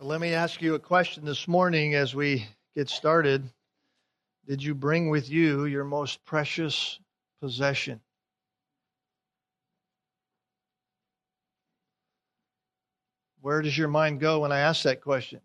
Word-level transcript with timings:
Let 0.00 0.20
me 0.20 0.32
ask 0.32 0.62
you 0.62 0.76
a 0.76 0.78
question 0.78 1.24
this 1.24 1.48
morning 1.48 1.96
as 1.96 2.14
we 2.14 2.46
get 2.76 2.88
started. 2.88 3.50
Did 4.46 4.62
you 4.62 4.72
bring 4.72 5.10
with 5.10 5.28
you 5.28 5.64
your 5.64 5.82
most 5.82 6.24
precious 6.24 7.00
possession? 7.40 8.00
Where 13.40 13.60
does 13.60 13.76
your 13.76 13.88
mind 13.88 14.20
go 14.20 14.38
when 14.38 14.52
I 14.52 14.60
ask 14.60 14.84
that 14.84 15.00
question? 15.00 15.40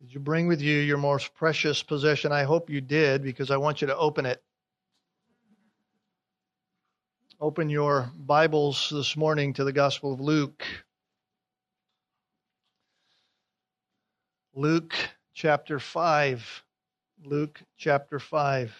Did 0.00 0.14
you 0.14 0.20
bring 0.20 0.46
with 0.46 0.60
you 0.60 0.78
your 0.78 0.96
most 0.96 1.34
precious 1.34 1.82
possession? 1.82 2.30
I 2.30 2.44
hope 2.44 2.70
you 2.70 2.80
did 2.80 3.24
because 3.24 3.50
I 3.50 3.56
want 3.56 3.80
you 3.80 3.88
to 3.88 3.96
open 3.96 4.26
it. 4.26 4.40
Open 7.40 7.68
your 7.68 8.12
Bibles 8.16 8.90
this 8.94 9.16
morning 9.16 9.52
to 9.54 9.64
the 9.64 9.72
Gospel 9.72 10.12
of 10.12 10.20
Luke. 10.20 10.64
Luke 14.58 14.96
chapter 15.34 15.78
5. 15.78 16.64
Luke 17.24 17.62
chapter 17.76 18.18
5. 18.18 18.74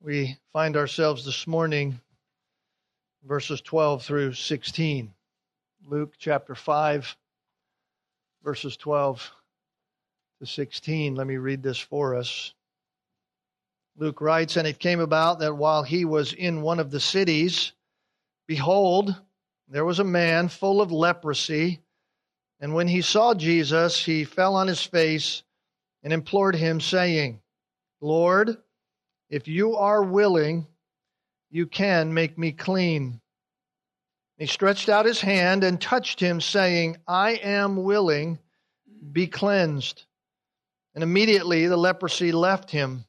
We 0.00 0.38
find 0.52 0.76
ourselves 0.76 1.24
this 1.24 1.48
morning, 1.48 1.98
verses 3.24 3.60
12 3.60 4.04
through 4.04 4.34
16. 4.34 5.12
Luke 5.88 6.14
chapter 6.16 6.54
5, 6.54 7.16
verses 8.44 8.76
12 8.76 9.32
to 10.38 10.46
16. 10.46 11.16
Let 11.16 11.26
me 11.26 11.36
read 11.38 11.64
this 11.64 11.80
for 11.80 12.14
us. 12.14 12.54
Luke 13.96 14.20
writes, 14.20 14.56
And 14.56 14.68
it 14.68 14.78
came 14.78 15.00
about 15.00 15.40
that 15.40 15.56
while 15.56 15.82
he 15.82 16.04
was 16.04 16.32
in 16.32 16.62
one 16.62 16.78
of 16.78 16.92
the 16.92 17.00
cities, 17.00 17.72
behold, 18.46 19.20
there 19.66 19.84
was 19.84 19.98
a 19.98 20.04
man 20.04 20.46
full 20.46 20.80
of 20.80 20.92
leprosy 20.92 21.80
and 22.64 22.72
when 22.72 22.88
he 22.88 23.02
saw 23.02 23.34
Jesus, 23.34 24.02
he 24.02 24.24
fell 24.24 24.56
on 24.56 24.68
his 24.68 24.82
face 24.82 25.42
and 26.02 26.14
implored 26.14 26.56
him, 26.56 26.80
saying, 26.80 27.42
Lord, 28.00 28.56
if 29.28 29.46
you 29.48 29.76
are 29.76 30.02
willing, 30.02 30.66
you 31.50 31.66
can 31.66 32.14
make 32.14 32.38
me 32.38 32.52
clean. 32.52 33.20
He 34.38 34.46
stretched 34.46 34.88
out 34.88 35.04
his 35.04 35.20
hand 35.20 35.62
and 35.62 35.78
touched 35.78 36.20
him, 36.20 36.40
saying, 36.40 36.96
I 37.06 37.32
am 37.32 37.82
willing, 37.82 38.38
be 39.12 39.26
cleansed. 39.26 40.06
And 40.94 41.04
immediately 41.04 41.66
the 41.66 41.76
leprosy 41.76 42.32
left 42.32 42.70
him. 42.70 43.04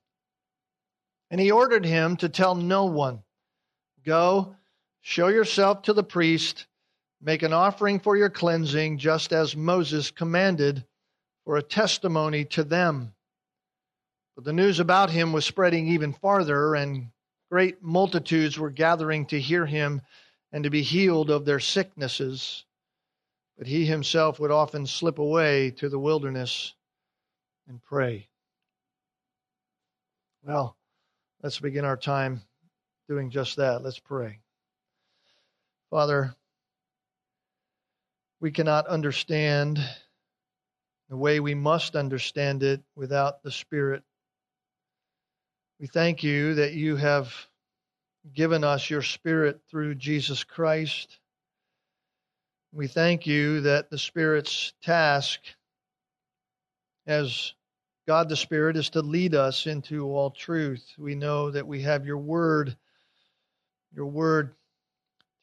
And 1.32 1.40
he 1.40 1.52
ordered 1.52 1.86
him 1.86 2.18
to 2.18 2.28
tell 2.28 2.56
no 2.56 2.88
one, 2.88 3.24
Go, 4.06 4.58
show 5.00 5.30
yourself 5.30 5.84
to 5.84 5.94
the 5.94 6.04
priest 6.04 6.66
Make 7.22 7.44
an 7.44 7.54
offering 7.54 8.00
for 8.00 8.16
your 8.16 8.30
cleansing, 8.30 8.98
just 8.98 9.32
as 9.32 9.56
Moses 9.56 10.12
commanded, 10.12 10.86
for 11.44 11.58
a 11.58 11.64
testimony 11.64 12.46
to 12.46 12.64
them. 12.64 13.14
But 14.36 14.44
the 14.44 14.54
news 14.54 14.80
about 14.80 15.10
him 15.10 15.32
was 15.32 15.46
spreading 15.46 15.88
even 15.88 16.14
farther, 16.14 16.76
and 16.76 17.10
great 17.50 17.82
multitudes 17.82 18.60
were 18.60 18.70
gathering 18.70 19.26
to 19.28 19.40
hear 19.40 19.66
him 19.66 20.02
and 20.52 20.64
to 20.64 20.70
be 20.70 20.82
healed 20.82 21.30
of 21.30 21.46
their 21.46 21.60
sicknesses. 21.60 22.66
But 23.58 23.68
he 23.68 23.86
himself 23.86 24.40
would 24.40 24.52
often 24.52 24.86
slip 24.86 25.20
away 25.20 25.72
to 25.72 25.88
the 25.88 26.00
wilderness 26.00 26.74
and 27.68 27.82
pray. 27.82 28.28
Well, 30.44 30.76
let's 31.42 31.60
begin 31.60 31.86
our 31.86 31.98
time 31.98 32.42
doing 33.08 33.30
just 33.30 33.56
that. 33.56 33.82
Let's 33.82 34.00
pray. 34.00 34.40
Father, 35.90 36.36
we 38.40 38.52
cannot 38.52 38.88
understand 38.88 39.80
the 41.10 41.18
way 41.18 41.40
we 41.40 41.56
must 41.56 41.96
understand 41.96 42.64
it 42.64 42.82
without 42.96 43.44
the 43.44 43.52
Spirit. 43.52 44.04
We 45.80 45.88
thank 45.88 46.24
you 46.24 46.56
that 46.56 46.74
you 46.74 46.96
have 46.96 47.34
given 48.34 48.64
us 48.64 48.90
your 48.90 49.02
Spirit 49.02 49.62
through 49.70 49.96
Jesus 49.96 50.44
Christ. 50.44 51.20
We 52.72 52.88
thank 52.88 53.28
you 53.28 53.62
that 53.62 53.90
the 53.90 53.98
Spirit's 53.98 54.74
task 54.82 55.40
as 57.08 57.54
God 58.08 58.30
the 58.30 58.36
Spirit 58.36 58.78
is 58.78 58.90
to 58.92 59.02
lead 59.02 59.36
us 59.36 59.68
into 59.68 60.06
all 60.06 60.32
truth. 60.32 60.94
We 60.98 61.16
know 61.16 61.52
that 61.52 61.68
we 61.68 61.82
have 61.82 62.06
your 62.06 62.18
Word. 62.18 62.76
Your 63.96 64.08
Word 64.08 64.56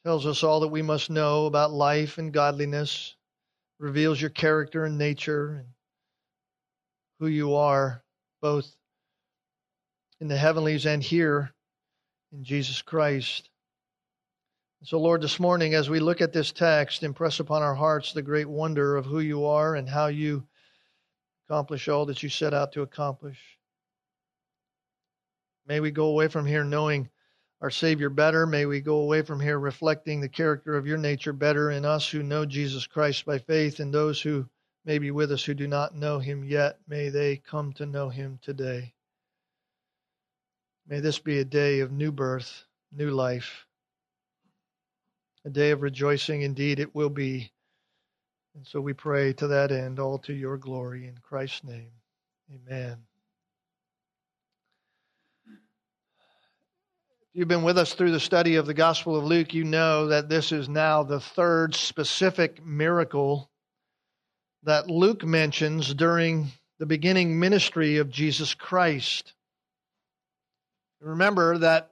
tells 0.03 0.25
us 0.25 0.43
all 0.43 0.59
that 0.59 0.67
we 0.67 0.81
must 0.81 1.09
know 1.09 1.45
about 1.45 1.71
life 1.71 2.17
and 2.17 2.33
godliness, 2.33 3.15
reveals 3.79 4.19
your 4.19 4.29
character 4.29 4.85
and 4.85 4.97
nature 4.97 5.55
and 5.59 5.67
who 7.19 7.27
you 7.27 7.55
are, 7.55 8.03
both 8.41 8.69
in 10.19 10.27
the 10.27 10.37
heavenlies 10.37 10.85
and 10.85 11.01
here 11.01 11.51
in 12.33 12.43
Jesus 12.43 12.81
Christ. 12.81 13.49
So, 14.83 14.99
Lord, 14.99 15.21
this 15.21 15.39
morning, 15.39 15.73
as 15.73 15.89
we 15.89 16.01
look 16.01 16.19
at 16.19 16.33
this 16.33 16.51
text, 16.51 17.03
impress 17.03 17.39
upon 17.39 17.61
our 17.61 17.75
hearts 17.75 18.11
the 18.11 18.21
great 18.21 18.49
wonder 18.49 18.97
of 18.97 19.05
who 19.05 19.21
you 19.21 19.45
are 19.45 19.75
and 19.75 19.87
how 19.87 20.07
you 20.07 20.45
accomplish 21.47 21.87
all 21.87 22.05
that 22.07 22.21
you 22.21 22.27
set 22.27 22.53
out 22.53 22.73
to 22.73 22.81
accomplish. 22.81 23.39
May 25.65 25.79
we 25.79 25.91
go 25.91 26.07
away 26.07 26.27
from 26.27 26.45
here 26.45 26.65
knowing 26.65 27.09
our 27.63 27.71
Savior 27.71 28.09
better. 28.09 28.45
May 28.45 28.65
we 28.65 28.81
go 28.81 28.97
away 28.97 29.21
from 29.21 29.39
here 29.39 29.57
reflecting 29.57 30.19
the 30.19 30.27
character 30.27 30.75
of 30.75 30.85
your 30.85 30.97
nature 30.97 31.31
better 31.31 31.71
in 31.71 31.85
us 31.85 32.09
who 32.09 32.21
know 32.21 32.45
Jesus 32.45 32.85
Christ 32.85 33.25
by 33.25 33.39
faith 33.39 33.79
and 33.79 33.93
those 33.93 34.21
who 34.21 34.45
may 34.83 34.99
be 34.99 35.11
with 35.11 35.31
us 35.31 35.45
who 35.45 35.53
do 35.53 35.65
not 35.65 35.95
know 35.95 36.19
him 36.19 36.43
yet. 36.43 36.77
May 36.89 37.07
they 37.07 37.37
come 37.37 37.71
to 37.73 37.85
know 37.85 38.09
him 38.09 38.37
today. 38.41 38.93
May 40.89 40.99
this 40.99 41.19
be 41.19 41.39
a 41.39 41.45
day 41.45 41.79
of 41.79 41.93
new 41.93 42.11
birth, 42.11 42.65
new 42.91 43.11
life, 43.11 43.65
a 45.45 45.49
day 45.49 45.71
of 45.71 45.81
rejoicing. 45.81 46.41
Indeed, 46.41 46.81
it 46.81 46.93
will 46.93 47.09
be. 47.09 47.49
And 48.55 48.67
so 48.67 48.81
we 48.81 48.91
pray 48.91 49.31
to 49.33 49.47
that 49.47 49.71
end, 49.71 49.99
all 49.99 50.19
to 50.19 50.33
your 50.33 50.57
glory. 50.57 51.07
In 51.07 51.17
Christ's 51.23 51.63
name, 51.63 51.91
amen. 52.53 52.97
You've 57.33 57.47
been 57.47 57.63
with 57.63 57.79
us 57.79 57.93
through 57.93 58.11
the 58.11 58.19
study 58.19 58.57
of 58.57 58.67
the 58.67 58.75
Gospel 58.75 59.15
of 59.17 59.23
Luke, 59.23 59.55
you 59.55 59.63
know 59.63 60.07
that 60.07 60.29
this 60.29 60.51
is 60.51 60.69
now 60.69 61.01
the 61.01 61.19
third 61.19 61.73
specific 61.73 62.63
miracle 62.63 63.49
that 64.63 64.87
Luke 64.87 65.25
mentions 65.25 65.91
during 65.95 66.51
the 66.77 66.85
beginning 66.85 67.39
ministry 67.39 67.97
of 67.97 68.11
Jesus 68.11 68.53
Christ. 68.53 69.33
Remember 71.01 71.57
that 71.57 71.89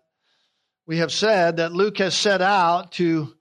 we 0.85 0.97
have 0.97 1.11
said 1.11 1.57
that 1.57 1.73
Luke 1.73 1.97
has 1.97 2.13
set 2.13 2.43
out 2.43 2.91
to 2.93 3.33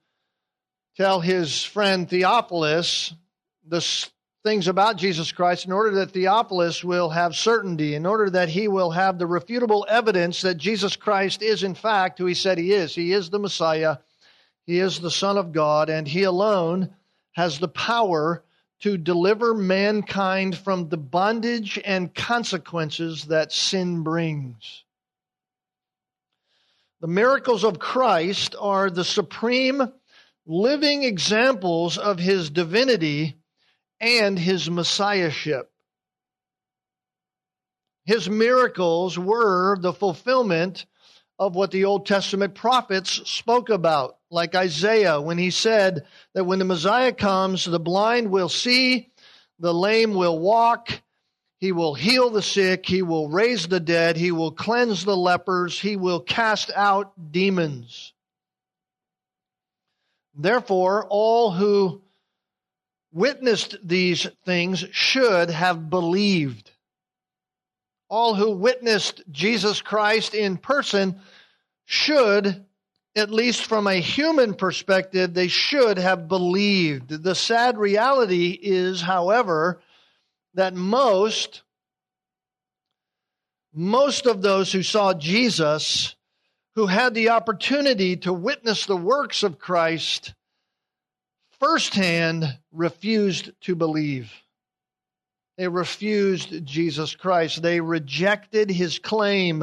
tell 0.97 1.21
his 1.21 1.63
friend 1.63 2.09
Theophilus 2.09 3.13
the 3.69 3.81
things 4.43 4.69
about 4.69 4.97
Jesus 4.97 5.33
Christ 5.33 5.67
in 5.67 5.73
order 5.73 5.91
that 5.97 6.13
Theophilus 6.13 6.83
will 6.83 7.11
have 7.11 7.37
certainty, 7.37 7.95
in 7.95 8.07
order 8.07 8.31
that 8.31 8.49
he 8.49 8.69
will 8.69 8.91
have 8.91 9.19
the 9.19 9.27
refutable 9.27 9.85
evidence 9.87 10.41
that 10.43 10.57
Jesus 10.57 10.97
Christ 10.97 11.43
is, 11.43 11.63
in 11.63 11.75
fact, 11.75 12.19
who 12.19 12.27
he 12.27 12.35
said 12.35 12.57
he 12.57 12.73
is. 12.73 12.95
He 12.95 13.13
is 13.13 13.29
the 13.29 13.39
Messiah, 13.39 13.99
he 14.65 14.79
is 14.79 15.01
the 15.01 15.11
Son 15.11 15.37
of 15.37 15.53
God, 15.53 15.91
and 15.91 16.09
he 16.09 16.23
alone 16.23 16.95
has 17.33 17.59
the 17.59 17.69
power 17.69 18.43
to 18.81 18.97
deliver 18.97 19.55
mankind 19.55 20.57
from 20.57 20.89
the 20.89 20.97
bondage 20.97 21.79
and 21.85 22.15
consequences 22.15 23.27
that 23.27 23.53
sin 23.53 24.03
brings. 24.03 24.85
The 27.01 27.09
miracles 27.09 27.63
of 27.63 27.79
Christ 27.79 28.55
are 28.59 28.91
the 28.91 29.05
supreme 29.05 29.93
living 30.47 31.03
examples 31.03 31.99
of 31.99 32.19
his 32.19 32.49
divinity 32.49 33.40
and 34.01 34.39
his 34.39 34.71
messiahship. 34.71 35.71
His 38.05 38.29
miracles 38.29 39.19
were 39.19 39.77
the 39.79 39.93
fulfillment 39.93 40.87
of 41.39 41.55
what 41.55 41.71
the 41.71 41.85
Old 41.85 42.07
Testament 42.07 42.55
prophets 42.55 43.31
spoke 43.31 43.71
about, 43.71 44.17
like 44.31 44.55
Isaiah 44.55 45.21
when 45.21 45.39
he 45.39 45.51
said 45.51 46.05
that 46.35 46.45
when 46.45 46.59
the 46.59 46.65
Messiah 46.65 47.13
comes, 47.13 47.65
the 47.65 47.81
blind 47.81 48.31
will 48.31 48.49
see, 48.49 49.11
the 49.59 49.73
lame 49.73 50.15
will 50.15 50.39
walk, 50.39 51.03
he 51.59 51.73
will 51.73 51.95
heal 51.95 52.31
the 52.31 52.43
sick, 52.43 52.87
he 52.87 53.03
will 53.03 53.29
raise 53.29 53.69
the 53.69 53.81
dead, 53.81 54.17
he 54.17 54.33
will 54.33 54.53
cleanse 54.53 55.05
the 55.05 55.17
lepers, 55.17 55.79
he 55.79 55.97
will 55.97 56.21
cast 56.21 56.71
out 56.75 57.13
demons. 57.33 58.13
Therefore, 60.35 61.07
all 61.09 61.51
who 61.51 62.03
witnessed 63.13 63.77
these 63.83 64.27
things 64.45 64.85
should 64.93 65.51
have 65.51 65.91
believed. 65.91 66.71
All 68.09 68.35
who 68.35 68.53
witnessed 68.53 69.23
Jesus 69.31 69.83
Christ 69.83 70.35
in 70.35 70.57
person 70.57 71.21
should 71.85 72.65
at 73.17 73.31
least 73.31 73.67
from 73.67 73.87
a 73.87 73.95
human 73.95 74.55
perspective, 74.55 75.35
they 75.35 75.49
should 75.49 75.99
have 75.99 76.29
believed. 76.29 77.09
The 77.09 77.35
sad 77.35 77.77
reality 77.77 78.51
is, 78.51 79.01
however, 79.01 79.81
that 80.55 80.75
most, 80.75 81.63
most 83.75 84.27
of 84.27 84.43
those 84.43 84.71
who 84.71 84.83
saw 84.83 85.13
Jesus, 85.13 86.15
who 86.77 86.87
had 86.87 87.15
the 87.15 87.31
opportunity 87.31 88.17
to 88.19 88.33
witness 88.33 88.87
the 88.87 88.97
works 88.97 89.43
of 89.43 89.59
Christ 89.59 90.35
firsthand, 91.61 92.59
refused 92.73 93.53
to 93.61 93.77
believe. 93.77 94.33
They 95.57 95.69
refused 95.69 96.65
Jesus 96.65 97.15
Christ. 97.15 97.63
They 97.63 97.81
rejected 97.81 98.71
his 98.71 98.99
claim. 98.99 99.63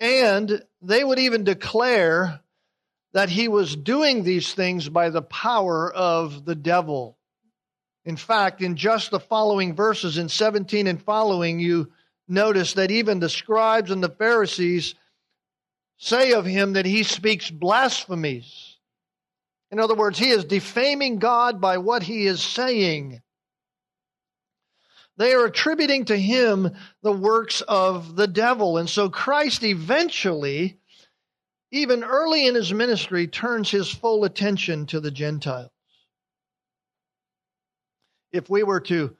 And 0.00 0.64
they 0.80 1.04
would 1.04 1.18
even 1.18 1.44
declare 1.44 2.40
that 3.12 3.28
he 3.28 3.46
was 3.46 3.76
doing 3.76 4.24
these 4.24 4.54
things 4.54 4.88
by 4.88 5.10
the 5.10 5.22
power 5.22 5.92
of 5.92 6.44
the 6.44 6.54
devil. 6.54 7.16
In 8.04 8.16
fact, 8.16 8.60
in 8.60 8.76
just 8.76 9.10
the 9.10 9.20
following 9.20 9.74
verses, 9.74 10.18
in 10.18 10.28
17 10.28 10.86
and 10.86 11.00
following, 11.00 11.60
you 11.60 11.92
notice 12.26 12.72
that 12.74 12.90
even 12.90 13.20
the 13.20 13.28
scribes 13.28 13.90
and 13.90 14.02
the 14.02 14.08
Pharisees 14.08 14.94
say 15.96 16.32
of 16.32 16.44
him 16.44 16.72
that 16.72 16.86
he 16.86 17.02
speaks 17.02 17.50
blasphemies. 17.50 18.73
In 19.74 19.80
other 19.80 19.96
words, 19.96 20.20
he 20.20 20.30
is 20.30 20.44
defaming 20.44 21.18
God 21.18 21.60
by 21.60 21.78
what 21.78 22.04
he 22.04 22.28
is 22.28 22.40
saying. 22.40 23.20
They 25.16 25.32
are 25.32 25.46
attributing 25.46 26.04
to 26.04 26.16
him 26.16 26.70
the 27.02 27.10
works 27.10 27.60
of 27.60 28.14
the 28.14 28.28
devil. 28.28 28.78
And 28.78 28.88
so 28.88 29.10
Christ 29.10 29.64
eventually, 29.64 30.78
even 31.72 32.04
early 32.04 32.46
in 32.46 32.54
his 32.54 32.72
ministry, 32.72 33.26
turns 33.26 33.68
his 33.68 33.90
full 33.90 34.22
attention 34.22 34.86
to 34.86 35.00
the 35.00 35.10
Gentiles. 35.10 35.72
If 38.30 38.48
we 38.48 38.62
were 38.62 38.82
to 38.82 39.16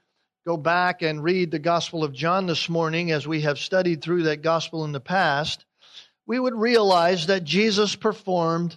go 0.47 0.57
back 0.57 1.03
and 1.03 1.25
read 1.25 1.51
the 1.51 1.59
Gospel 1.59 2.05
of 2.05 2.13
John 2.13 2.47
this 2.47 2.69
morning, 2.69 3.11
as 3.11 3.27
we 3.27 3.41
have 3.41 3.59
studied 3.59 4.03
through 4.03 4.23
that 4.25 4.43
Gospel 4.43 4.85
in 4.85 4.93
the 4.93 5.01
past, 5.01 5.65
we 6.27 6.39
would 6.39 6.55
realize 6.55 7.27
that 7.27 7.43
Jesus 7.43 7.97
performed 7.97 8.77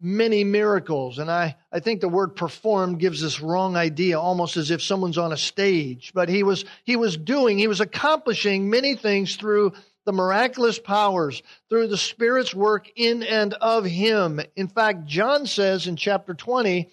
many 0.00 0.44
miracles. 0.44 1.18
And 1.18 1.30
I, 1.30 1.56
I 1.72 1.80
think 1.80 2.00
the 2.00 2.08
word 2.08 2.36
performed 2.36 3.00
gives 3.00 3.20
this 3.20 3.40
wrong 3.40 3.76
idea, 3.76 4.20
almost 4.20 4.56
as 4.56 4.70
if 4.70 4.82
someone's 4.82 5.18
on 5.18 5.32
a 5.32 5.36
stage. 5.36 6.12
But 6.14 6.28
he 6.28 6.42
was, 6.42 6.64
he 6.84 6.96
was 6.96 7.16
doing, 7.16 7.58
he 7.58 7.68
was 7.68 7.80
accomplishing 7.80 8.68
many 8.68 8.94
things 8.94 9.36
through 9.36 9.72
the 10.04 10.12
miraculous 10.12 10.78
powers, 10.78 11.42
through 11.68 11.88
the 11.88 11.96
Spirit's 11.96 12.54
work 12.54 12.90
in 12.94 13.22
and 13.24 13.54
of 13.54 13.84
him. 13.84 14.40
In 14.54 14.68
fact, 14.68 15.06
John 15.06 15.46
says 15.46 15.86
in 15.86 15.96
chapter 15.96 16.32
20, 16.32 16.88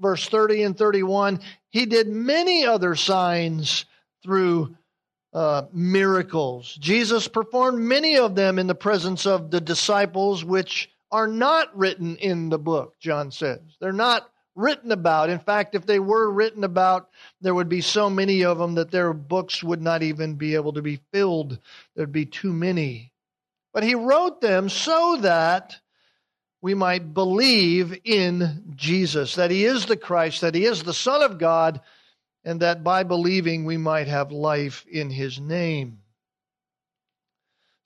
verse 0.00 0.28
30 0.28 0.62
and 0.64 0.78
31, 0.78 1.40
he 1.70 1.86
did 1.86 2.08
many 2.08 2.66
other 2.66 2.94
signs 2.94 3.86
through 4.22 4.76
uh, 5.32 5.62
miracles. 5.72 6.76
Jesus 6.80 7.28
performed 7.28 7.80
many 7.80 8.18
of 8.18 8.34
them 8.34 8.58
in 8.58 8.66
the 8.66 8.74
presence 8.74 9.26
of 9.26 9.50
the 9.50 9.60
disciples, 9.60 10.44
which 10.44 10.90
are 11.10 11.26
not 11.26 11.76
written 11.76 12.16
in 12.16 12.48
the 12.48 12.58
book, 12.58 12.98
John 13.00 13.30
says. 13.30 13.60
They're 13.80 13.92
not 13.92 14.28
written 14.54 14.90
about. 14.92 15.30
In 15.30 15.38
fact, 15.38 15.74
if 15.74 15.86
they 15.86 16.00
were 16.00 16.30
written 16.30 16.64
about, 16.64 17.08
there 17.40 17.54
would 17.54 17.68
be 17.68 17.80
so 17.80 18.10
many 18.10 18.44
of 18.44 18.58
them 18.58 18.74
that 18.74 18.90
their 18.90 19.12
books 19.12 19.62
would 19.62 19.80
not 19.80 20.02
even 20.02 20.34
be 20.34 20.56
able 20.56 20.72
to 20.72 20.82
be 20.82 21.00
filled. 21.12 21.58
There'd 21.94 22.12
be 22.12 22.26
too 22.26 22.52
many. 22.52 23.12
But 23.72 23.84
he 23.84 23.94
wrote 23.94 24.40
them 24.40 24.68
so 24.68 25.18
that 25.20 25.76
we 26.60 26.74
might 26.74 27.14
believe 27.14 28.00
in 28.04 28.72
Jesus, 28.74 29.36
that 29.36 29.52
he 29.52 29.64
is 29.64 29.86
the 29.86 29.96
Christ, 29.96 30.40
that 30.40 30.56
he 30.56 30.64
is 30.64 30.82
the 30.82 30.92
Son 30.92 31.22
of 31.22 31.38
God, 31.38 31.80
and 32.44 32.60
that 32.60 32.82
by 32.82 33.04
believing 33.04 33.64
we 33.64 33.76
might 33.76 34.08
have 34.08 34.32
life 34.32 34.84
in 34.90 35.10
his 35.10 35.38
name. 35.38 36.00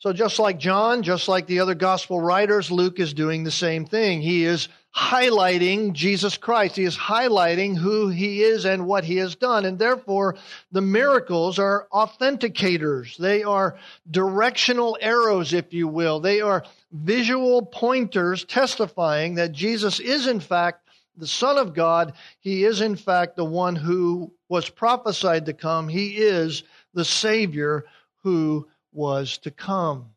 So, 0.03 0.13
just 0.13 0.41
like 0.41 0.59
John, 0.59 1.05
just 1.05 1.29
like 1.29 1.47
the 1.47 1.61
other 1.61 1.77
gospel 1.77 2.21
writers, 2.21 2.73
Luke 2.73 2.99
is 2.99 3.15
doing 3.15 3.45
the 3.45 3.53
same 3.53 3.85
thing. 3.85 4.21
He 4.21 4.45
is 4.45 4.69
highlighting 4.93 5.93
Jesus 5.93 6.37
Christ. 6.37 6.75
He 6.75 6.83
is 6.83 6.97
highlighting 6.97 7.77
who 7.77 8.09
he 8.09 8.43
is 8.43 8.65
and 8.65 8.85
what 8.89 9.05
he 9.05 9.19
has 9.19 9.37
done. 9.37 9.65
And 9.65 9.79
therefore, 9.79 10.35
the 10.73 10.81
miracles 10.81 11.61
are 11.61 11.87
authenticators. 11.93 13.17
They 13.17 13.45
are 13.45 13.79
directional 14.11 14.99
arrows, 15.01 15.53
if 15.53 15.73
you 15.73 15.87
will. 15.87 16.19
They 16.19 16.41
are 16.41 16.65
visual 16.91 17.65
pointers 17.65 18.45
testifying 18.45 19.37
that 19.37 19.53
Jesus 19.53 20.01
is, 20.01 20.27
in 20.27 20.41
fact, 20.41 20.85
the 21.17 21.29
Son 21.29 21.57
of 21.59 21.75
God. 21.75 22.15
He 22.41 22.65
is, 22.65 22.81
in 22.81 22.97
fact, 22.97 23.37
the 23.37 23.45
one 23.45 23.77
who 23.77 24.33
was 24.49 24.69
prophesied 24.69 25.47
to 25.47 25.53
come. 25.53 25.87
He 25.87 26.17
is 26.17 26.65
the 26.93 27.05
Savior 27.05 27.85
who 28.25 28.67
was 28.93 29.39
to 29.39 29.51
come. 29.51 30.11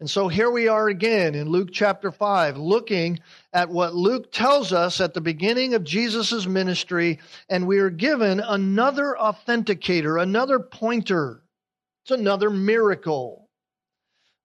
And 0.00 0.08
so 0.08 0.28
here 0.28 0.50
we 0.50 0.68
are 0.68 0.88
again 0.88 1.34
in 1.34 1.48
Luke 1.48 1.70
chapter 1.72 2.12
5, 2.12 2.56
looking 2.56 3.18
at 3.52 3.68
what 3.68 3.96
Luke 3.96 4.30
tells 4.30 4.72
us 4.72 5.00
at 5.00 5.12
the 5.12 5.20
beginning 5.20 5.74
of 5.74 5.82
Jesus' 5.82 6.46
ministry, 6.46 7.18
and 7.48 7.66
we 7.66 7.78
are 7.78 7.90
given 7.90 8.38
another 8.38 9.16
authenticator, 9.20 10.22
another 10.22 10.60
pointer. 10.60 11.42
It's 12.04 12.12
another 12.12 12.48
miracle, 12.48 13.48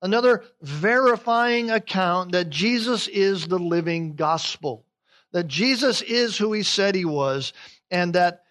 another 0.01 0.43
verifying 0.63 1.69
account 1.69 2.31
that 2.31 2.49
Jesus 2.49 3.07
is 3.07 3.47
the 3.47 3.59
living 3.59 4.15
gospel, 4.15 4.87
that 5.33 5.47
Jesus 5.47 6.01
is 6.01 6.35
who 6.35 6.51
he 6.53 6.63
said 6.63 6.95
he 6.95 7.05
was, 7.05 7.53
and 7.91 8.15
that 8.15 8.42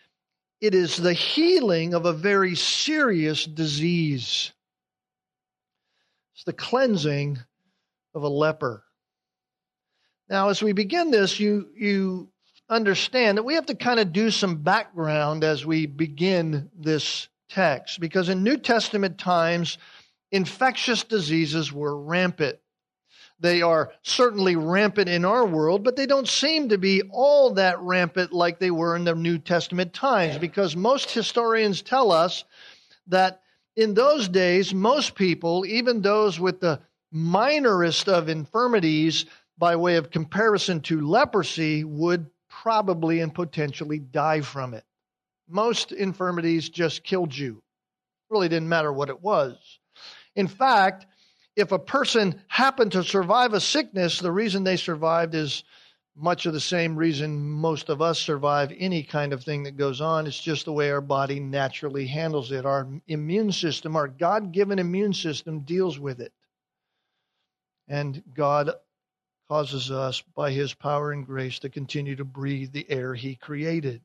it 0.62 0.76
is 0.76 0.96
the 0.96 1.12
healing 1.12 1.92
of 1.92 2.06
a 2.06 2.12
very 2.12 2.54
serious 2.54 3.44
disease. 3.44 4.52
It's 6.34 6.44
the 6.44 6.52
cleansing 6.52 7.40
of 8.14 8.22
a 8.22 8.28
leper. 8.28 8.84
Now, 10.30 10.50
as 10.50 10.62
we 10.62 10.72
begin 10.72 11.10
this, 11.10 11.40
you, 11.40 11.68
you 11.74 12.30
understand 12.68 13.38
that 13.38 13.42
we 13.42 13.54
have 13.54 13.66
to 13.66 13.74
kind 13.74 13.98
of 13.98 14.12
do 14.12 14.30
some 14.30 14.62
background 14.62 15.42
as 15.42 15.66
we 15.66 15.86
begin 15.86 16.70
this 16.78 17.28
text, 17.50 17.98
because 17.98 18.28
in 18.28 18.44
New 18.44 18.56
Testament 18.56 19.18
times, 19.18 19.78
infectious 20.30 21.02
diseases 21.02 21.72
were 21.72 22.00
rampant. 22.00 22.58
They 23.42 23.60
are 23.60 23.92
certainly 24.02 24.54
rampant 24.54 25.08
in 25.08 25.24
our 25.24 25.44
world, 25.44 25.82
but 25.82 25.96
they 25.96 26.06
don't 26.06 26.28
seem 26.28 26.68
to 26.68 26.78
be 26.78 27.02
all 27.10 27.54
that 27.54 27.80
rampant 27.80 28.32
like 28.32 28.60
they 28.60 28.70
were 28.70 28.94
in 28.94 29.02
the 29.02 29.16
New 29.16 29.36
Testament 29.36 29.92
times 29.92 30.38
because 30.38 30.76
most 30.76 31.10
historians 31.10 31.82
tell 31.82 32.12
us 32.12 32.44
that 33.08 33.42
in 33.74 33.94
those 33.94 34.28
days, 34.28 34.72
most 34.72 35.16
people, 35.16 35.66
even 35.66 36.02
those 36.02 36.38
with 36.38 36.60
the 36.60 36.80
minorest 37.12 38.06
of 38.06 38.28
infirmities, 38.28 39.26
by 39.58 39.74
way 39.74 39.96
of 39.96 40.12
comparison 40.12 40.80
to 40.82 41.00
leprosy, 41.00 41.82
would 41.82 42.30
probably 42.48 43.18
and 43.20 43.34
potentially 43.34 43.98
die 43.98 44.40
from 44.40 44.72
it. 44.72 44.84
Most 45.48 45.90
infirmities 45.90 46.68
just 46.68 47.02
killed 47.02 47.36
you. 47.36 47.60
Really 48.30 48.48
didn't 48.48 48.68
matter 48.68 48.92
what 48.92 49.08
it 49.08 49.20
was. 49.20 49.56
In 50.36 50.46
fact, 50.46 51.06
if 51.56 51.72
a 51.72 51.78
person 51.78 52.40
happened 52.48 52.92
to 52.92 53.04
survive 53.04 53.52
a 53.52 53.60
sickness, 53.60 54.18
the 54.18 54.32
reason 54.32 54.64
they 54.64 54.76
survived 54.76 55.34
is 55.34 55.64
much 56.14 56.44
of 56.44 56.52
the 56.52 56.60
same 56.60 56.96
reason 56.96 57.40
most 57.40 57.88
of 57.88 58.02
us 58.02 58.18
survive 58.18 58.72
any 58.78 59.02
kind 59.02 59.32
of 59.32 59.42
thing 59.42 59.62
that 59.62 59.76
goes 59.76 60.00
on. 60.00 60.26
It's 60.26 60.40
just 60.40 60.66
the 60.66 60.72
way 60.72 60.90
our 60.90 61.00
body 61.00 61.40
naturally 61.40 62.06
handles 62.06 62.52
it. 62.52 62.66
Our 62.66 62.86
immune 63.06 63.52
system, 63.52 63.96
our 63.96 64.08
God 64.08 64.52
given 64.52 64.78
immune 64.78 65.14
system, 65.14 65.60
deals 65.60 65.98
with 65.98 66.20
it. 66.20 66.32
And 67.88 68.22
God 68.34 68.72
causes 69.48 69.90
us, 69.90 70.22
by 70.34 70.50
His 70.50 70.74
power 70.74 71.12
and 71.12 71.26
grace, 71.26 71.58
to 71.60 71.68
continue 71.68 72.16
to 72.16 72.24
breathe 72.24 72.72
the 72.72 72.90
air 72.90 73.14
He 73.14 73.34
created. 73.34 74.02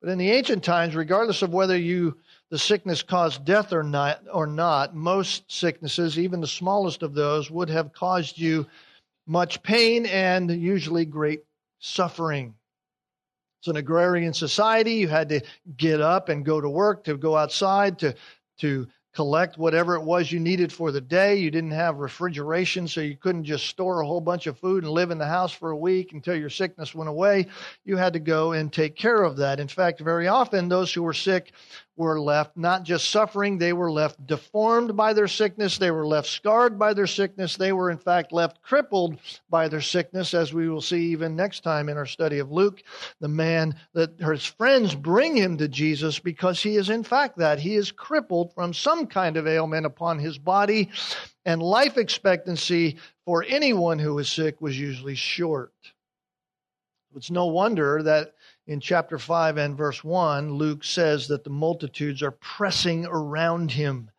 But 0.00 0.10
in 0.10 0.18
the 0.18 0.30
ancient 0.30 0.64
times, 0.64 0.94
regardless 0.94 1.42
of 1.42 1.52
whether 1.52 1.76
you 1.76 2.18
the 2.52 2.58
sickness 2.58 3.02
caused 3.02 3.46
death 3.46 3.72
or 3.72 3.82
not, 3.82 4.20
or 4.30 4.46
not, 4.46 4.94
most 4.94 5.50
sicknesses, 5.50 6.18
even 6.18 6.42
the 6.42 6.46
smallest 6.46 7.02
of 7.02 7.14
those, 7.14 7.50
would 7.50 7.70
have 7.70 7.94
caused 7.94 8.38
you 8.38 8.66
much 9.26 9.62
pain 9.62 10.04
and 10.04 10.50
usually 10.50 11.06
great 11.06 11.44
suffering. 11.78 12.54
It's 13.58 13.68
an 13.68 13.76
agrarian 13.76 14.34
society. 14.34 14.96
You 14.96 15.08
had 15.08 15.30
to 15.30 15.40
get 15.78 16.02
up 16.02 16.28
and 16.28 16.44
go 16.44 16.60
to 16.60 16.68
work, 16.68 17.04
to 17.04 17.16
go 17.16 17.38
outside, 17.38 17.98
to, 18.00 18.14
to 18.58 18.86
collect 19.14 19.58
whatever 19.58 19.94
it 19.94 20.02
was 20.02 20.32
you 20.32 20.40
needed 20.40 20.72
for 20.72 20.90
the 20.90 21.00
day. 21.00 21.36
You 21.36 21.50
didn't 21.50 21.72
have 21.72 21.98
refrigeration, 21.98 22.88
so 22.88 23.00
you 23.00 23.16
couldn't 23.16 23.44
just 23.44 23.66
store 23.66 24.00
a 24.00 24.06
whole 24.06 24.20
bunch 24.20 24.46
of 24.46 24.58
food 24.58 24.84
and 24.84 24.92
live 24.92 25.10
in 25.10 25.18
the 25.18 25.26
house 25.26 25.52
for 25.52 25.70
a 25.70 25.76
week 25.76 26.12
until 26.12 26.34
your 26.34 26.50
sickness 26.50 26.94
went 26.94 27.10
away. 27.10 27.46
You 27.84 27.96
had 27.96 28.14
to 28.14 28.20
go 28.20 28.52
and 28.52 28.72
take 28.72 28.96
care 28.96 29.22
of 29.22 29.36
that. 29.36 29.60
In 29.60 29.68
fact, 29.68 30.00
very 30.00 30.28
often 30.28 30.68
those 30.68 30.92
who 30.92 31.02
were 31.02 31.12
sick 31.12 31.52
were 31.96 32.20
left 32.20 32.56
not 32.56 32.84
just 32.84 33.10
suffering, 33.10 33.58
they 33.58 33.72
were 33.72 33.90
left 33.90 34.26
deformed 34.26 34.96
by 34.96 35.12
their 35.12 35.28
sickness, 35.28 35.76
they 35.76 35.90
were 35.90 36.06
left 36.06 36.26
scarred 36.26 36.78
by 36.78 36.94
their 36.94 37.06
sickness, 37.06 37.56
they 37.56 37.72
were 37.72 37.90
in 37.90 37.98
fact 37.98 38.32
left 38.32 38.62
crippled 38.62 39.18
by 39.50 39.68
their 39.68 39.80
sickness, 39.80 40.32
as 40.32 40.54
we 40.54 40.68
will 40.68 40.80
see 40.80 41.06
even 41.12 41.36
next 41.36 41.60
time 41.60 41.88
in 41.88 41.98
our 41.98 42.06
study 42.06 42.38
of 42.38 42.50
Luke. 42.50 42.82
The 43.20 43.28
man 43.28 43.74
that 43.92 44.18
his 44.18 44.46
friends 44.46 44.94
bring 44.94 45.36
him 45.36 45.58
to 45.58 45.68
Jesus 45.68 46.18
because 46.18 46.62
he 46.62 46.76
is 46.76 46.88
in 46.88 47.04
fact 47.04 47.36
that. 47.38 47.58
He 47.58 47.74
is 47.74 47.92
crippled 47.92 48.54
from 48.54 48.72
some 48.72 49.06
kind 49.06 49.36
of 49.36 49.46
ailment 49.46 49.84
upon 49.84 50.18
his 50.18 50.38
body, 50.38 50.90
and 51.44 51.62
life 51.62 51.98
expectancy 51.98 52.96
for 53.26 53.44
anyone 53.46 53.98
who 53.98 54.14
was 54.14 54.30
sick 54.30 54.60
was 54.60 54.78
usually 54.78 55.14
short. 55.14 55.72
It's 57.14 57.30
no 57.30 57.46
wonder 57.46 58.02
that 58.02 58.34
in 58.66 58.80
chapter 58.80 59.18
5 59.18 59.56
and 59.56 59.76
verse 59.76 60.04
1, 60.04 60.52
Luke 60.52 60.84
says 60.84 61.28
that 61.28 61.44
the 61.44 61.50
multitudes 61.50 62.22
are 62.22 62.30
pressing 62.30 63.06
around 63.06 63.72
him. 63.72 64.10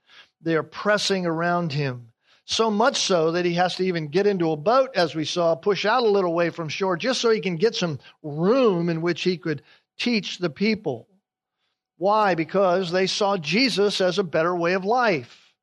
They 0.41 0.55
are 0.55 0.63
pressing 0.63 1.25
around 1.25 1.71
him. 1.71 2.09
So 2.45 2.69
much 2.69 2.97
so 2.97 3.31
that 3.31 3.45
he 3.45 3.53
has 3.53 3.75
to 3.77 3.85
even 3.85 4.09
get 4.09 4.27
into 4.27 4.51
a 4.51 4.57
boat, 4.57 4.89
as 4.95 5.15
we 5.15 5.23
saw, 5.23 5.55
push 5.55 5.85
out 5.85 6.03
a 6.03 6.09
little 6.09 6.33
way 6.33 6.49
from 6.49 6.67
shore, 6.67 6.97
just 6.97 7.21
so 7.21 7.29
he 7.29 7.39
can 7.39 7.55
get 7.55 7.73
some 7.73 7.99
room 8.21 8.89
in 8.89 9.01
which 9.01 9.21
he 9.21 9.37
could 9.37 9.61
teach 9.97 10.39
the 10.39 10.49
people. 10.49 11.07
Why? 11.97 12.35
Because 12.35 12.91
they 12.91 13.07
saw 13.07 13.37
Jesus 13.37 14.01
as 14.01 14.19
a 14.19 14.23
better 14.23 14.53
way 14.53 14.73
of 14.73 14.83
life. 14.83 15.53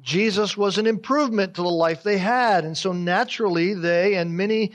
Jesus 0.00 0.56
was 0.56 0.78
an 0.78 0.86
improvement 0.86 1.54
to 1.54 1.62
the 1.62 1.68
life 1.68 2.02
they 2.02 2.18
had. 2.18 2.64
And 2.64 2.76
so 2.76 2.92
naturally, 2.92 3.74
they 3.74 4.16
and 4.16 4.36
many 4.36 4.72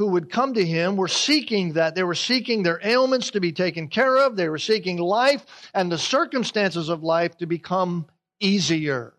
who 0.00 0.06
would 0.06 0.32
come 0.32 0.54
to 0.54 0.64
him 0.64 0.96
were 0.96 1.08
seeking 1.08 1.74
that. 1.74 1.94
They 1.94 2.04
were 2.04 2.14
seeking 2.14 2.62
their 2.62 2.80
ailments 2.82 3.32
to 3.32 3.40
be 3.40 3.52
taken 3.52 3.86
care 3.86 4.16
of. 4.16 4.34
They 4.34 4.48
were 4.48 4.56
seeking 4.56 4.96
life 4.96 5.44
and 5.74 5.92
the 5.92 5.98
circumstances 5.98 6.88
of 6.88 7.02
life 7.02 7.36
to 7.36 7.44
become 7.44 8.06
easier. 8.40 9.12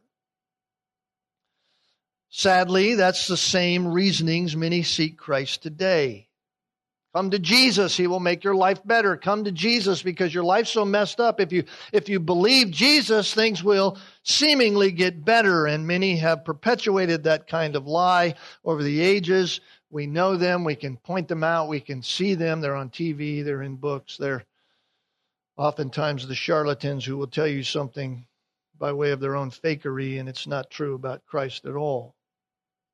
Sadly, 2.32 2.96
that's 2.96 3.28
the 3.28 3.38
same 3.38 3.90
reasonings 3.90 4.56
many 4.56 4.82
seek 4.82 5.20
Christ 5.20 5.62
today. 5.62 6.30
Come 7.14 7.30
to 7.30 7.40
Jesus, 7.40 7.96
he 7.96 8.08
will 8.08 8.20
make 8.20 8.44
your 8.44 8.56
life 8.56 8.80
better. 8.84 9.18
Come 9.18 9.44
to 9.44 9.52
Jesus 9.52 10.02
because 10.02 10.34
your 10.34 10.46
life's 10.46 10.72
so 10.72 10.84
messed 10.84 11.20
up. 11.20 11.40
If 11.40 11.52
you 11.52 11.66
if 11.92 12.10
you 12.10 12.20
believe 12.20 12.72
Jesus, 12.72 13.36
things 13.36 13.64
will 13.64 14.00
seemingly 14.24 14.92
get 14.92 15.24
better 15.24 15.68
and 15.68 15.86
many 15.86 16.16
have 16.16 16.46
perpetuated 16.46 17.26
that 17.26 17.48
kind 17.48 17.76
of 17.76 17.86
lie 17.86 18.34
over 18.64 18.82
the 18.82 19.02
ages. 19.02 19.60
We 19.92 20.08
know 20.08 20.38
them. 20.38 20.64
We 20.64 20.76
can 20.76 20.98
point 20.98 21.28
them 21.28 21.44
out. 21.44 21.68
We 21.68 21.82
can 21.82 22.02
see 22.02 22.34
them. 22.34 22.62
They're 22.62 22.76
on 22.76 22.90
TV. 22.90 23.44
They're 23.44 23.62
in 23.62 23.76
books. 23.76 24.18
They're 24.18 24.46
oftentimes 25.58 26.28
the 26.28 26.36
charlatans 26.36 27.06
who 27.06 27.18
will 27.18 27.28
tell 27.28 27.48
you 27.48 27.64
something 27.64 28.26
by 28.80 28.94
way 28.94 29.12
of 29.12 29.20
their 29.20 29.36
own 29.36 29.52
fakery, 29.52 30.20
and 30.20 30.28
it's 30.28 30.48
not 30.48 30.72
true 30.72 30.96
about 30.96 31.26
Christ 31.28 31.66
at 31.66 31.76
all. 31.76 32.16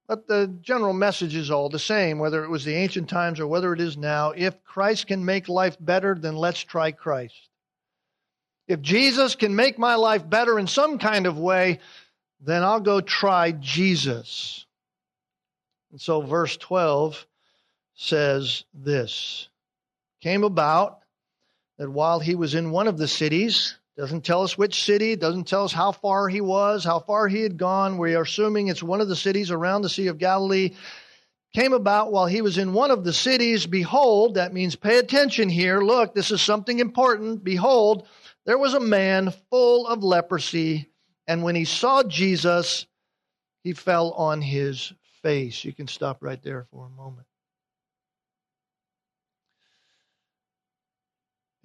But 0.07 0.27
the 0.27 0.47
general 0.61 0.93
message 0.93 1.35
is 1.35 1.51
all 1.51 1.69
the 1.69 1.79
same, 1.79 2.19
whether 2.19 2.43
it 2.43 2.49
was 2.49 2.65
the 2.65 2.75
ancient 2.75 3.09
times 3.09 3.39
or 3.39 3.47
whether 3.47 3.73
it 3.73 3.81
is 3.81 3.97
now. 3.97 4.31
If 4.31 4.63
Christ 4.63 5.07
can 5.07 5.23
make 5.23 5.47
life 5.47 5.77
better, 5.79 6.15
then 6.15 6.35
let's 6.35 6.61
try 6.61 6.91
Christ. 6.91 7.49
If 8.67 8.81
Jesus 8.81 9.35
can 9.35 9.55
make 9.55 9.79
my 9.79 9.95
life 9.95 10.29
better 10.29 10.59
in 10.59 10.67
some 10.67 10.97
kind 10.97 11.25
of 11.25 11.37
way, 11.37 11.79
then 12.41 12.63
I'll 12.63 12.81
go 12.81 13.01
try 13.01 13.51
Jesus. 13.51 14.65
And 15.91 16.01
so 16.01 16.21
verse 16.21 16.57
12 16.57 17.25
says 17.95 18.63
this 18.73 19.49
came 20.21 20.43
about 20.43 20.99
that 21.77 21.89
while 21.89 22.19
he 22.19 22.35
was 22.35 22.55
in 22.55 22.71
one 22.71 22.87
of 22.87 22.97
the 22.97 23.07
cities, 23.07 23.77
doesn't 23.97 24.25
tell 24.25 24.43
us 24.43 24.57
which 24.57 24.83
city, 24.83 25.15
doesn't 25.15 25.47
tell 25.47 25.63
us 25.63 25.73
how 25.73 25.91
far 25.91 26.27
he 26.27 26.41
was, 26.41 26.83
how 26.83 26.99
far 26.99 27.27
he 27.27 27.41
had 27.41 27.57
gone. 27.57 27.97
We 27.97 28.15
are 28.15 28.21
assuming 28.21 28.67
it's 28.67 28.83
one 28.83 29.01
of 29.01 29.07
the 29.07 29.15
cities 29.15 29.49
around 29.49 29.81
the 29.81 29.89
Sea 29.89 30.07
of 30.07 30.19
Galilee. 30.19 30.75
Came 31.53 31.73
about 31.73 32.11
while 32.11 32.27
he 32.27 32.41
was 32.41 32.59
in 32.59 32.73
one 32.73 32.91
of 32.91 33.03
the 33.03 33.13
cities. 33.13 33.65
Behold, 33.65 34.35
that 34.35 34.53
means 34.53 34.75
pay 34.75 34.99
attention 34.99 35.49
here. 35.49 35.81
Look, 35.81 36.13
this 36.13 36.29
is 36.29 36.41
something 36.41 36.79
important. 36.79 37.43
Behold, 37.43 38.07
there 38.45 38.57
was 38.59 38.75
a 38.75 38.79
man 38.79 39.33
full 39.49 39.87
of 39.87 40.03
leprosy, 40.03 40.89
and 41.25 41.41
when 41.41 41.55
he 41.55 41.65
saw 41.65 42.03
Jesus, 42.03 42.85
he 43.63 43.73
fell 43.73 44.11
on 44.11 44.41
his 44.41 44.93
face. 45.27 45.65
You 45.65 45.73
can 45.73 45.89
stop 45.89 46.23
right 46.23 46.41
there 46.41 46.65
for 46.71 46.85
a 46.85 46.89
moment. 46.89 47.27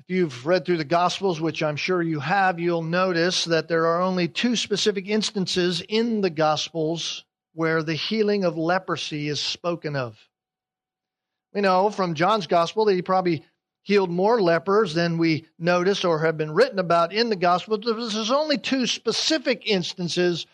If 0.01 0.11
you've 0.11 0.45
read 0.45 0.65
through 0.65 0.79
the 0.79 0.85
Gospels, 0.85 1.41
which 1.41 1.63
I'm 1.63 1.77
sure 1.77 2.03
you 2.03 2.19
have, 2.19 2.59
you'll 2.59 2.83
notice 2.83 3.45
that 3.45 3.69
there 3.69 3.87
are 3.87 4.03
only 4.03 4.27
two 4.27 4.57
specific 4.57 5.07
instances 5.07 5.81
in 5.89 6.23
the 6.23 6.31
Gospels 6.31 7.25
where 7.55 7.85
the 7.85 7.95
healing 7.95 8.45
of 8.45 8.59
leprosy 8.59 9.29
is 9.29 9.39
spoken 9.39 9.95
of. 9.95 10.19
We 11.55 11.61
know 11.61 11.89
from 11.91 12.15
John's 12.15 12.49
Gospel 12.49 12.85
that 12.87 12.95
he 12.95 13.03
probably 13.03 13.45
healed 13.83 14.11
more 14.11 14.43
lepers 14.43 14.93
than 14.93 15.19
we 15.19 15.47
notice 15.57 16.05
or 16.05 16.19
have 16.19 16.37
been 16.37 16.53
written 16.53 16.81
about 16.81 17.13
in 17.13 17.29
the 17.29 17.37
Gospel. 17.37 17.79
There's 17.79 18.33
only 18.33 18.59
two 18.59 18.89
specific 18.89 19.69
instances 19.69 20.47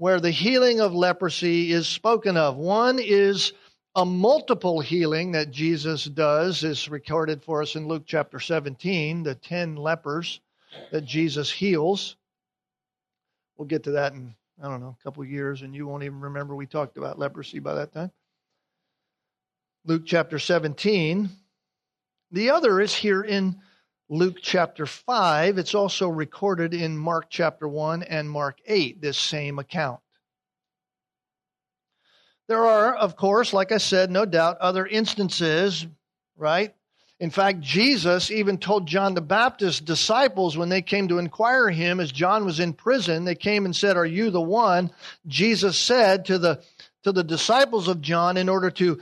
where 0.00 0.18
the 0.18 0.30
healing 0.30 0.80
of 0.80 0.94
leprosy 0.94 1.70
is 1.70 1.86
spoken 1.86 2.34
of. 2.34 2.56
One 2.56 2.98
is 2.98 3.52
a 3.94 4.06
multiple 4.06 4.80
healing 4.80 5.32
that 5.32 5.50
Jesus 5.50 6.06
does, 6.06 6.64
is 6.64 6.88
recorded 6.88 7.44
for 7.44 7.60
us 7.60 7.76
in 7.76 7.86
Luke 7.86 8.04
chapter 8.06 8.40
17, 8.40 9.24
the 9.24 9.34
10 9.34 9.76
lepers 9.76 10.40
that 10.90 11.04
Jesus 11.04 11.50
heals. 11.50 12.16
We'll 13.58 13.68
get 13.68 13.82
to 13.82 13.90
that 13.90 14.14
in, 14.14 14.34
I 14.62 14.70
don't 14.70 14.80
know, 14.80 14.96
a 14.98 15.04
couple 15.04 15.22
years, 15.22 15.60
and 15.60 15.74
you 15.74 15.86
won't 15.86 16.04
even 16.04 16.20
remember 16.20 16.56
we 16.56 16.64
talked 16.64 16.96
about 16.96 17.18
leprosy 17.18 17.58
by 17.58 17.74
that 17.74 17.92
time. 17.92 18.10
Luke 19.84 20.04
chapter 20.06 20.38
17. 20.38 21.28
The 22.30 22.48
other 22.48 22.80
is 22.80 22.94
here 22.94 23.20
in 23.20 23.60
Luke 24.12 24.38
chapter 24.42 24.86
5. 24.86 25.56
It's 25.56 25.76
also 25.76 26.08
recorded 26.08 26.74
in 26.74 26.98
Mark 26.98 27.26
chapter 27.30 27.68
1 27.68 28.02
and 28.02 28.28
Mark 28.28 28.58
8, 28.66 29.00
this 29.00 29.16
same 29.16 29.60
account. 29.60 30.00
There 32.48 32.66
are, 32.66 32.96
of 32.96 33.14
course, 33.14 33.52
like 33.52 33.70
I 33.70 33.78
said, 33.78 34.10
no 34.10 34.24
doubt, 34.24 34.58
other 34.58 34.84
instances, 34.84 35.86
right? 36.36 36.74
In 37.20 37.30
fact, 37.30 37.60
Jesus 37.60 38.32
even 38.32 38.58
told 38.58 38.88
John 38.88 39.14
the 39.14 39.20
Baptist's 39.20 39.80
disciples 39.80 40.56
when 40.56 40.70
they 40.70 40.82
came 40.82 41.06
to 41.06 41.18
inquire 41.18 41.70
him 41.70 42.00
as 42.00 42.10
John 42.10 42.44
was 42.44 42.58
in 42.58 42.72
prison, 42.72 43.24
they 43.24 43.36
came 43.36 43.64
and 43.64 43.76
said, 43.76 43.96
Are 43.96 44.04
you 44.04 44.30
the 44.30 44.40
one? 44.40 44.90
Jesus 45.28 45.78
said 45.78 46.24
to 46.24 46.38
the 46.38 46.60
to 47.04 47.12
the 47.12 47.22
disciples 47.22 47.86
of 47.86 48.00
John 48.00 48.36
in 48.36 48.48
order 48.48 48.70
to 48.72 49.00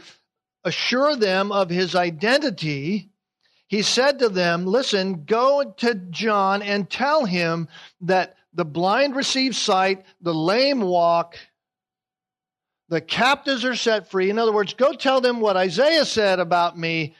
assure 0.64 1.16
them 1.16 1.50
of 1.50 1.70
his 1.70 1.94
identity, 1.94 3.08
he 3.68 3.82
said 3.82 4.18
to 4.18 4.28
them, 4.28 4.66
Listen, 4.66 5.24
go 5.24 5.74
to 5.76 5.94
John 5.94 6.62
and 6.62 6.90
tell 6.90 7.24
him 7.24 7.68
that 8.00 8.36
the 8.54 8.64
blind 8.64 9.14
receive 9.14 9.54
sight, 9.54 10.04
the 10.20 10.34
lame 10.34 10.80
walk, 10.80 11.36
the 12.88 13.02
captives 13.02 13.64
are 13.66 13.76
set 13.76 14.10
free. 14.10 14.30
In 14.30 14.38
other 14.38 14.52
words, 14.52 14.72
go 14.72 14.94
tell 14.94 15.20
them 15.20 15.40
what 15.40 15.58
Isaiah 15.58 16.06
said 16.06 16.40
about 16.40 16.78
me, 16.78 17.14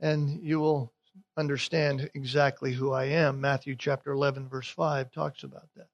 and 0.00 0.42
you 0.42 0.58
will 0.58 0.90
understand 1.36 2.10
exactly 2.14 2.72
who 2.72 2.92
I 2.92 3.04
am. 3.04 3.40
Matthew 3.40 3.76
chapter 3.76 4.12
11, 4.12 4.48
verse 4.48 4.68
5 4.68 5.12
talks 5.12 5.42
about 5.42 5.68
that. 5.76 5.88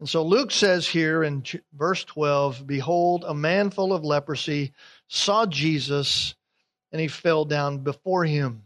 And 0.00 0.08
so 0.08 0.22
Luke 0.22 0.50
says 0.50 0.86
here 0.86 1.22
in 1.22 1.42
verse 1.74 2.04
12 2.04 2.66
Behold, 2.66 3.24
a 3.26 3.34
man 3.34 3.70
full 3.70 3.92
of 3.92 4.04
leprosy 4.04 4.72
saw 5.08 5.44
Jesus 5.44 6.34
and 6.96 7.00
he 7.02 7.08
fell 7.08 7.44
down 7.44 7.76
before 7.76 8.24
him. 8.24 8.62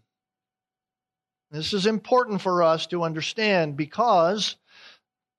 This 1.51 1.73
is 1.73 1.85
important 1.85 2.41
for 2.41 2.63
us 2.63 2.87
to 2.87 3.03
understand 3.03 3.77
because 3.77 4.55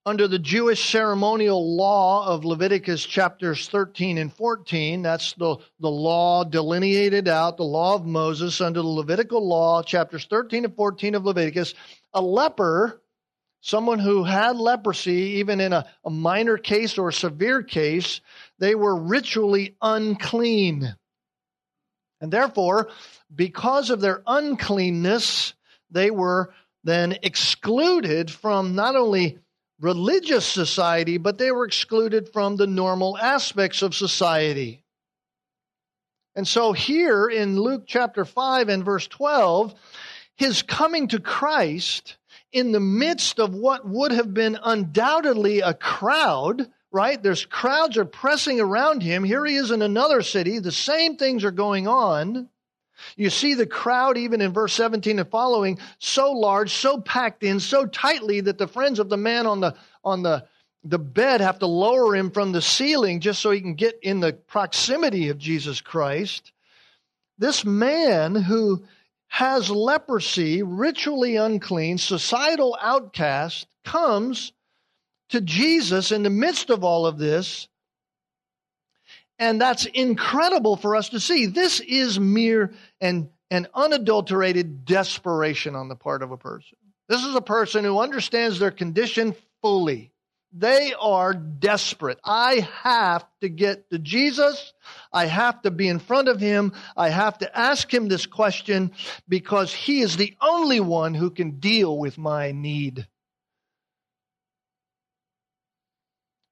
under 0.06 0.28
the 0.28 0.38
Jewish 0.38 0.84
ceremonial 0.84 1.78
law 1.78 2.28
of 2.28 2.44
Leviticus 2.44 3.06
chapters 3.06 3.70
13 3.70 4.18
and 4.18 4.34
14, 4.34 5.04
that's 5.04 5.32
the, 5.36 5.56
the 5.80 5.90
law 5.90 6.44
delineated 6.44 7.30
out, 7.30 7.56
the 7.56 7.64
law 7.64 7.96
of 7.96 8.06
Moses 8.06 8.60
under 8.60 8.82
the 8.82 8.88
Levitical 8.88 9.48
law, 9.48 9.82
chapters 9.82 10.26
13 10.30 10.66
and 10.66 10.76
14 10.76 11.16
of 11.16 11.24
Leviticus, 11.24 11.74
a 12.14 12.22
leper, 12.22 13.02
someone 13.62 14.00
who 14.00 14.26
had 14.26 14.58
leprosy, 14.58 15.38
even 15.40 15.62
in 15.62 15.72
a, 15.72 15.88
a 16.04 16.10
minor 16.10 16.58
case 16.58 16.98
or 16.98 17.08
a 17.08 17.14
severe 17.14 17.64
case, 17.64 18.20
they 18.60 18.76
were 18.76 18.98
ritually 18.98 19.78
unclean. 19.82 20.94
And 22.22 22.32
therefore, 22.32 22.90
because 23.36 23.90
of 23.90 24.00
their 24.00 24.22
uncleanness, 24.26 25.54
they 25.90 26.12
were 26.12 26.54
then 26.84 27.18
excluded 27.24 28.32
from 28.32 28.76
not 28.76 28.96
only 28.96 29.40
religious 29.80 30.46
society, 30.46 31.18
but 31.18 31.40
they 31.40 31.52
were 31.52 31.66
excluded 31.66 32.30
from 32.32 32.56
the 32.56 32.68
normal 32.68 33.18
aspects 33.18 33.82
of 33.82 33.96
society. 33.96 34.84
And 36.36 36.48
so 36.48 36.72
here 36.72 37.28
in 37.28 37.60
Luke 37.60 37.84
chapter 37.88 38.24
5 38.24 38.70
and 38.70 38.86
verse 38.86 39.08
12, 39.08 39.74
his 40.38 40.62
coming 40.62 41.08
to 41.10 41.20
Christ 41.20 42.18
in 42.54 42.72
the 42.72 42.80
midst 42.80 43.40
of 43.40 43.54
what 43.54 43.88
would 43.88 44.12
have 44.12 44.34
been 44.34 44.58
undoubtedly 44.64 45.60
a 45.60 45.74
crowd, 45.74 46.70
right? 46.92 47.22
There's 47.22 47.46
crowds 47.46 47.98
are 47.98 48.06
pressing 48.06 48.60
around 48.60 49.02
him. 49.02 49.24
Here 49.24 49.46
he 49.46 49.56
is 49.56 49.72
in 49.72 49.82
another 49.82 50.22
city. 50.22 50.60
The 50.60 50.72
same 50.72 51.16
things 51.16 51.44
are 51.44 51.52
going 51.52 51.88
on. 51.88 52.50
You 53.16 53.30
see 53.30 53.54
the 53.56 53.66
crowd, 53.66 54.18
even 54.18 54.42
in 54.42 54.54
verse 54.54 54.74
17 54.74 55.20
and 55.20 55.30
following, 55.30 55.80
so 56.00 56.32
large, 56.32 56.72
so 56.72 57.00
packed 57.00 57.44
in, 57.44 57.60
so 57.60 57.86
tightly 57.86 58.42
that 58.42 58.58
the 58.58 58.68
friends 58.68 59.00
of 59.00 59.10
the 59.10 59.18
man 59.18 59.48
on 59.48 59.60
the, 59.60 59.76
on 60.04 60.22
the, 60.22 60.46
the 60.84 61.00
bed 61.00 61.42
have 61.42 61.60
to 61.60 61.66
lower 61.66 62.16
him 62.16 62.32
from 62.32 62.52
the 62.52 62.62
ceiling 62.62 63.20
just 63.20 63.42
so 63.42 63.52
he 63.52 63.62
can 63.62 63.76
get 63.76 64.00
in 64.02 64.20
the 64.20 64.34
proximity 64.34 65.30
of 65.30 65.38
Jesus 65.38 65.82
Christ. 65.82 66.52
This 67.38 67.66
man 67.66 68.36
who 68.36 68.84
has 69.28 69.70
leprosy, 69.70 70.62
ritually 70.62 71.38
unclean, 71.38 71.98
societal 71.98 72.78
outcast, 72.82 73.66
comes 73.84 74.52
to 75.32 75.42
Jesus 75.42 76.12
in 76.12 76.24
the 76.24 76.30
midst 76.30 76.70
of 76.70 76.84
all 76.84 77.06
of 77.06 77.18
this. 77.18 77.68
And 79.40 79.60
that's 79.60 79.86
incredible 79.86 80.76
for 80.76 80.96
us 80.96 81.10
to 81.10 81.20
see. 81.20 81.48
This 81.48 81.80
is 81.80 82.20
mere 82.20 82.74
and, 83.00 83.30
and 83.50 83.68
unadulterated 83.74 84.86
desperation 84.86 85.76
on 85.76 85.88
the 85.88 85.96
part 85.96 86.22
of 86.22 86.32
a 86.32 86.38
person. 86.38 86.78
This 87.10 87.24
is 87.24 87.36
a 87.36 87.42
person 87.42 87.84
who 87.84 88.00
understands 88.00 88.60
their 88.60 88.72
condition 88.72 89.36
fully. 89.62 90.12
They 90.54 90.94
are 91.00 91.34
desperate. 91.34 92.20
I 92.24 92.68
have 92.84 93.26
to 93.40 93.48
get 93.48 93.90
to 93.90 94.00
Jesus. 94.00 94.74
I 95.12 95.26
have 95.26 95.62
to 95.62 95.72
be 95.72 95.88
in 95.88 96.00
front 96.00 96.28
of 96.28 96.40
him. 96.40 96.74
I 96.96 97.10
have 97.10 97.38
to 97.38 97.58
ask 97.58 97.92
him 97.92 98.10
this 98.10 98.26
question 98.26 98.92
because 99.30 99.74
he 99.74 100.02
is 100.02 100.18
the 100.18 100.36
only 100.42 100.82
one 100.82 101.14
who 101.14 101.32
can 101.32 101.60
deal 101.60 101.98
with 101.98 102.18
my 102.18 102.52
need. 102.52 103.08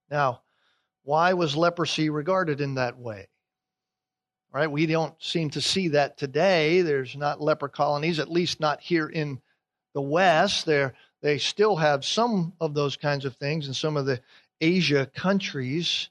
Now, 0.10 0.42
why 1.04 1.34
was 1.34 1.56
leprosy 1.56 2.10
regarded 2.10 2.62
in 2.62 2.76
that 2.76 2.98
way? 2.98 3.30
Right? 4.52 4.72
We 4.72 4.86
don't 4.86 5.14
seem 5.22 5.52
to 5.52 5.62
see 5.62 5.90
that 5.90 6.18
today. 6.18 6.82
There's 6.82 7.16
not 7.16 7.42
leper 7.42 7.68
colonies, 7.68 8.20
at 8.20 8.32
least 8.32 8.60
not 8.60 8.82
here 8.82 9.08
in 9.08 9.42
the 9.94 10.02
West. 10.02 10.66
There 10.66 10.94
they 11.22 11.38
still 11.38 11.76
have 11.76 12.06
some 12.06 12.54
of 12.60 12.74
those 12.74 12.96
kinds 12.96 13.26
of 13.26 13.36
things 13.36 13.68
in 13.68 13.74
some 13.74 13.98
of 13.98 14.06
the 14.06 14.22
Asia 14.62 15.06
countries, 15.06 16.10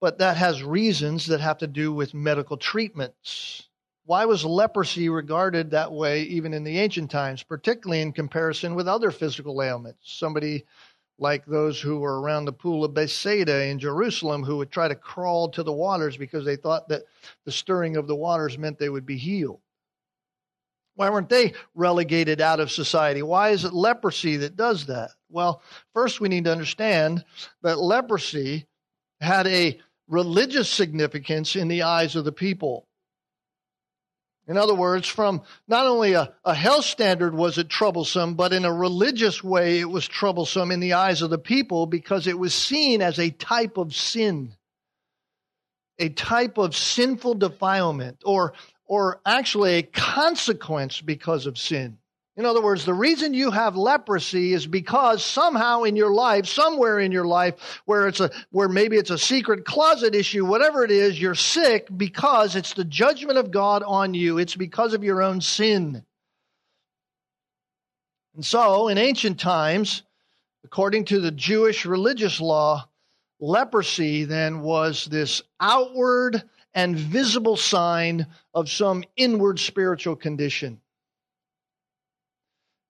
but 0.00 0.18
that 0.18 0.36
has 0.36 0.62
reasons 0.62 1.26
that 1.26 1.40
have 1.40 1.58
to 1.58 1.66
do 1.66 1.92
with 1.92 2.14
medical 2.14 2.56
treatments. 2.56 3.68
Why 4.06 4.26
was 4.26 4.44
leprosy 4.44 5.08
regarded 5.08 5.70
that 5.70 5.92
way 5.92 6.22
even 6.24 6.52
in 6.52 6.64
the 6.64 6.78
ancient 6.78 7.10
times, 7.10 7.42
particularly 7.42 8.02
in 8.02 8.12
comparison 8.12 8.74
with 8.74 8.88
other 8.88 9.10
physical 9.10 9.62
ailments? 9.62 10.00
Somebody 10.04 10.66
like 11.18 11.46
those 11.46 11.80
who 11.80 11.98
were 11.98 12.20
around 12.20 12.44
the 12.44 12.52
pool 12.52 12.84
of 12.84 12.94
Bethsaida 12.94 13.66
in 13.66 13.78
Jerusalem 13.78 14.42
who 14.42 14.56
would 14.58 14.70
try 14.70 14.88
to 14.88 14.94
crawl 14.94 15.48
to 15.50 15.62
the 15.62 15.72
waters 15.72 16.16
because 16.16 16.44
they 16.44 16.56
thought 16.56 16.88
that 16.88 17.04
the 17.44 17.52
stirring 17.52 17.96
of 17.96 18.06
the 18.06 18.16
waters 18.16 18.58
meant 18.58 18.78
they 18.78 18.88
would 18.88 19.06
be 19.06 19.16
healed. 19.16 19.60
Why 20.96 21.10
weren't 21.10 21.28
they 21.28 21.54
relegated 21.74 22.40
out 22.40 22.60
of 22.60 22.70
society? 22.70 23.22
Why 23.22 23.50
is 23.50 23.64
it 23.64 23.74
leprosy 23.74 24.36
that 24.38 24.56
does 24.56 24.86
that? 24.86 25.10
Well, 25.28 25.62
first 25.92 26.20
we 26.20 26.28
need 26.28 26.44
to 26.44 26.52
understand 26.52 27.24
that 27.62 27.80
leprosy 27.80 28.66
had 29.20 29.46
a 29.46 29.80
religious 30.08 30.68
significance 30.68 31.56
in 31.56 31.68
the 31.68 31.82
eyes 31.82 32.14
of 32.14 32.24
the 32.24 32.32
people. 32.32 32.86
In 34.46 34.58
other 34.58 34.74
words, 34.74 35.08
from 35.08 35.42
not 35.66 35.86
only 35.86 36.12
a, 36.12 36.34
a 36.44 36.54
health 36.54 36.84
standard 36.84 37.34
was 37.34 37.56
it 37.56 37.70
troublesome, 37.70 38.34
but 38.34 38.52
in 38.52 38.64
a 38.66 38.72
religious 38.72 39.42
way 39.42 39.80
it 39.80 39.88
was 39.88 40.06
troublesome 40.06 40.70
in 40.70 40.80
the 40.80 40.92
eyes 40.94 41.22
of 41.22 41.30
the 41.30 41.38
people 41.38 41.86
because 41.86 42.26
it 42.26 42.38
was 42.38 42.52
seen 42.52 43.00
as 43.00 43.18
a 43.18 43.30
type 43.30 43.78
of 43.78 43.94
sin, 43.94 44.54
a 45.98 46.10
type 46.10 46.58
of 46.58 46.76
sinful 46.76 47.34
defilement, 47.34 48.18
or 48.24 48.52
or 48.86 49.20
actually 49.24 49.76
a 49.76 49.82
consequence 49.82 51.00
because 51.00 51.46
of 51.46 51.56
sin. 51.56 51.96
In 52.36 52.46
other 52.46 52.60
words, 52.60 52.84
the 52.84 52.94
reason 52.94 53.32
you 53.32 53.52
have 53.52 53.76
leprosy 53.76 54.54
is 54.54 54.66
because 54.66 55.24
somehow 55.24 55.84
in 55.84 55.94
your 55.94 56.12
life, 56.12 56.46
somewhere 56.46 56.98
in 56.98 57.12
your 57.12 57.26
life, 57.26 57.80
where 57.84 58.08
it's 58.08 58.18
a, 58.18 58.30
where 58.50 58.68
maybe 58.68 58.96
it's 58.96 59.10
a 59.10 59.18
secret 59.18 59.64
closet 59.64 60.16
issue, 60.16 60.44
whatever 60.44 60.84
it 60.84 60.90
is, 60.90 61.20
you're 61.20 61.36
sick 61.36 61.86
because 61.96 62.56
it's 62.56 62.74
the 62.74 62.84
judgment 62.84 63.38
of 63.38 63.52
God 63.52 63.84
on 63.84 64.14
you. 64.14 64.38
It's 64.38 64.56
because 64.56 64.94
of 64.94 65.04
your 65.04 65.22
own 65.22 65.40
sin. 65.40 66.04
And 68.34 68.44
so, 68.44 68.88
in 68.88 68.98
ancient 68.98 69.38
times, 69.38 70.02
according 70.64 71.04
to 71.06 71.20
the 71.20 71.30
Jewish 71.30 71.86
religious 71.86 72.40
law, 72.40 72.88
leprosy 73.38 74.24
then 74.24 74.60
was 74.60 75.04
this 75.04 75.40
outward 75.60 76.42
and 76.74 76.96
visible 76.96 77.56
sign 77.56 78.26
of 78.52 78.68
some 78.68 79.04
inward 79.16 79.60
spiritual 79.60 80.16
condition. 80.16 80.80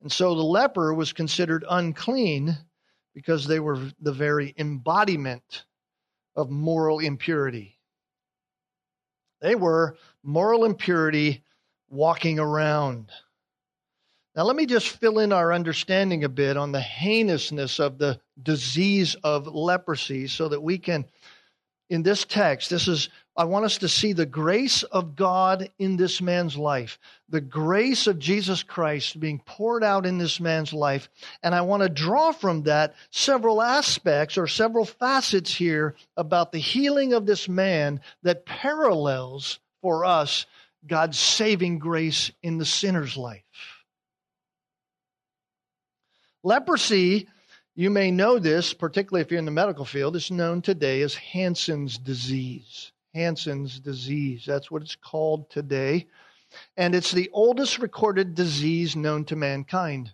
And 0.04 0.12
so 0.12 0.34
the 0.34 0.42
leper 0.42 0.92
was 0.92 1.14
considered 1.14 1.64
unclean 1.66 2.58
because 3.14 3.46
they 3.46 3.58
were 3.58 3.90
the 4.02 4.12
very 4.12 4.54
embodiment 4.58 5.64
of 6.36 6.50
moral 6.50 6.98
impurity. 6.98 7.78
They 9.40 9.54
were 9.54 9.96
moral 10.22 10.66
impurity 10.66 11.42
walking 11.88 12.38
around. 12.38 13.12
Now, 14.36 14.42
let 14.42 14.56
me 14.56 14.66
just 14.66 14.88
fill 14.88 15.20
in 15.20 15.32
our 15.32 15.54
understanding 15.54 16.24
a 16.24 16.28
bit 16.28 16.58
on 16.58 16.70
the 16.70 16.82
heinousness 16.82 17.80
of 17.80 17.96
the 17.96 18.20
disease 18.42 19.16
of 19.24 19.46
leprosy 19.46 20.28
so 20.28 20.48
that 20.48 20.62
we 20.62 20.76
can 20.76 21.06
in 21.88 22.02
this 22.02 22.26
text, 22.26 22.68
this 22.68 22.88
is, 22.88 23.08
I 23.36 23.44
want 23.44 23.64
us 23.64 23.78
to 23.78 23.88
see 23.88 24.12
the 24.12 24.26
grace 24.26 24.84
of 24.84 25.16
God 25.16 25.68
in 25.78 25.96
this 25.96 26.22
man's 26.22 26.56
life, 26.56 27.00
the 27.28 27.40
grace 27.40 28.06
of 28.06 28.20
Jesus 28.20 28.62
Christ 28.62 29.18
being 29.18 29.40
poured 29.44 29.82
out 29.82 30.06
in 30.06 30.18
this 30.18 30.38
man's 30.38 30.72
life. 30.72 31.08
And 31.42 31.52
I 31.52 31.62
want 31.62 31.82
to 31.82 31.88
draw 31.88 32.30
from 32.30 32.62
that 32.62 32.94
several 33.10 33.60
aspects 33.60 34.38
or 34.38 34.46
several 34.46 34.84
facets 34.84 35.52
here 35.52 35.96
about 36.16 36.52
the 36.52 36.58
healing 36.58 37.12
of 37.12 37.26
this 37.26 37.48
man 37.48 38.00
that 38.22 38.46
parallels 38.46 39.58
for 39.82 40.04
us 40.04 40.46
God's 40.86 41.18
saving 41.18 41.80
grace 41.80 42.30
in 42.42 42.58
the 42.58 42.64
sinner's 42.64 43.16
life. 43.16 43.42
Leprosy 46.44 47.26
you 47.76 47.90
may 47.90 48.12
know 48.12 48.38
this, 48.38 48.72
particularly 48.72 49.22
if 49.22 49.30
you're 49.32 49.38
in 49.38 49.46
the 49.46 49.50
medical 49.50 49.84
field, 49.84 50.14
it's 50.14 50.30
known 50.30 50.62
today 50.62 51.02
as 51.02 51.16
Hansen's 51.16 51.98
disease. 51.98 52.92
Hansen's 53.14 53.80
disease. 53.80 54.44
That's 54.46 54.70
what 54.70 54.82
it's 54.82 54.96
called 54.96 55.50
today. 55.50 56.06
And 56.76 56.94
it's 56.94 57.12
the 57.12 57.30
oldest 57.32 57.78
recorded 57.78 58.34
disease 58.34 58.96
known 58.96 59.24
to 59.26 59.36
mankind. 59.36 60.12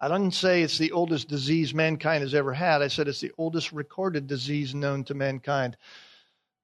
I 0.00 0.08
didn't 0.08 0.34
say 0.34 0.62
it's 0.62 0.78
the 0.78 0.92
oldest 0.92 1.28
disease 1.28 1.74
mankind 1.74 2.22
has 2.22 2.34
ever 2.34 2.52
had. 2.52 2.82
I 2.82 2.88
said 2.88 3.08
it's 3.08 3.20
the 3.20 3.32
oldest 3.36 3.72
recorded 3.72 4.26
disease 4.26 4.74
known 4.74 5.04
to 5.04 5.14
mankind. 5.14 5.76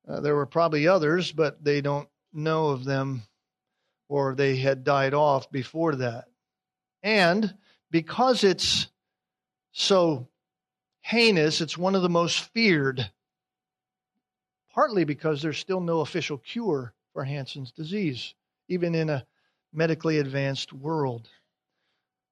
Uh, 0.06 0.20
there 0.20 0.36
were 0.36 0.46
probably 0.46 0.86
others, 0.86 1.32
but 1.32 1.62
they 1.64 1.80
don't 1.80 2.08
know 2.32 2.68
of 2.68 2.84
them 2.84 3.22
or 4.08 4.34
they 4.34 4.56
had 4.56 4.84
died 4.84 5.14
off 5.14 5.50
before 5.50 5.96
that. 5.96 6.26
And 7.02 7.54
because 7.90 8.44
it's 8.44 8.88
so 9.72 10.28
heinous, 11.00 11.60
it's 11.60 11.78
one 11.78 11.94
of 11.94 12.02
the 12.02 12.08
most 12.08 12.40
feared, 12.52 13.10
partly 14.74 15.04
because 15.04 15.40
there's 15.40 15.58
still 15.58 15.80
no 15.80 16.00
official 16.00 16.36
cure 16.38 16.92
for 17.12 17.22
Hansen's 17.22 17.70
disease, 17.70 18.34
even 18.68 18.94
in 18.94 19.08
a 19.08 19.24
medically 19.72 20.18
advanced 20.18 20.72
world. 20.72 21.28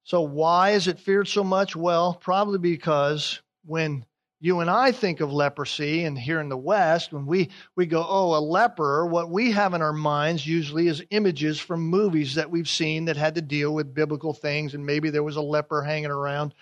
So, 0.02 0.22
why 0.22 0.70
is 0.70 0.88
it 0.88 0.98
feared 0.98 1.28
so 1.28 1.44
much? 1.44 1.76
Well, 1.76 2.14
probably 2.14 2.58
because 2.58 3.40
when 3.64 4.04
you 4.40 4.58
and 4.58 4.68
I 4.68 4.90
think 4.90 5.20
of 5.20 5.32
leprosy, 5.32 6.02
and 6.02 6.18
here 6.18 6.40
in 6.40 6.48
the 6.48 6.56
West, 6.56 7.12
when 7.12 7.26
we, 7.26 7.48
we 7.76 7.86
go, 7.86 8.04
oh, 8.08 8.36
a 8.36 8.40
leper, 8.40 9.06
what 9.06 9.30
we 9.30 9.52
have 9.52 9.72
in 9.72 9.82
our 9.82 9.92
minds 9.92 10.44
usually 10.44 10.88
is 10.88 11.04
images 11.10 11.60
from 11.60 11.80
movies 11.80 12.34
that 12.34 12.50
we've 12.50 12.68
seen 12.68 13.04
that 13.04 13.16
had 13.16 13.36
to 13.36 13.40
deal 13.40 13.72
with 13.72 13.94
biblical 13.94 14.34
things, 14.34 14.74
and 14.74 14.84
maybe 14.84 15.10
there 15.10 15.22
was 15.22 15.36
a 15.36 15.40
leper 15.40 15.80
hanging 15.80 16.10
around. 16.10 16.54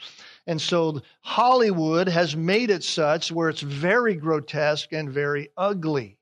And 0.46 0.60
so 0.60 1.02
Hollywood 1.20 2.08
has 2.08 2.36
made 2.36 2.70
it 2.70 2.82
such 2.82 3.30
where 3.30 3.48
it's 3.48 3.60
very 3.60 4.14
grotesque 4.14 4.92
and 4.92 5.10
very 5.10 5.50
ugly. 5.56 6.16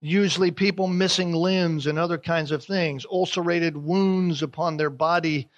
Usually, 0.00 0.50
people 0.50 0.86
missing 0.86 1.32
limbs 1.32 1.86
and 1.86 1.98
other 1.98 2.18
kinds 2.18 2.50
of 2.50 2.64
things, 2.64 3.06
ulcerated 3.10 3.76
wounds 3.76 4.42
upon 4.42 4.76
their 4.76 4.90
body, 4.90 5.48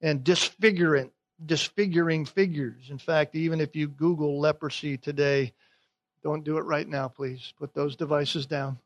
and 0.00 0.24
disfigurement 0.24 1.12
disfiguring 1.46 2.24
figures. 2.24 2.88
In 2.90 2.98
fact, 2.98 3.34
even 3.34 3.60
if 3.60 3.74
you 3.74 3.88
Google 3.88 4.40
leprosy 4.40 4.96
today, 4.96 5.52
don't 6.22 6.44
do 6.44 6.56
it 6.58 6.62
right 6.62 6.88
now, 6.88 7.08
please. 7.08 7.52
Put 7.58 7.74
those 7.74 7.96
devices 7.96 8.46
down. 8.46 8.78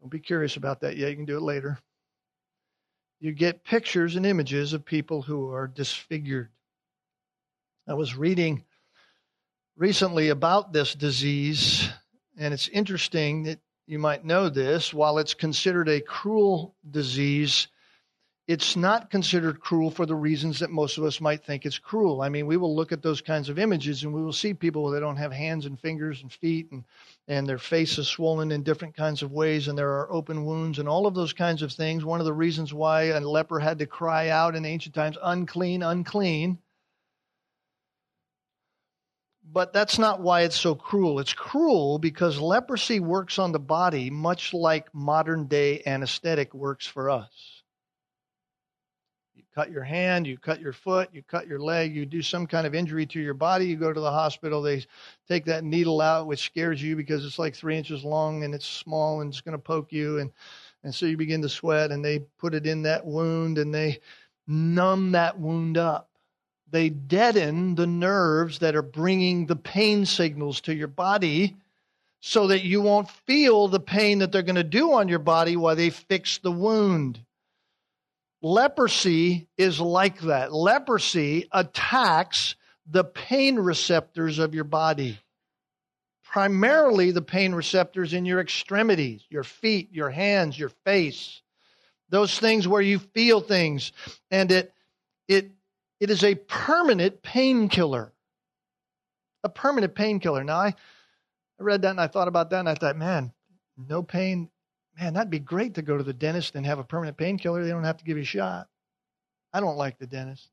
Don't 0.00 0.10
be 0.10 0.18
curious 0.20 0.56
about 0.56 0.80
that 0.80 0.96
yet. 0.96 1.10
You 1.10 1.16
can 1.16 1.24
do 1.26 1.36
it 1.36 1.42
later. 1.42 1.78
you 3.20 3.32
get 3.32 3.62
pictures 3.62 4.16
and 4.16 4.26
images 4.26 4.72
of 4.72 4.84
people 4.84 5.22
who 5.22 5.52
are 5.52 5.68
disfigured. 5.68 6.48
I 7.84 7.94
was 7.94 8.14
reading 8.14 8.62
recently 9.76 10.28
about 10.28 10.72
this 10.72 10.94
disease, 10.94 11.88
and 12.38 12.54
it's 12.54 12.68
interesting 12.68 13.42
that 13.44 13.58
you 13.88 13.98
might 13.98 14.24
know 14.24 14.48
this. 14.48 14.94
While 14.94 15.18
it's 15.18 15.34
considered 15.34 15.88
a 15.88 16.00
cruel 16.00 16.76
disease, 16.88 17.66
it's 18.46 18.76
not 18.76 19.10
considered 19.10 19.60
cruel 19.60 19.90
for 19.90 20.06
the 20.06 20.14
reasons 20.14 20.60
that 20.60 20.70
most 20.70 20.96
of 20.96 21.02
us 21.02 21.20
might 21.20 21.44
think 21.44 21.66
it's 21.66 21.80
cruel. 21.80 22.22
I 22.22 22.28
mean, 22.28 22.46
we 22.46 22.56
will 22.56 22.76
look 22.76 22.92
at 22.92 23.02
those 23.02 23.20
kinds 23.20 23.48
of 23.48 23.58
images 23.58 24.04
and 24.04 24.14
we 24.14 24.22
will 24.22 24.32
see 24.32 24.54
people 24.54 24.88
that 24.90 25.00
don't 25.00 25.16
have 25.16 25.32
hands 25.32 25.66
and 25.66 25.78
fingers 25.78 26.22
and 26.22 26.32
feet 26.32 26.70
and, 26.70 26.84
and 27.26 27.48
their 27.48 27.58
face 27.58 27.98
is 27.98 28.06
swollen 28.06 28.52
in 28.52 28.62
different 28.62 28.96
kinds 28.96 29.22
of 29.22 29.32
ways 29.32 29.66
and 29.66 29.76
there 29.76 29.90
are 29.90 30.12
open 30.12 30.44
wounds 30.44 30.78
and 30.78 30.88
all 30.88 31.08
of 31.08 31.14
those 31.16 31.32
kinds 31.32 31.62
of 31.62 31.72
things. 31.72 32.04
One 32.04 32.20
of 32.20 32.26
the 32.26 32.32
reasons 32.32 32.72
why 32.72 33.06
a 33.06 33.18
leper 33.18 33.58
had 33.58 33.80
to 33.80 33.86
cry 33.86 34.28
out 34.28 34.54
in 34.54 34.64
ancient 34.64 34.94
times, 34.94 35.18
unclean, 35.20 35.82
unclean. 35.82 36.58
But 39.44 39.72
that's 39.72 39.98
not 39.98 40.20
why 40.20 40.42
it's 40.42 40.58
so 40.60 40.74
cruel. 40.74 41.20
It's 41.20 41.34
cruel 41.34 41.98
because 41.98 42.38
leprosy 42.40 43.00
works 43.00 43.38
on 43.38 43.52
the 43.52 43.60
body 43.60 44.10
much 44.10 44.54
like 44.54 44.94
modern 44.94 45.46
day 45.46 45.82
anesthetic 45.86 46.54
works 46.54 46.86
for 46.86 47.10
us 47.10 47.62
You 49.34 49.44
cut 49.54 49.70
your 49.72 49.84
hand, 49.84 50.26
you 50.26 50.38
cut 50.38 50.60
your 50.60 50.74
foot, 50.74 51.10
you 51.12 51.22
cut 51.22 51.48
your 51.48 51.60
leg, 51.60 51.94
you 51.96 52.06
do 52.06 52.22
some 52.22 52.46
kind 52.46 52.66
of 52.66 52.74
injury 52.74 53.06
to 53.06 53.20
your 53.20 53.34
body, 53.34 53.66
you 53.66 53.76
go 53.76 53.92
to 53.92 54.00
the 54.00 54.12
hospital, 54.12 54.62
they 54.62 54.84
take 55.28 55.46
that 55.46 55.64
needle 55.64 56.00
out, 56.02 56.26
which 56.28 56.44
scares 56.44 56.82
you 56.82 56.96
because 56.96 57.24
it's 57.24 57.38
like 57.40 57.54
three 57.56 57.78
inches 57.78 58.04
long 58.04 58.44
and 58.44 58.54
it's 58.54 58.66
small 58.66 59.22
and 59.22 59.32
it's 59.32 59.42
going 59.42 59.58
to 59.58 59.62
poke 59.62 59.92
you. 59.92 60.20
And, 60.20 60.32
and 60.84 60.94
so 60.94 61.06
you 61.06 61.16
begin 61.18 61.42
to 61.42 61.50
sweat 61.50 61.92
and 61.92 62.04
they 62.04 62.20
put 62.38 62.54
it 62.54 62.66
in 62.66 62.82
that 62.82 63.06
wound 63.06 63.58
and 63.58 63.74
they 63.74 64.00
numb 64.46 65.12
that 65.12 65.40
wound 65.40 65.78
up. 65.78 66.10
They 66.72 66.88
deaden 66.88 67.74
the 67.74 67.86
nerves 67.86 68.58
that 68.60 68.74
are 68.74 68.82
bringing 68.82 69.46
the 69.46 69.56
pain 69.56 70.06
signals 70.06 70.62
to 70.62 70.74
your 70.74 70.88
body 70.88 71.54
so 72.20 72.46
that 72.46 72.64
you 72.64 72.80
won't 72.80 73.10
feel 73.10 73.68
the 73.68 73.78
pain 73.78 74.20
that 74.20 74.32
they're 74.32 74.42
going 74.42 74.54
to 74.56 74.64
do 74.64 74.94
on 74.94 75.06
your 75.06 75.18
body 75.18 75.54
while 75.56 75.76
they 75.76 75.90
fix 75.90 76.38
the 76.38 76.50
wound. 76.50 77.20
Leprosy 78.40 79.46
is 79.58 79.80
like 79.80 80.20
that. 80.22 80.52
Leprosy 80.52 81.46
attacks 81.52 82.56
the 82.86 83.04
pain 83.04 83.56
receptors 83.56 84.38
of 84.38 84.54
your 84.54 84.64
body, 84.64 85.18
primarily 86.24 87.10
the 87.10 87.22
pain 87.22 87.54
receptors 87.54 88.14
in 88.14 88.24
your 88.24 88.40
extremities, 88.40 89.24
your 89.28 89.44
feet, 89.44 89.90
your 89.92 90.10
hands, 90.10 90.58
your 90.58 90.70
face, 90.84 91.42
those 92.08 92.38
things 92.38 92.66
where 92.66 92.80
you 92.80 92.98
feel 92.98 93.40
things. 93.40 93.92
And 94.30 94.50
it, 94.50 94.72
it, 95.28 95.50
it 96.02 96.10
is 96.10 96.24
a 96.24 96.34
permanent 96.34 97.22
painkiller. 97.22 98.12
A 99.44 99.48
permanent 99.48 99.94
painkiller. 99.94 100.44
Now, 100.44 100.56
I, 100.56 100.66
I 100.68 101.62
read 101.62 101.82
that 101.82 101.90
and 101.90 102.00
I 102.00 102.08
thought 102.08 102.28
about 102.28 102.50
that 102.50 102.60
and 102.60 102.68
I 102.68 102.74
thought, 102.74 102.96
man, 102.96 103.32
no 103.76 104.02
pain 104.02 104.50
man, 104.98 105.14
that'd 105.14 105.30
be 105.30 105.38
great 105.38 105.74
to 105.74 105.82
go 105.82 105.96
to 105.96 106.04
the 106.04 106.12
dentist 106.12 106.54
and 106.54 106.66
have 106.66 106.78
a 106.78 106.84
permanent 106.84 107.16
painkiller. 107.16 107.64
They 107.64 107.70
don't 107.70 107.84
have 107.84 107.96
to 107.98 108.04
give 108.04 108.16
you 108.16 108.22
a 108.22 108.26
shot. 108.26 108.68
I 109.52 109.60
don't 109.60 109.76
like 109.76 109.98
the 109.98 110.06
dentist. 110.06 110.50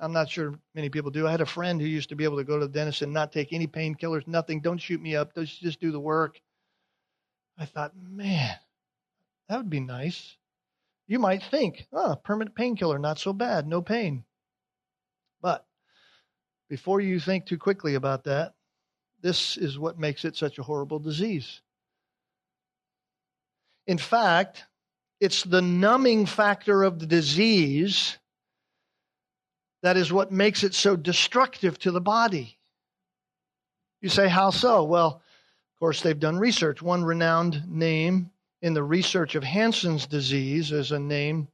I'm 0.00 0.12
not 0.12 0.30
sure 0.30 0.58
many 0.74 0.88
people 0.88 1.10
do. 1.10 1.26
I 1.26 1.30
had 1.30 1.40
a 1.40 1.46
friend 1.46 1.80
who 1.80 1.86
used 1.86 2.08
to 2.08 2.16
be 2.16 2.24
able 2.24 2.38
to 2.38 2.44
go 2.44 2.58
to 2.58 2.66
the 2.66 2.72
dentist 2.72 3.02
and 3.02 3.12
not 3.12 3.32
take 3.32 3.52
any 3.52 3.66
painkillers, 3.66 4.26
nothing. 4.26 4.60
Don't 4.60 4.78
shoot 4.78 5.00
me 5.00 5.14
up. 5.14 5.34
Just, 5.34 5.60
just 5.60 5.80
do 5.80 5.92
the 5.92 6.00
work. 6.00 6.40
I 7.58 7.66
thought, 7.66 7.92
man, 7.96 8.56
that 9.48 9.58
would 9.58 9.70
be 9.70 9.80
nice. 9.80 10.36
You 11.06 11.18
might 11.18 11.42
think, 11.42 11.86
oh, 11.92 12.16
permanent 12.16 12.56
painkiller, 12.56 12.98
not 12.98 13.18
so 13.18 13.32
bad, 13.32 13.66
no 13.66 13.82
pain. 13.82 14.24
But 15.42 15.66
before 16.68 17.00
you 17.00 17.20
think 17.20 17.46
too 17.46 17.58
quickly 17.58 17.94
about 17.94 18.24
that, 18.24 18.54
this 19.20 19.56
is 19.56 19.78
what 19.78 19.98
makes 19.98 20.24
it 20.24 20.36
such 20.36 20.58
a 20.58 20.62
horrible 20.62 20.98
disease. 20.98 21.60
In 23.86 23.98
fact, 23.98 24.64
it's 25.20 25.42
the 25.42 25.62
numbing 25.62 26.26
factor 26.26 26.82
of 26.82 26.98
the 26.98 27.06
disease 27.06 28.18
that 29.82 29.98
is 29.98 30.10
what 30.10 30.32
makes 30.32 30.64
it 30.64 30.72
so 30.72 30.96
destructive 30.96 31.78
to 31.80 31.90
the 31.90 32.00
body. 32.00 32.58
You 34.00 34.08
say, 34.08 34.28
how 34.28 34.50
so? 34.50 34.84
Well, 34.84 35.08
of 35.08 35.78
course, 35.78 36.00
they've 36.00 36.18
done 36.18 36.38
research. 36.38 36.80
One 36.80 37.04
renowned 37.04 37.64
name 37.68 38.30
in 38.64 38.72
the 38.72 38.82
research 38.82 39.34
of 39.34 39.44
Hansen's 39.44 40.06
disease 40.06 40.72
is 40.72 40.90
a 40.90 40.98
name, 40.98 41.48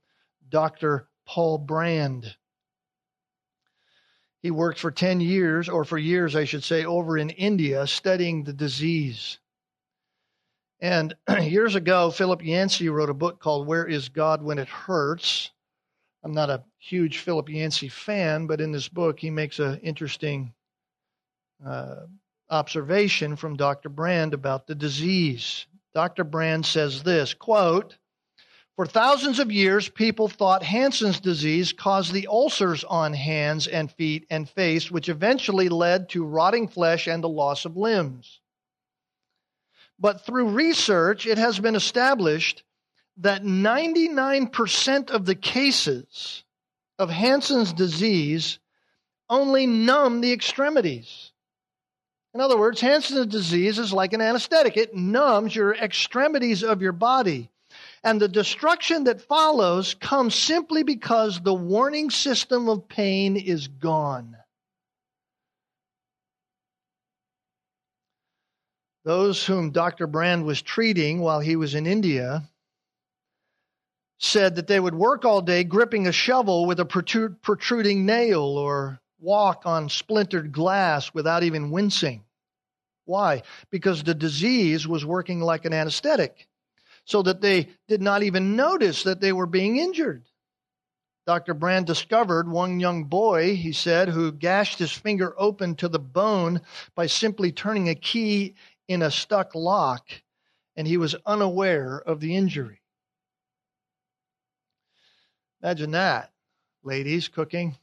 Dr. 0.48 1.08
Paul 1.26 1.58
Brand. 1.58 2.36
He 4.42 4.52
worked 4.52 4.78
for 4.78 4.92
10 4.92 5.20
years, 5.20 5.68
or 5.68 5.84
for 5.84 5.98
years, 5.98 6.36
I 6.36 6.44
should 6.44 6.62
say, 6.62 6.84
over 6.84 7.18
in 7.18 7.30
India 7.30 7.84
studying 7.88 8.44
the 8.44 8.52
disease. 8.52 9.40
And 10.78 11.16
years 11.42 11.74
ago, 11.74 12.12
Philip 12.12 12.44
Yancey 12.44 12.88
wrote 12.88 13.10
a 13.10 13.14
book 13.14 13.40
called 13.40 13.66
Where 13.66 13.88
is 13.88 14.08
God 14.08 14.40
When 14.40 14.60
It 14.60 14.68
Hurts? 14.68 15.50
I'm 16.22 16.32
not 16.32 16.48
a 16.48 16.62
huge 16.78 17.18
Philip 17.18 17.48
Yancey 17.48 17.88
fan, 17.88 18.46
but 18.46 18.60
in 18.60 18.70
this 18.70 18.88
book, 18.88 19.18
he 19.18 19.30
makes 19.30 19.58
an 19.58 19.80
interesting 19.80 20.54
uh, 21.66 22.06
observation 22.48 23.34
from 23.34 23.56
Dr. 23.56 23.88
Brand 23.88 24.32
about 24.32 24.68
the 24.68 24.76
disease. 24.76 25.66
Dr. 25.94 26.24
Brand 26.24 26.64
says 26.64 27.02
this 27.02 27.34
quote, 27.34 27.96
for 28.80 28.86
thousands 28.86 29.40
of 29.40 29.52
years, 29.52 29.90
people 29.90 30.26
thought 30.26 30.62
Hansen's 30.62 31.20
disease 31.20 31.72
caused 31.74 32.14
the 32.14 32.28
ulcers 32.28 32.82
on 32.82 33.12
hands 33.12 33.66
and 33.66 33.92
feet 33.92 34.26
and 34.30 34.48
face, 34.48 34.90
which 34.90 35.10
eventually 35.10 35.68
led 35.68 36.08
to 36.10 36.24
rotting 36.24 36.66
flesh 36.66 37.06
and 37.06 37.22
the 37.22 37.28
loss 37.28 37.66
of 37.66 37.76
limbs. 37.76 38.40
But 39.98 40.24
through 40.24 40.52
research, 40.52 41.26
it 41.26 41.36
has 41.36 41.60
been 41.60 41.74
established 41.74 42.62
that 43.18 43.42
99% 43.42 45.10
of 45.10 45.26
the 45.26 45.34
cases 45.34 46.42
of 46.98 47.10
Hansen's 47.10 47.74
disease 47.74 48.58
only 49.28 49.66
numb 49.66 50.22
the 50.22 50.32
extremities. 50.32 51.29
In 52.32 52.40
other 52.40 52.56
words, 52.56 52.80
Hansen's 52.80 53.26
disease 53.26 53.78
is 53.78 53.92
like 53.92 54.12
an 54.12 54.20
anesthetic. 54.20 54.76
It 54.76 54.94
numbs 54.94 55.54
your 55.54 55.74
extremities 55.74 56.62
of 56.62 56.80
your 56.80 56.92
body. 56.92 57.50
And 58.04 58.20
the 58.20 58.28
destruction 58.28 59.04
that 59.04 59.20
follows 59.20 59.94
comes 59.94 60.34
simply 60.34 60.82
because 60.82 61.40
the 61.40 61.54
warning 61.54 62.10
system 62.10 62.68
of 62.68 62.88
pain 62.88 63.36
is 63.36 63.68
gone. 63.68 64.36
Those 69.04 69.44
whom 69.44 69.70
Dr. 69.70 70.06
Brand 70.06 70.44
was 70.44 70.62
treating 70.62 71.20
while 71.20 71.40
he 71.40 71.56
was 71.56 71.74
in 71.74 71.86
India 71.86 72.48
said 74.18 74.56
that 74.56 74.66
they 74.66 74.78
would 74.78 74.94
work 74.94 75.24
all 75.24 75.40
day 75.40 75.64
gripping 75.64 76.06
a 76.06 76.12
shovel 76.12 76.66
with 76.66 76.78
a 76.78 76.84
protruding 76.84 78.04
nail 78.04 78.42
or 78.42 79.00
walk 79.20 79.62
on 79.64 79.88
splintered 79.88 80.52
glass 80.52 81.12
without 81.14 81.42
even 81.42 81.70
wincing. 81.70 82.24
Why? 83.04 83.42
Because 83.70 84.02
the 84.02 84.14
disease 84.14 84.86
was 84.86 85.04
working 85.04 85.40
like 85.40 85.64
an 85.64 85.72
anesthetic, 85.72 86.46
so 87.04 87.22
that 87.22 87.40
they 87.40 87.68
did 87.88 88.00
not 88.00 88.22
even 88.22 88.56
notice 88.56 89.02
that 89.02 89.20
they 89.20 89.32
were 89.32 89.46
being 89.46 89.76
injured. 89.76 90.24
Dr. 91.26 91.54
Brand 91.54 91.86
discovered 91.86 92.48
one 92.48 92.80
young 92.80 93.04
boy, 93.04 93.54
he 93.54 93.72
said, 93.72 94.08
who 94.08 94.32
gashed 94.32 94.78
his 94.78 94.92
finger 94.92 95.34
open 95.36 95.74
to 95.76 95.88
the 95.88 95.98
bone 95.98 96.60
by 96.94 97.06
simply 97.06 97.52
turning 97.52 97.88
a 97.88 97.94
key 97.94 98.54
in 98.88 99.02
a 99.02 99.10
stuck 99.10 99.54
lock 99.54 100.08
and 100.76 100.88
he 100.88 100.96
was 100.96 101.14
unaware 101.26 102.00
of 102.00 102.20
the 102.20 102.34
injury. 102.34 102.80
Imagine 105.62 105.90
that, 105.90 106.32
ladies, 106.82 107.28
cooking, 107.28 107.76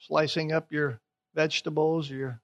slicing 0.00 0.52
up 0.52 0.72
your 0.72 1.00
vegetables, 1.34 2.10
your 2.10 2.40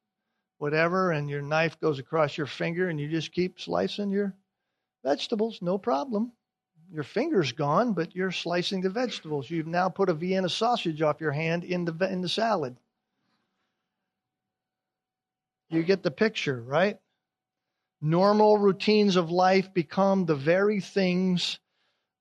whatever, 0.59 1.11
and 1.11 1.29
your 1.29 1.43
knife 1.43 1.79
goes 1.81 1.99
across 1.99 2.37
your 2.37 2.47
finger 2.47 2.89
and 2.89 3.01
you 3.01 3.09
just 3.09 3.33
keep 3.33 3.61
slicing 3.61 4.11
your 4.11 4.35
vegetables, 5.05 5.61
no 5.61 5.77
problem. 5.77 6.33
Your 6.93 7.03
finger's 7.03 7.53
gone, 7.53 7.93
but 7.93 8.15
you're 8.15 8.31
slicing 8.31 8.81
the 8.81 8.91
vegetables. 8.91 9.51
You've 9.51 9.67
now 9.67 9.89
put 9.89 10.09
a 10.09 10.15
Vienna 10.15 10.49
sausage 10.49 11.03
off 11.03 11.21
your 11.21 11.33
hand 11.33 11.65
in 11.65 11.85
the, 11.85 11.93
in 12.11 12.21
the 12.21 12.29
salad. 12.29 12.77
You 15.69 15.83
get 15.83 16.05
the 16.05 16.13
picture, 16.13 16.63
right? 16.63 16.99
normal 18.01 18.59
routines 18.59 19.17
of 19.17 19.31
life 19.31 19.73
become 19.73 20.25
the 20.25 20.35
very 20.35 20.81
things 20.81 21.59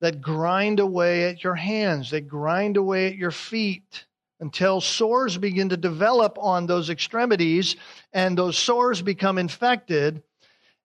that 0.01 0.21
grind 0.21 0.79
away 0.79 1.25
at 1.25 1.43
your 1.43 1.55
hands, 1.55 2.11
they 2.11 2.21
grind 2.21 2.77
away 2.77 3.07
at 3.07 3.15
your 3.15 3.31
feet 3.31 4.05
until 4.39 4.81
sores 4.81 5.37
begin 5.37 5.69
to 5.69 5.77
develop 5.77 6.37
on 6.39 6.65
those 6.65 6.89
extremities 6.89 7.75
and 8.13 8.37
those 8.37 8.57
sores 8.57 9.01
become 9.01 9.37
infected. 9.37 10.21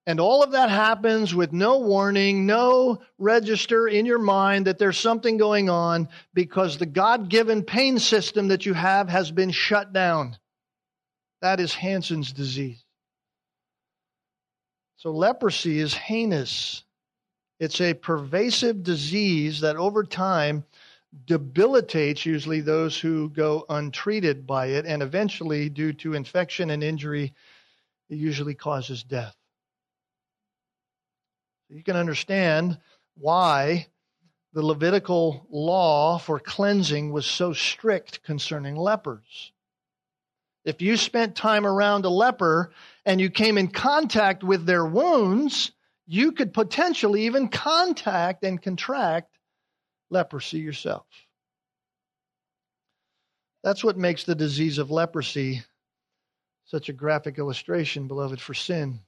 And 0.06 0.18
all 0.18 0.42
of 0.42 0.52
that 0.52 0.70
happens 0.70 1.34
with 1.34 1.52
no 1.52 1.78
warning, 1.78 2.46
no 2.46 3.02
register 3.18 3.86
in 3.86 4.06
your 4.06 4.18
mind 4.18 4.66
that 4.66 4.78
there's 4.78 4.98
something 4.98 5.36
going 5.36 5.68
on 5.68 6.08
because 6.32 6.78
the 6.78 6.86
God 6.86 7.28
given 7.28 7.62
pain 7.62 7.98
system 7.98 8.48
that 8.48 8.66
you 8.66 8.74
have 8.74 9.08
has 9.08 9.30
been 9.30 9.50
shut 9.50 9.92
down. 9.92 10.36
That 11.42 11.60
is 11.60 11.74
Hansen's 11.74 12.32
disease. 12.32 12.84
So 14.96 15.12
leprosy 15.12 15.78
is 15.78 15.94
heinous. 15.94 16.84
It's 17.58 17.80
a 17.80 17.94
pervasive 17.94 18.82
disease 18.82 19.60
that 19.60 19.76
over 19.76 20.04
time 20.04 20.64
debilitates 21.27 22.25
usually 22.25 22.61
those 22.61 22.99
who 22.99 23.31
go 23.31 23.64
untreated 23.68 24.46
by 24.46 24.66
it, 24.66 24.87
and 24.87 25.03
eventually, 25.03 25.68
due 25.68 25.92
to 25.94 26.14
infection 26.14 26.70
and 26.70 26.83
injury, 26.83 27.35
it 28.09 28.16
usually 28.16 28.55
causes 28.55 29.03
death. 29.03 29.35
You 31.68 31.83
can 31.83 31.96
understand 31.96 32.79
why 33.16 33.87
the 34.53 34.64
Levitical 34.64 35.46
law 35.51 36.18
for 36.18 36.40
cleansing 36.40 37.12
was 37.12 37.27
so 37.27 37.53
strict 37.53 38.23
concerning 38.25 38.75
lepers. 38.75 39.53
If 40.64 40.83
you 40.83 40.96
spent 40.96 41.37
time 41.37 41.66
around 41.66 42.05
a 42.05 42.11
leper 42.11 42.73
and 43.07 43.20
you 43.20 43.31
came 43.31 43.57
in 43.57 43.68
contact 43.68 44.42
with 44.42 44.66
their 44.66 44.85
wounds, 44.85 45.73
you 46.07 46.33
could 46.33 46.53
potentially 46.53 47.27
even 47.27 47.49
contact 47.49 48.44
and 48.44 48.61
contract 48.61 49.38
leprosy 50.11 50.59
yourself. 50.59 51.07
That's 53.62 53.85
what 53.85 53.96
makes 53.96 54.25
the 54.25 54.35
disease 54.35 54.79
of 54.79 54.90
leprosy 54.90 55.62
such 56.64 56.88
a 56.88 56.92
graphic 56.92 57.38
illustration, 57.38 58.07
beloved, 58.07 58.40
for 58.40 58.55
sin. 58.55 59.01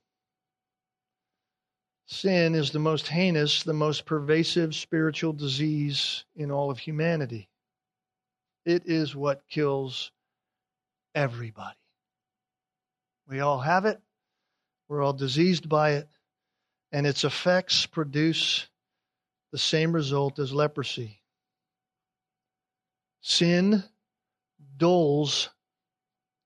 Sin 2.07 2.55
is 2.55 2.73
the 2.73 2.81
most 2.81 3.07
heinous, 3.07 3.63
the 3.63 3.73
most 3.73 4.05
pervasive 4.05 4.75
spiritual 4.75 5.33
disease 5.33 6.25
in 6.35 6.51
all 6.51 6.71
of 6.71 6.79
humanity. 6.79 7.49
It 8.65 8.83
is 8.87 9.15
what 9.15 9.49
kills 9.49 10.11
everybody. 11.15 11.77
We 13.29 13.41
all 13.41 13.61
have 13.61 13.87
it, 13.87 14.01
we're 14.89 15.03
all 15.03 15.13
diseased 15.13 15.69
by 15.69 15.93
it, 15.93 16.09
and 16.91 17.07
its 17.07 17.25
effects 17.25 17.87
produce 17.87 18.69
the 19.53 19.59
same 19.59 19.93
result 19.93 20.39
as 20.39 20.53
leprosy. 20.53 21.21
Sin 23.21 23.85
dulls 24.77 25.51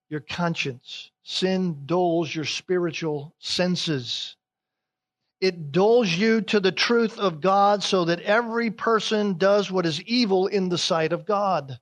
your 0.09 0.19
conscience, 0.19 1.11
sin 1.23 1.85
dulls 1.85 2.33
your 2.33 2.45
spiritual 2.45 3.33
senses. 3.39 4.35
It 5.39 5.71
dulls 5.71 6.09
you 6.09 6.41
to 6.41 6.59
the 6.59 6.71
truth 6.71 7.19
of 7.19 7.41
God 7.41 7.83
so 7.83 8.05
that 8.05 8.21
every 8.21 8.71
person 8.71 9.37
does 9.37 9.71
what 9.71 9.85
is 9.85 10.01
evil 10.03 10.47
in 10.47 10.69
the 10.69 10.77
sight 10.77 11.13
of 11.13 11.25
God. 11.25 11.79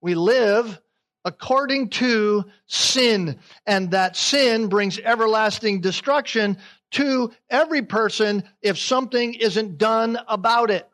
We 0.00 0.14
live 0.14 0.80
according 1.24 1.88
to 1.88 2.44
sin, 2.66 3.38
and 3.66 3.90
that 3.92 4.16
sin 4.16 4.68
brings 4.68 4.98
everlasting 4.98 5.80
destruction 5.80 6.58
to 6.94 7.32
every 7.50 7.82
person 7.82 8.44
if 8.62 8.78
something 8.78 9.34
isn't 9.34 9.78
done 9.78 10.18
about 10.28 10.70
it. 10.70 10.88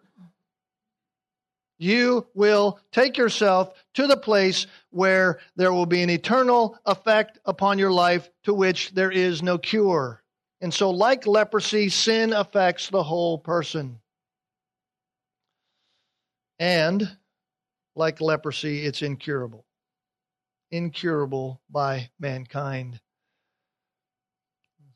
You 1.78 2.26
will 2.34 2.78
take 2.92 3.16
yourself 3.16 3.72
to 3.94 4.06
the 4.06 4.16
place 4.16 4.66
where 4.90 5.38
there 5.56 5.72
will 5.72 5.86
be 5.86 6.02
an 6.02 6.10
eternal 6.10 6.78
effect 6.84 7.38
upon 7.46 7.78
your 7.78 7.90
life 7.90 8.28
to 8.42 8.52
which 8.52 8.90
there 8.92 9.10
is 9.10 9.42
no 9.42 9.56
cure. 9.56 10.22
And 10.60 10.74
so, 10.74 10.90
like 10.90 11.26
leprosy, 11.26 11.88
sin 11.88 12.34
affects 12.34 12.90
the 12.90 13.02
whole 13.02 13.38
person. 13.38 13.98
And, 16.58 17.16
like 17.96 18.20
leprosy, 18.20 18.84
it's 18.84 19.00
incurable. 19.00 19.64
Incurable 20.70 21.62
by 21.70 22.10
mankind. 22.18 23.00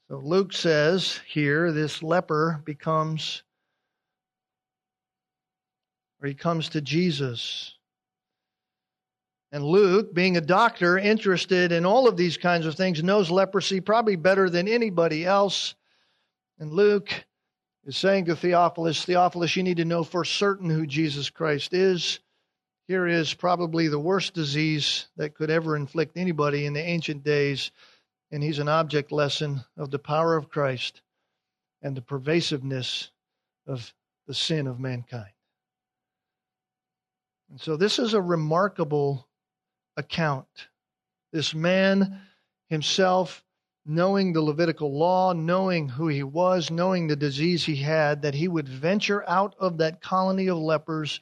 So 0.08 0.18
Luke 0.18 0.52
says 0.52 1.20
here 1.26 1.72
this 1.72 2.02
leper 2.02 2.60
becomes, 2.64 3.42
or 6.20 6.28
he 6.28 6.34
comes 6.34 6.68
to 6.70 6.82
Jesus. 6.82 7.74
And 9.50 9.64
Luke, 9.64 10.12
being 10.12 10.36
a 10.36 10.42
doctor 10.42 10.98
interested 10.98 11.72
in 11.72 11.86
all 11.86 12.06
of 12.06 12.16
these 12.16 12.36
kinds 12.36 12.66
of 12.66 12.74
things, 12.74 13.02
knows 13.02 13.30
leprosy 13.30 13.80
probably 13.80 14.16
better 14.16 14.50
than 14.50 14.68
anybody 14.68 15.24
else. 15.24 15.74
And 16.58 16.72
Luke 16.72 17.24
is 17.86 17.96
saying 17.96 18.26
to 18.26 18.36
Theophilus, 18.36 19.04
Theophilus, 19.04 19.56
you 19.56 19.62
need 19.62 19.78
to 19.78 19.84
know 19.84 20.04
for 20.04 20.24
certain 20.24 20.68
who 20.68 20.86
Jesus 20.86 21.30
Christ 21.30 21.72
is. 21.72 22.20
Here 22.88 23.06
is 23.06 23.32
probably 23.32 23.88
the 23.88 23.98
worst 23.98 24.34
disease 24.34 25.06
that 25.16 25.34
could 25.34 25.50
ever 25.50 25.76
inflict 25.76 26.18
anybody 26.18 26.66
in 26.66 26.74
the 26.74 26.82
ancient 26.82 27.24
days 27.24 27.70
and 28.34 28.42
he's 28.42 28.58
an 28.58 28.68
object 28.68 29.12
lesson 29.12 29.62
of 29.76 29.92
the 29.92 29.98
power 30.00 30.36
of 30.36 30.48
Christ 30.48 31.02
and 31.82 31.96
the 31.96 32.02
pervasiveness 32.02 33.12
of 33.64 33.94
the 34.26 34.34
sin 34.34 34.66
of 34.66 34.80
mankind. 34.80 35.30
And 37.48 37.60
so 37.60 37.76
this 37.76 38.00
is 38.00 38.12
a 38.12 38.20
remarkable 38.20 39.28
account. 39.96 40.48
This 41.32 41.54
man 41.54 42.22
himself, 42.68 43.44
knowing 43.86 44.32
the 44.32 44.42
Levitical 44.42 44.92
law, 44.92 45.32
knowing 45.32 45.88
who 45.88 46.08
he 46.08 46.24
was, 46.24 46.72
knowing 46.72 47.06
the 47.06 47.14
disease 47.14 47.64
he 47.64 47.76
had, 47.76 48.22
that 48.22 48.34
he 48.34 48.48
would 48.48 48.68
venture 48.68 49.22
out 49.28 49.54
of 49.60 49.78
that 49.78 50.02
colony 50.02 50.48
of 50.48 50.58
lepers 50.58 51.20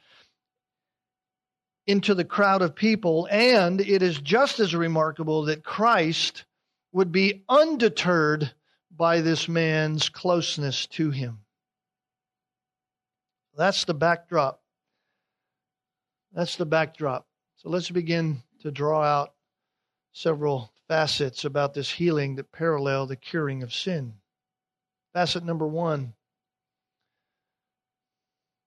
into 1.85 2.15
the 2.15 2.25
crowd 2.25 2.63
of 2.63 2.73
people. 2.73 3.27
And 3.29 3.81
it 3.81 4.01
is 4.01 4.19
just 4.19 4.59
as 4.59 4.73
remarkable 4.73 5.43
that 5.43 5.63
Christ 5.63 6.45
would 6.93 7.11
be 7.11 7.43
undeterred 7.49 8.51
by 8.95 9.19
this 9.19 9.49
man's 9.49 10.09
closeness 10.09 10.85
to 10.85 11.09
him. 11.09 11.39
That's 13.57 13.83
the 13.83 13.95
backdrop. 13.95 14.61
That's 16.31 16.55
the 16.55 16.67
backdrop. 16.67 17.27
So 17.57 17.69
let's 17.69 17.89
begin 17.89 18.43
to 18.61 18.71
draw 18.71 19.01
out 19.01 19.33
several 20.11 20.71
facets 20.87 21.45
about 21.45 21.73
this 21.73 21.89
healing 21.89 22.35
that 22.35 22.51
parallel 22.51 23.07
the 23.07 23.15
curing 23.15 23.63
of 23.63 23.73
sin. 23.73 24.13
Facet 25.13 25.43
number 25.43 25.67
one 25.67 26.13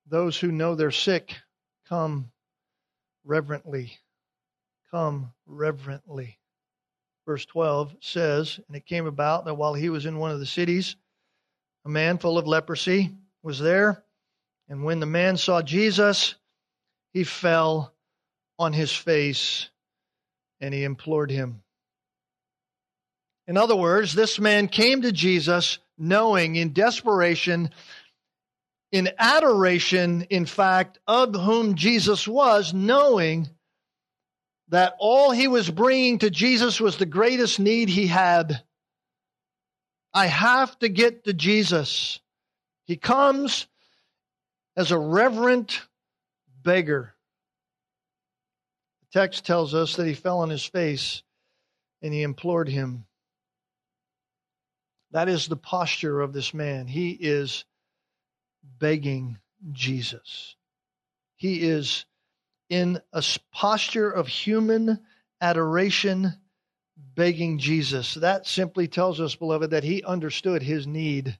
those 0.08 0.38
who 0.38 0.52
know 0.52 0.76
they're 0.76 0.92
sick 0.92 1.34
come 1.88 2.30
reverently. 3.24 3.98
Come 4.92 5.32
reverently 5.46 6.38
verse 7.26 7.44
12 7.46 7.96
says, 8.00 8.58
And 8.68 8.76
it 8.76 8.86
came 8.86 9.06
about 9.06 9.44
that 9.44 9.54
while 9.54 9.74
he 9.74 9.90
was 9.90 10.06
in 10.06 10.18
one 10.18 10.30
of 10.30 10.40
the 10.40 10.46
cities, 10.46 10.96
a 11.84 11.88
man 11.88 12.18
full 12.18 12.38
of 12.38 12.46
leprosy 12.46 13.14
was 13.42 13.58
there. 13.58 14.02
And 14.68 14.84
when 14.84 15.00
the 15.00 15.06
man 15.06 15.36
saw 15.36 15.62
Jesus, 15.62 16.36
he 17.12 17.24
fell 17.24 17.92
on 18.58 18.72
his 18.72 18.92
face 18.92 19.68
and 20.60 20.72
he 20.72 20.84
implored 20.84 21.30
him. 21.30 21.62
In 23.46 23.56
other 23.56 23.76
words, 23.76 24.14
this 24.14 24.38
man 24.40 24.66
came 24.66 25.02
to 25.02 25.12
Jesus 25.12 25.78
knowing 25.98 26.56
in 26.56 26.72
desperation, 26.72 27.70
in 28.90 29.10
adoration, 29.18 30.22
in 30.30 30.46
fact, 30.46 30.98
of 31.06 31.34
whom 31.34 31.74
Jesus 31.74 32.26
was, 32.26 32.74
knowing 32.74 33.48
that 34.68 34.94
all 34.98 35.30
he 35.30 35.48
was 35.48 35.70
bringing 35.70 36.18
to 36.18 36.30
Jesus 36.30 36.80
was 36.80 36.96
the 36.96 37.06
greatest 37.06 37.60
need 37.60 37.88
he 37.88 38.06
had. 38.06 38.62
I 40.12 40.26
have 40.26 40.78
to 40.80 40.88
get 40.88 41.24
to 41.24 41.32
Jesus. 41.32 42.20
He 42.84 42.96
comes 42.96 43.66
as 44.76 44.90
a 44.90 44.98
reverent 44.98 45.82
beggar. 46.62 47.14
The 49.02 49.20
text 49.20 49.46
tells 49.46 49.74
us 49.74 49.96
that 49.96 50.06
he 50.06 50.14
fell 50.14 50.40
on 50.40 50.50
his 50.50 50.64
face 50.64 51.22
and 52.02 52.12
he 52.12 52.22
implored 52.22 52.68
him. 52.68 53.06
That 55.12 55.28
is 55.28 55.46
the 55.46 55.56
posture 55.56 56.20
of 56.20 56.32
this 56.32 56.52
man. 56.52 56.86
He 56.86 57.10
is 57.10 57.64
begging 58.78 59.38
Jesus. 59.72 60.56
He 61.36 61.62
is 61.62 62.04
in 62.68 63.00
a 63.12 63.22
posture 63.52 64.10
of 64.10 64.26
human 64.26 65.00
adoration, 65.40 66.32
begging 67.14 67.58
Jesus. 67.58 68.14
That 68.14 68.46
simply 68.46 68.88
tells 68.88 69.20
us, 69.20 69.34
beloved, 69.34 69.70
that 69.70 69.84
he 69.84 70.02
understood 70.02 70.62
his 70.62 70.86
need. 70.86 71.38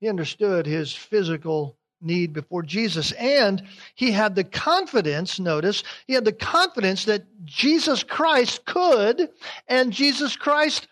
He 0.00 0.08
understood 0.08 0.66
his 0.66 0.92
physical 0.92 1.78
need 2.00 2.32
before 2.32 2.62
Jesus. 2.62 3.12
And 3.12 3.62
he 3.94 4.12
had 4.12 4.34
the 4.34 4.44
confidence, 4.44 5.40
notice, 5.40 5.82
he 6.06 6.12
had 6.12 6.24
the 6.24 6.32
confidence 6.32 7.06
that 7.06 7.24
Jesus 7.44 8.02
Christ 8.02 8.64
could 8.66 9.30
and 9.66 9.92
Jesus 9.92 10.36
Christ 10.36 10.88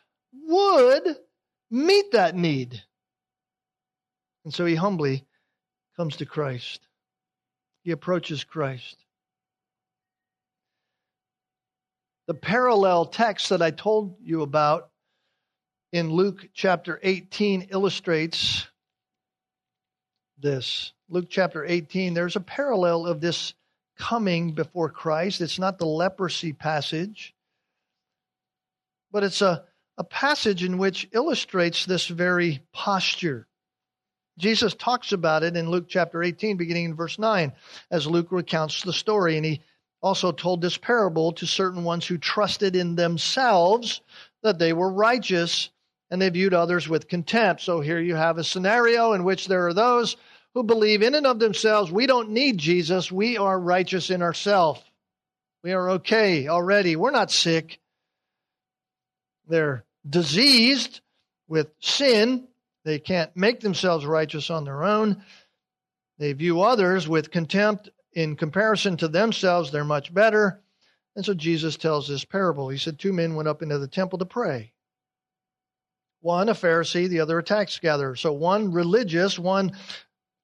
would 0.46 1.16
meet 1.70 2.12
that 2.12 2.34
need. 2.34 2.82
And 4.44 4.52
so 4.52 4.64
he 4.64 4.74
humbly 4.74 5.24
comes 5.96 6.16
to 6.16 6.26
Christ. 6.26 6.80
He 7.82 7.90
approaches 7.90 8.44
Christ. 8.44 9.03
The 12.26 12.34
parallel 12.34 13.06
text 13.06 13.50
that 13.50 13.60
I 13.60 13.70
told 13.70 14.16
you 14.22 14.42
about 14.42 14.88
in 15.92 16.10
Luke 16.10 16.48
chapter 16.54 16.98
18 17.02 17.68
illustrates 17.70 18.66
this. 20.38 20.92
Luke 21.08 21.26
chapter 21.28 21.64
18, 21.64 22.14
there's 22.14 22.36
a 22.36 22.40
parallel 22.40 23.06
of 23.06 23.20
this 23.20 23.52
coming 23.98 24.52
before 24.52 24.88
Christ. 24.88 25.42
It's 25.42 25.58
not 25.58 25.78
the 25.78 25.86
leprosy 25.86 26.54
passage, 26.54 27.34
but 29.12 29.22
it's 29.22 29.42
a, 29.42 29.64
a 29.98 30.04
passage 30.04 30.64
in 30.64 30.78
which 30.78 31.06
illustrates 31.12 31.84
this 31.84 32.06
very 32.06 32.62
posture. 32.72 33.46
Jesus 34.38 34.74
talks 34.74 35.12
about 35.12 35.42
it 35.42 35.56
in 35.56 35.70
Luke 35.70 35.86
chapter 35.88 36.22
18, 36.22 36.56
beginning 36.56 36.86
in 36.86 36.96
verse 36.96 37.18
9, 37.18 37.52
as 37.90 38.06
Luke 38.06 38.32
recounts 38.32 38.82
the 38.82 38.92
story. 38.92 39.36
And 39.36 39.44
he 39.44 39.60
also 40.04 40.32
told 40.32 40.60
this 40.60 40.76
parable 40.76 41.32
to 41.32 41.46
certain 41.46 41.82
ones 41.82 42.06
who 42.06 42.18
trusted 42.18 42.76
in 42.76 42.94
themselves 42.94 44.02
that 44.42 44.58
they 44.58 44.74
were 44.74 44.92
righteous 44.92 45.70
and 46.10 46.20
they 46.20 46.28
viewed 46.28 46.52
others 46.52 46.86
with 46.86 47.08
contempt. 47.08 47.62
So 47.62 47.80
here 47.80 47.98
you 47.98 48.14
have 48.14 48.36
a 48.36 48.44
scenario 48.44 49.14
in 49.14 49.24
which 49.24 49.48
there 49.48 49.66
are 49.66 49.72
those 49.72 50.18
who 50.52 50.62
believe 50.62 51.02
in 51.02 51.14
and 51.14 51.26
of 51.26 51.38
themselves, 51.38 51.90
we 51.90 52.06
don't 52.06 52.30
need 52.30 52.58
Jesus. 52.58 53.10
We 53.10 53.38
are 53.38 53.58
righteous 53.58 54.10
in 54.10 54.20
ourselves. 54.20 54.82
We 55.62 55.72
are 55.72 55.90
okay 55.92 56.48
already. 56.48 56.96
We're 56.96 57.10
not 57.10 57.30
sick. 57.30 57.80
They're 59.48 59.84
diseased 60.08 61.00
with 61.48 61.68
sin. 61.80 62.46
They 62.84 62.98
can't 62.98 63.34
make 63.34 63.60
themselves 63.60 64.04
righteous 64.04 64.50
on 64.50 64.64
their 64.64 64.84
own. 64.84 65.22
They 66.18 66.34
view 66.34 66.60
others 66.60 67.08
with 67.08 67.30
contempt. 67.30 67.88
In 68.14 68.36
comparison 68.36 68.96
to 68.98 69.08
themselves, 69.08 69.70
they're 69.70 69.84
much 69.84 70.14
better. 70.14 70.62
And 71.16 71.24
so 71.24 71.34
Jesus 71.34 71.76
tells 71.76 72.08
this 72.08 72.24
parable. 72.24 72.68
He 72.68 72.78
said, 72.78 72.98
Two 72.98 73.12
men 73.12 73.34
went 73.34 73.48
up 73.48 73.62
into 73.62 73.78
the 73.78 73.88
temple 73.88 74.18
to 74.18 74.26
pray. 74.26 74.72
One 76.20 76.48
a 76.48 76.54
Pharisee, 76.54 77.08
the 77.08 77.20
other 77.20 77.38
a 77.38 77.42
tax 77.42 77.78
gatherer. 77.78 78.16
So 78.16 78.32
one 78.32 78.72
religious, 78.72 79.38
one 79.38 79.72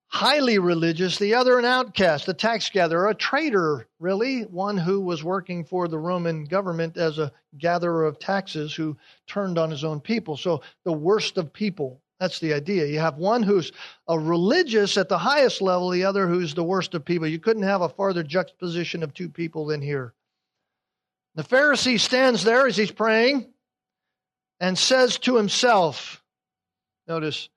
highly 0.09 0.59
religious, 0.59 1.19
the 1.19 1.35
other 1.35 1.59
an 1.59 1.65
outcast, 1.65 2.29
a 2.29 2.35
tax 2.35 2.69
gatherer, 2.69 3.09
a 3.09 3.15
traitor, 3.15 3.87
really, 4.01 4.43
one 4.43 4.77
who 4.77 5.01
was 5.01 5.23
working 5.23 5.65
for 5.65 5.87
the 5.87 5.99
Roman 5.99 6.45
government 6.45 6.97
as 6.97 7.19
a 7.19 7.33
gatherer 7.57 8.05
of 8.05 8.19
taxes 8.19 8.75
who 8.75 8.97
turned 9.29 9.57
on 9.57 9.71
his 9.71 9.85
own 9.85 10.01
people. 10.01 10.37
So 10.37 10.63
the 10.85 10.93
worst 10.93 11.39
of 11.39 11.53
people. 11.53 12.03
That's 12.21 12.39
the 12.39 12.53
idea. 12.53 12.85
You 12.85 12.99
have 12.99 13.17
one 13.17 13.43
who's 13.43 13.73
a 14.07 14.19
religious 14.19 14.99
at 14.99 15.09
the 15.09 15.19
highest 15.19 15.63
level, 15.63 15.89
the 15.89 16.05
other 16.05 16.29
who's 16.29 16.55
the 16.55 16.63
worst 16.63 16.95
of 16.95 17.05
people. 17.05 17.27
You 17.27 17.39
couldn't 17.39 17.63
have 17.63 17.81
a 17.81 17.89
farther 17.89 18.23
juxtaposition 18.23 19.03
of 19.03 19.15
two 19.15 19.31
people 19.31 19.65
than 19.67 19.81
here. 19.81 20.13
The 21.35 21.43
Pharisee 21.43 21.99
stands 21.99 22.45
there 22.45 22.67
as 22.67 22.77
he's 22.77 22.91
praying 22.91 23.47
and 24.61 24.77
says 24.77 25.19
to 25.21 25.37
himself, 25.37 26.23
notice, 27.09 27.49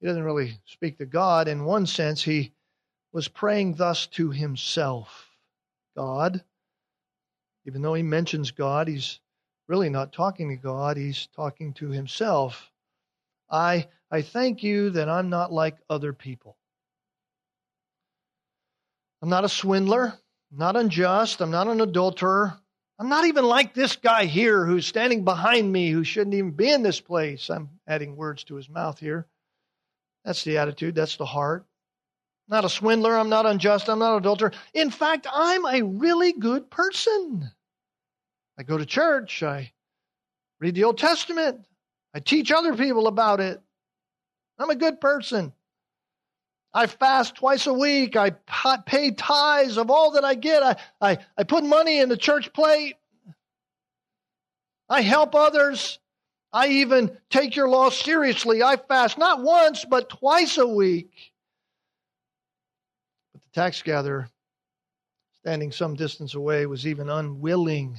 he 0.00 0.06
doesn't 0.06 0.24
really 0.24 0.58
speak 0.64 0.98
to 0.98 1.06
God. 1.06 1.46
In 1.46 1.64
one 1.64 1.86
sense, 1.86 2.22
he 2.22 2.52
was 3.12 3.28
praying 3.28 3.74
thus 3.74 4.06
to 4.08 4.30
himself 4.30 5.28
God, 5.96 6.42
even 7.66 7.82
though 7.82 7.94
he 7.94 8.02
mentions 8.02 8.50
God, 8.50 8.88
he's 8.88 9.20
really 9.68 9.90
not 9.90 10.12
talking 10.12 10.48
to 10.48 10.56
God, 10.56 10.96
he's 10.96 11.28
talking 11.36 11.74
to 11.74 11.90
himself. 11.90 12.72
I, 13.48 13.88
I 14.10 14.22
thank 14.22 14.62
you 14.62 14.90
that 14.90 15.08
I'm 15.08 15.30
not 15.30 15.52
like 15.52 15.76
other 15.88 16.12
people. 16.12 16.56
I'm 19.22 19.28
not 19.28 19.44
a 19.44 19.48
swindler, 19.48 20.14
I'm 20.52 20.58
not 20.58 20.76
unjust, 20.76 21.40
I'm 21.40 21.50
not 21.50 21.68
an 21.68 21.80
adulterer. 21.80 22.58
I'm 22.98 23.08
not 23.08 23.24
even 23.24 23.44
like 23.46 23.72
this 23.72 23.96
guy 23.96 24.26
here 24.26 24.66
who's 24.66 24.86
standing 24.86 25.24
behind 25.24 25.72
me 25.72 25.88
who 25.90 26.04
shouldn't 26.04 26.34
even 26.34 26.50
be 26.50 26.70
in 26.70 26.82
this 26.82 27.00
place. 27.00 27.48
I'm 27.48 27.70
adding 27.86 28.14
words 28.14 28.44
to 28.44 28.56
his 28.56 28.68
mouth 28.68 28.98
here. 28.98 29.26
That's 30.22 30.44
the 30.44 30.58
attitude, 30.58 30.94
that's 30.96 31.16
the 31.16 31.24
heart. 31.24 31.64
I'm 32.46 32.56
not 32.56 32.66
a 32.66 32.68
swindler, 32.68 33.16
I'm 33.16 33.30
not 33.30 33.46
unjust, 33.46 33.88
I'm 33.88 34.00
not 34.00 34.12
an 34.12 34.18
adulterer. 34.18 34.52
In 34.74 34.90
fact, 34.90 35.26
I'm 35.32 35.64
a 35.64 35.82
really 35.82 36.34
good 36.34 36.70
person. 36.70 37.50
I 38.58 38.64
go 38.64 38.76
to 38.76 38.84
church, 38.84 39.42
I 39.42 39.72
read 40.60 40.74
the 40.74 40.84
Old 40.84 40.98
Testament, 40.98 41.64
I 42.12 42.20
teach 42.20 42.52
other 42.52 42.76
people 42.76 43.06
about 43.06 43.40
it. 43.40 43.62
I'm 44.60 44.70
a 44.70 44.76
good 44.76 45.00
person. 45.00 45.52
I 46.72 46.86
fast 46.86 47.34
twice 47.34 47.66
a 47.66 47.72
week. 47.72 48.14
I 48.14 48.30
pay 48.86 49.10
tithes 49.10 49.76
of 49.76 49.90
all 49.90 50.12
that 50.12 50.24
I 50.24 50.34
get. 50.34 50.62
I, 50.62 50.76
I, 51.00 51.18
I 51.36 51.42
put 51.44 51.64
money 51.64 51.98
in 51.98 52.08
the 52.08 52.16
church 52.16 52.52
plate. 52.52 52.94
I 54.88 55.00
help 55.00 55.34
others. 55.34 55.98
I 56.52 56.68
even 56.68 57.16
take 57.30 57.56
your 57.56 57.68
law 57.68 57.90
seriously. 57.90 58.62
I 58.62 58.76
fast 58.76 59.18
not 59.18 59.42
once, 59.42 59.84
but 59.84 60.10
twice 60.10 60.58
a 60.58 60.66
week. 60.66 61.32
But 63.32 63.42
the 63.42 63.60
tax 63.60 63.82
gatherer, 63.82 64.28
standing 65.40 65.72
some 65.72 65.94
distance 65.94 66.34
away, 66.34 66.66
was 66.66 66.86
even 66.86 67.08
unwilling 67.08 67.98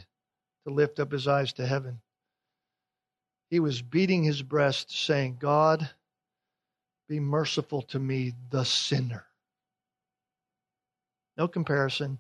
to 0.68 0.74
lift 0.74 1.00
up 1.00 1.12
his 1.12 1.28
eyes 1.28 1.54
to 1.54 1.66
heaven. 1.66 2.02
He 3.50 3.60
was 3.60 3.82
beating 3.82 4.24
his 4.24 4.42
breast, 4.42 4.92
saying, 4.92 5.38
God, 5.40 5.90
be 7.12 7.20
merciful 7.20 7.82
to 7.82 8.00
me, 8.00 8.34
the 8.52 8.64
sinner. 8.64 9.26
No 11.36 11.46
comparison. 11.46 12.20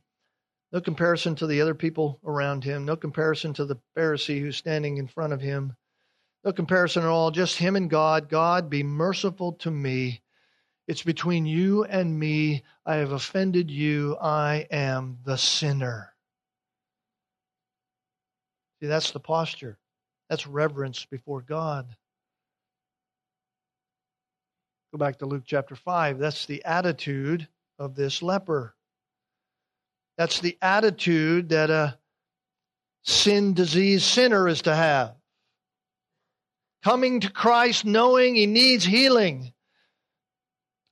No 0.73 0.81
comparison 0.81 1.33
to 1.35 1.47
the 1.47 1.61
other 1.61 1.73
people 1.73 2.19
around 2.25 2.65
him. 2.65 2.83
No 2.83 2.97
comparison 2.97 3.53
to 3.53 3.63
the 3.63 3.77
Pharisee 3.95 4.41
who's 4.41 4.57
standing 4.57 4.97
in 4.97 5.07
front 5.07 5.31
of 5.31 5.39
him. 5.39 5.77
No 6.43 6.51
comparison 6.51 7.03
at 7.03 7.07
all, 7.07 7.31
just 7.31 7.55
him 7.55 7.77
and 7.77 7.89
God. 7.89 8.27
God, 8.27 8.69
be 8.69 8.83
merciful 8.83 9.53
to 9.59 9.71
me. 9.71 10.23
It's 10.89 11.03
between 11.03 11.45
you 11.45 11.85
and 11.85 12.19
me. 12.19 12.61
I 12.85 12.95
have 12.95 13.13
offended 13.13 13.71
you. 13.71 14.17
I 14.19 14.67
am 14.71 15.19
the 15.23 15.37
sinner. 15.37 16.13
See, 18.81 18.87
that's 18.87 19.11
the 19.11 19.21
posture. 19.21 19.79
That's 20.29 20.45
reverence 20.45 21.05
before 21.05 21.41
God. 21.41 21.95
Go 24.91 24.97
back 24.97 25.19
to 25.19 25.25
Luke 25.25 25.43
chapter 25.45 25.75
5. 25.75 26.19
That's 26.19 26.45
the 26.45 26.63
attitude 26.65 27.47
of 27.79 27.95
this 27.95 28.21
leper. 28.21 28.75
That's 30.17 30.39
the 30.39 30.57
attitude 30.61 31.49
that 31.49 31.69
a 31.69 31.97
sin 33.03 33.53
diseased 33.53 34.03
sinner 34.03 34.47
is 34.47 34.63
to 34.63 34.75
have 34.75 35.15
coming 36.83 37.19
to 37.21 37.29
Christ 37.29 37.85
knowing 37.85 38.35
he 38.35 38.45
needs 38.45 38.83
healing. 38.83 39.53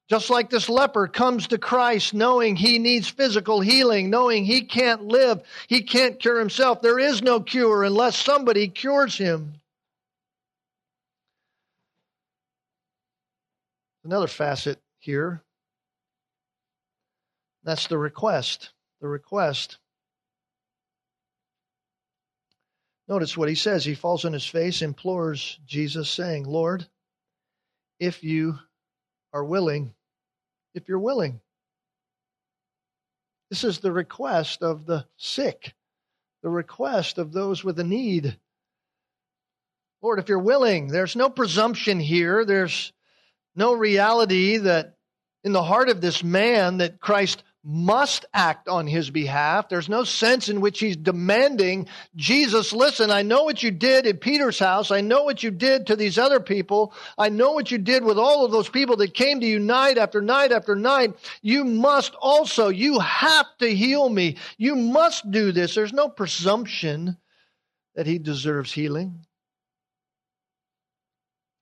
Just 0.09 0.29
like 0.29 0.49
this 0.49 0.69
leper 0.69 1.07
comes 1.07 1.47
to 1.47 1.57
Christ 1.57 2.13
knowing 2.13 2.55
he 2.55 2.79
needs 2.79 3.07
physical 3.07 3.61
healing, 3.61 4.09
knowing 4.09 4.43
he 4.43 4.61
can't 4.61 5.05
live, 5.05 5.41
he 5.67 5.83
can't 5.83 6.19
cure 6.19 6.39
himself. 6.39 6.81
There 6.81 6.99
is 6.99 7.21
no 7.21 7.39
cure 7.39 7.83
unless 7.83 8.17
somebody 8.17 8.67
cures 8.67 9.17
him. 9.17 9.58
Another 14.09 14.25
facet 14.25 14.81
here 14.97 15.43
that's 17.63 17.85
the 17.85 17.97
request. 17.99 18.71
The 19.01 19.07
request. 19.07 19.77
Notice 23.07 23.37
what 23.37 23.49
he 23.49 23.53
says. 23.53 23.85
He 23.85 23.93
falls 23.93 24.25
on 24.25 24.33
his 24.33 24.47
face, 24.47 24.81
implores 24.81 25.59
Jesus, 25.67 26.09
saying, 26.09 26.45
Lord, 26.45 26.87
if 27.99 28.23
you 28.23 28.57
are 29.31 29.43
willing, 29.43 29.93
if 30.73 30.89
you're 30.89 30.97
willing. 30.97 31.39
This 33.51 33.63
is 33.63 33.77
the 33.77 33.91
request 33.91 34.63
of 34.63 34.87
the 34.87 35.05
sick, 35.17 35.75
the 36.41 36.49
request 36.49 37.19
of 37.19 37.31
those 37.31 37.63
with 37.63 37.79
a 37.79 37.83
need. 37.83 38.39
Lord, 40.01 40.17
if 40.17 40.27
you're 40.27 40.39
willing, 40.39 40.87
there's 40.87 41.15
no 41.15 41.29
presumption 41.29 41.99
here. 41.99 42.43
There's 42.43 42.91
no 43.59 43.73
reality 43.73 44.57
that 44.57 44.95
in 45.43 45.51
the 45.51 45.61
heart 45.61 45.89
of 45.89 46.01
this 46.01 46.23
man 46.23 46.77
that 46.77 46.99
Christ 46.99 47.43
must 47.63 48.25
act 48.33 48.69
on 48.69 48.87
his 48.87 49.09
behalf. 49.09 49.67
There's 49.67 49.89
no 49.89 50.05
sense 50.05 50.47
in 50.47 50.61
which 50.61 50.79
he's 50.79 50.95
demanding, 50.95 51.87
Jesus, 52.15 52.71
listen, 52.71 53.11
I 53.11 53.21
know 53.21 53.43
what 53.43 53.61
you 53.61 53.69
did 53.69 54.05
in 54.05 54.17
Peter's 54.17 54.57
house. 54.57 54.91
I 54.91 55.01
know 55.01 55.23
what 55.23 55.43
you 55.43 55.51
did 55.51 55.87
to 55.87 55.97
these 55.97 56.17
other 56.17 56.39
people. 56.39 56.93
I 57.17 57.27
know 57.27 57.51
what 57.51 57.69
you 57.69 57.77
did 57.77 58.03
with 58.03 58.17
all 58.17 58.45
of 58.45 58.51
those 58.51 58.69
people 58.69 58.95
that 58.97 59.13
came 59.13 59.41
to 59.41 59.45
you 59.45 59.59
night 59.59 59.97
after 59.97 60.21
night 60.21 60.53
after 60.53 60.75
night. 60.75 61.15
You 61.41 61.65
must 61.65 62.15
also, 62.15 62.69
you 62.69 62.99
have 62.99 63.47
to 63.59 63.75
heal 63.75 64.07
me. 64.07 64.37
You 64.57 64.75
must 64.77 65.29
do 65.29 65.51
this. 65.51 65.75
There's 65.75 65.93
no 65.93 66.07
presumption 66.07 67.17
that 67.95 68.07
he 68.07 68.19
deserves 68.19 68.71
healing. 68.71 69.25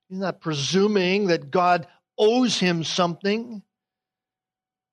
He's 0.10 0.20
not 0.20 0.41
presuming 0.41 1.28
that 1.28 1.51
God 1.51 1.88
owes 2.18 2.58
him 2.58 2.84
something. 2.84 3.62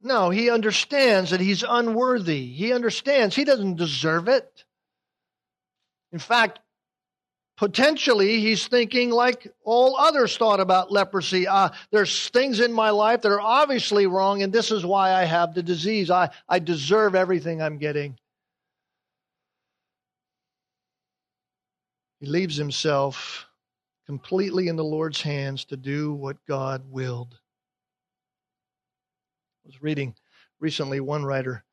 No, 0.03 0.31
he 0.31 0.51
understands 0.51 1.31
that 1.31 1.41
he's 1.41 1.65
unworthy. 1.67 2.47
He 2.47 2.73
understands 2.73 3.35
he 3.35 3.45
doesn't 3.45 3.77
deserve 3.77 4.29
it. 4.29 4.65
In 6.13 6.19
fact, 6.19 6.61
potentially 7.57 8.41
he's 8.41 8.67
thinking 8.67 9.11
like 9.11 9.53
all 9.65 9.97
others 9.97 10.37
thought 10.37 10.61
about 10.61 10.91
leprosy 10.91 11.47
uh, 11.47 11.69
there's 11.93 12.29
things 12.31 12.61
in 12.61 12.73
my 12.73 12.91
life 12.91 13.23
that 13.23 13.31
are 13.31 13.41
obviously 13.41 14.07
wrong 14.07 14.43
and 14.43 14.53
this 14.53 14.73
is 14.73 14.85
why 14.85 15.13
i 15.13 15.25
have 15.25 15.55
the 15.55 15.63
disease 15.63 16.11
i, 16.11 16.29
I 16.49 16.59
deserve 16.59 17.15
everything 17.15 17.63
i'm 17.63 17.79
getting 17.79 18.19
he 22.19 22.27
leaves 22.27 22.57
himself 22.57 23.47
completely 24.07 24.69
in 24.69 24.77
the 24.77 24.85
lord's 24.85 25.21
hands 25.21 25.65
to 25.65 25.77
do 25.77 26.13
what 26.13 26.45
god 26.47 26.83
willed 26.91 27.39
i 29.65 29.67
was 29.67 29.83
reading 29.83 30.15
recently 30.61 31.01
one 31.01 31.25
writer 31.25 31.65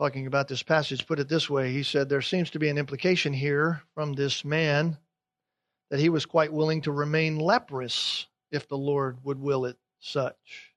talking 0.00 0.26
about 0.26 0.48
this 0.48 0.62
passage, 0.62 1.06
put 1.06 1.20
it 1.20 1.28
this 1.28 1.50
way. 1.50 1.72
He 1.72 1.82
said, 1.82 2.08
There 2.08 2.22
seems 2.22 2.48
to 2.50 2.58
be 2.58 2.70
an 2.70 2.78
implication 2.78 3.34
here 3.34 3.82
from 3.94 4.14
this 4.14 4.46
man 4.46 4.96
that 5.90 6.00
he 6.00 6.08
was 6.08 6.24
quite 6.24 6.54
willing 6.54 6.80
to 6.82 6.92
remain 6.92 7.38
leprous 7.38 8.26
if 8.50 8.66
the 8.66 8.78
Lord 8.78 9.18
would 9.24 9.38
will 9.38 9.66
it 9.66 9.76
such. 9.98 10.72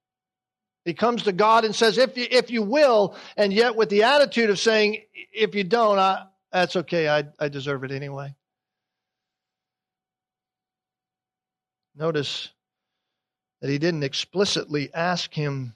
He 0.84 0.94
comes 0.94 1.24
to 1.24 1.32
God 1.32 1.64
and 1.64 1.74
says, 1.74 1.98
If 1.98 2.18
you, 2.18 2.28
if 2.30 2.52
you 2.52 2.64
will, 2.64 3.16
and 3.38 3.54
yet 3.54 3.78
with 3.78 3.88
the 3.88 4.04
attitude 4.04 4.50
of 4.50 4.60
saying, 4.60 5.02
If 5.32 5.56
you 5.56 5.64
don't, 5.64 6.00
I, 6.00 6.26
that's 6.52 6.76
okay, 6.76 7.08
I, 7.08 7.24
I 7.40 7.48
deserve 7.48 7.86
it 7.86 7.92
anyway. 7.92 8.36
Notice 11.96 12.50
that 13.62 13.70
he 13.70 13.78
didn't 13.78 14.04
explicitly 14.04 14.94
ask 14.94 15.34
him 15.34 15.76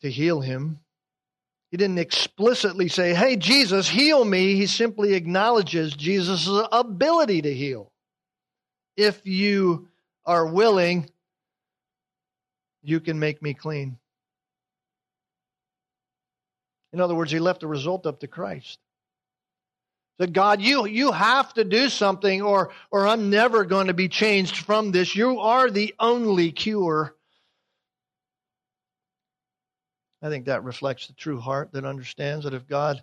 to 0.00 0.10
heal 0.10 0.40
him. 0.40 0.80
He 1.70 1.76
didn't 1.76 1.98
explicitly 1.98 2.88
say, 2.88 3.14
Hey, 3.14 3.36
Jesus, 3.36 3.88
heal 3.88 4.24
me. 4.24 4.56
He 4.56 4.66
simply 4.66 5.14
acknowledges 5.14 5.94
Jesus' 5.94 6.48
ability 6.70 7.42
to 7.42 7.54
heal. 7.54 7.90
If 8.96 9.24
you 9.24 9.88
are 10.26 10.46
willing, 10.46 11.08
you 12.82 13.00
can 13.00 13.18
make 13.18 13.40
me 13.42 13.54
clean. 13.54 13.98
In 16.92 17.00
other 17.00 17.14
words, 17.14 17.32
he 17.32 17.38
left 17.38 17.60
the 17.60 17.66
result 17.66 18.06
up 18.06 18.20
to 18.20 18.26
Christ. 18.26 18.78
Said, 20.22 20.34
God, 20.34 20.60
you, 20.62 20.86
you 20.86 21.10
have 21.10 21.52
to 21.54 21.64
do 21.64 21.88
something 21.88 22.42
or, 22.42 22.70
or 22.92 23.08
I'm 23.08 23.28
never 23.28 23.64
going 23.64 23.88
to 23.88 23.92
be 23.92 24.08
changed 24.08 24.58
from 24.58 24.92
this. 24.92 25.16
You 25.16 25.40
are 25.40 25.68
the 25.68 25.96
only 25.98 26.52
cure 26.52 27.16
I 30.22 30.28
think 30.28 30.44
that 30.46 30.62
reflects 30.62 31.08
the 31.08 31.14
true 31.14 31.40
heart 31.40 31.72
that 31.72 31.84
understands 31.84 32.44
that 32.44 32.54
if 32.54 32.68
God 32.68 33.02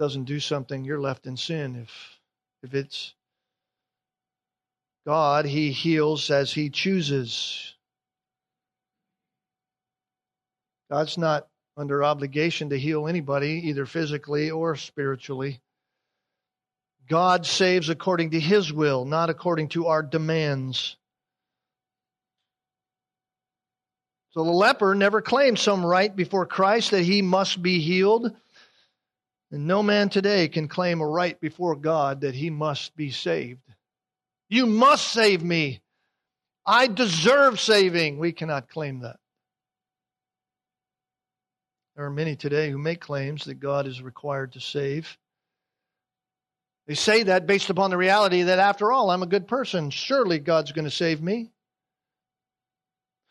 doesn't 0.00 0.24
do 0.24 0.40
something, 0.40 0.84
you're 0.84 1.00
left 1.00 1.28
in 1.28 1.36
sin. 1.36 1.76
If 1.76 2.18
if 2.64 2.74
it's 2.74 3.14
God, 5.06 5.44
he 5.44 5.70
heals 5.70 6.32
as 6.32 6.52
he 6.52 6.68
chooses. 6.68 7.76
God's 10.90 11.16
not 11.16 11.46
under 11.76 12.02
obligation 12.02 12.70
to 12.70 12.78
heal 12.78 13.06
anybody, 13.06 13.68
either 13.68 13.86
physically 13.86 14.50
or 14.50 14.74
spiritually. 14.74 15.60
God 17.08 17.46
saves 17.46 17.88
according 17.88 18.30
to 18.30 18.40
his 18.40 18.72
will, 18.72 19.04
not 19.04 19.30
according 19.30 19.68
to 19.68 19.86
our 19.86 20.02
demands. 20.02 20.96
So 24.30 24.44
the 24.44 24.50
leper 24.50 24.94
never 24.94 25.22
claimed 25.22 25.58
some 25.58 25.84
right 25.84 26.14
before 26.14 26.46
Christ 26.46 26.90
that 26.90 27.02
he 27.02 27.22
must 27.22 27.62
be 27.62 27.80
healed. 27.80 28.34
And 29.50 29.66
no 29.66 29.82
man 29.82 30.08
today 30.08 30.48
can 30.48 30.68
claim 30.68 31.00
a 31.00 31.06
right 31.06 31.40
before 31.40 31.76
God 31.76 32.22
that 32.22 32.34
he 32.34 32.50
must 32.50 32.96
be 32.96 33.10
saved. 33.10 33.62
You 34.48 34.66
must 34.66 35.08
save 35.08 35.42
me. 35.42 35.80
I 36.66 36.88
deserve 36.88 37.60
saving. 37.60 38.18
We 38.18 38.32
cannot 38.32 38.68
claim 38.68 39.00
that. 39.00 39.16
There 41.94 42.04
are 42.04 42.10
many 42.10 42.36
today 42.36 42.70
who 42.70 42.78
make 42.78 43.00
claims 43.00 43.44
that 43.44 43.54
God 43.54 43.86
is 43.86 44.02
required 44.02 44.52
to 44.52 44.60
save. 44.60 45.16
They 46.86 46.94
say 46.94 47.24
that 47.24 47.46
based 47.46 47.70
upon 47.70 47.90
the 47.90 47.96
reality 47.96 48.42
that, 48.42 48.58
after 48.58 48.92
all, 48.92 49.10
I'm 49.10 49.22
a 49.22 49.26
good 49.26 49.48
person. 49.48 49.90
Surely 49.90 50.38
God's 50.38 50.72
going 50.72 50.84
to 50.84 50.90
save 50.90 51.20
me. 51.20 51.50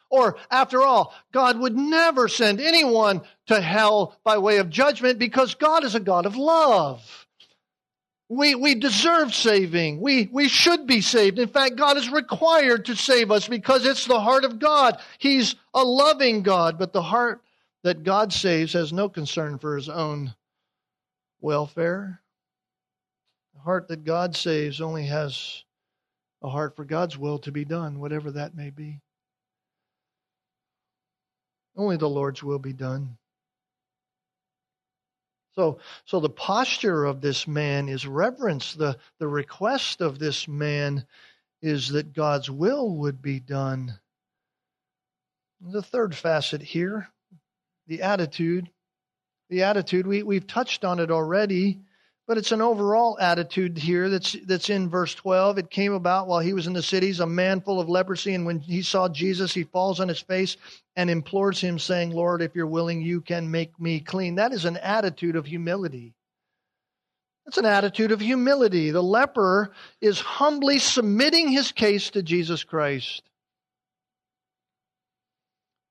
Or, 0.09 0.37
after 0.51 0.81
all, 0.81 1.13
God 1.31 1.59
would 1.59 1.75
never 1.75 2.27
send 2.27 2.61
anyone 2.61 3.21
to 3.47 3.59
hell 3.59 4.17
by 4.23 4.37
way 4.37 4.57
of 4.57 4.69
judgment 4.69 5.19
because 5.19 5.55
God 5.55 5.83
is 5.83 5.95
a 5.95 5.99
God 5.99 6.25
of 6.25 6.35
love. 6.35 7.27
We, 8.27 8.55
we 8.55 8.75
deserve 8.75 9.33
saving. 9.33 10.01
We, 10.01 10.29
we 10.31 10.47
should 10.47 10.87
be 10.87 11.01
saved. 11.01 11.37
In 11.37 11.47
fact, 11.47 11.75
God 11.75 11.97
is 11.97 12.09
required 12.09 12.85
to 12.85 12.95
save 12.95 13.29
us 13.29 13.47
because 13.47 13.85
it's 13.85 14.05
the 14.05 14.19
heart 14.19 14.45
of 14.45 14.59
God. 14.59 14.99
He's 15.19 15.55
a 15.73 15.83
loving 15.83 16.41
God, 16.41 16.77
but 16.79 16.91
the 16.91 17.03
heart 17.03 17.41
that 17.83 18.03
God 18.03 18.33
saves 18.33 18.73
has 18.73 18.91
no 18.91 19.09
concern 19.09 19.59
for 19.59 19.75
his 19.75 19.89
own 19.89 20.33
welfare. 21.39 22.21
Heart 23.65 23.87
that 23.87 24.03
God 24.03 24.35
saves 24.35 24.79
only 24.79 25.07
has 25.07 25.63
a 26.43 26.49
heart 26.49 26.75
for 26.75 26.85
God's 26.85 27.17
will 27.17 27.39
to 27.39 27.51
be 27.51 27.65
done, 27.65 27.99
whatever 27.99 28.29
that 28.31 28.55
may 28.55 28.69
be. 28.69 29.01
Only 31.75 31.97
the 31.97 32.07
Lord's 32.07 32.43
will 32.43 32.59
be 32.59 32.73
done. 32.73 33.17
So, 35.55 35.79
so 36.05 36.19
the 36.19 36.29
posture 36.29 37.05
of 37.05 37.21
this 37.21 37.47
man 37.47 37.89
is 37.89 38.05
reverence. 38.05 38.75
The, 38.75 38.97
the 39.19 39.27
request 39.27 39.99
of 39.99 40.19
this 40.19 40.47
man 40.47 41.05
is 41.61 41.89
that 41.89 42.13
God's 42.13 42.51
will 42.51 42.97
would 42.97 43.19
be 43.19 43.39
done. 43.39 43.97
The 45.59 45.81
third 45.81 46.13
facet 46.13 46.61
here, 46.61 47.09
the 47.87 48.03
attitude. 48.03 48.69
The 49.49 49.63
attitude, 49.63 50.05
we, 50.05 50.23
we've 50.23 50.47
touched 50.47 50.85
on 50.85 50.99
it 50.99 51.09
already. 51.09 51.79
But 52.27 52.39
it's 52.39 52.51
an 52.51 52.61
overall 52.61 53.19
attitude 53.19 53.77
here 53.77 54.09
that's 54.09 54.35
that's 54.45 54.71
in 54.71 54.89
verse 54.89 55.13
12. 55.13 55.59
It 55.59 55.69
came 55.69 55.93
about 55.93 56.27
while 56.27 56.39
he 56.39 56.53
was 56.53 56.65
in 56.65 56.73
the 56.73 56.81
cities, 56.81 57.19
a 57.19 57.27
man 57.27 57.61
full 57.61 57.79
of 57.79 57.87
leprosy, 57.87 58.33
and 58.33 58.47
when 58.47 58.59
he 58.59 58.81
saw 58.81 59.07
Jesus, 59.07 59.53
he 59.53 59.63
falls 59.63 59.99
on 59.99 60.07
his 60.07 60.21
face 60.21 60.57
and 60.95 61.09
implores 61.09 61.61
him, 61.61 61.77
saying, 61.77 62.11
Lord, 62.11 62.41
if 62.41 62.55
you're 62.55 62.65
willing, 62.65 63.01
you 63.01 63.21
can 63.21 63.51
make 63.51 63.79
me 63.79 63.99
clean. 63.99 64.35
That 64.35 64.53
is 64.53 64.65
an 64.65 64.77
attitude 64.77 65.35
of 65.35 65.45
humility. 65.45 66.15
That's 67.45 67.59
an 67.59 67.65
attitude 67.65 68.11
of 68.11 68.19
humility. 68.19 68.89
The 68.89 69.03
leper 69.03 69.71
is 70.01 70.19
humbly 70.19 70.79
submitting 70.79 71.49
his 71.49 71.71
case 71.71 72.09
to 72.11 72.23
Jesus 72.23 72.63
Christ. 72.63 73.21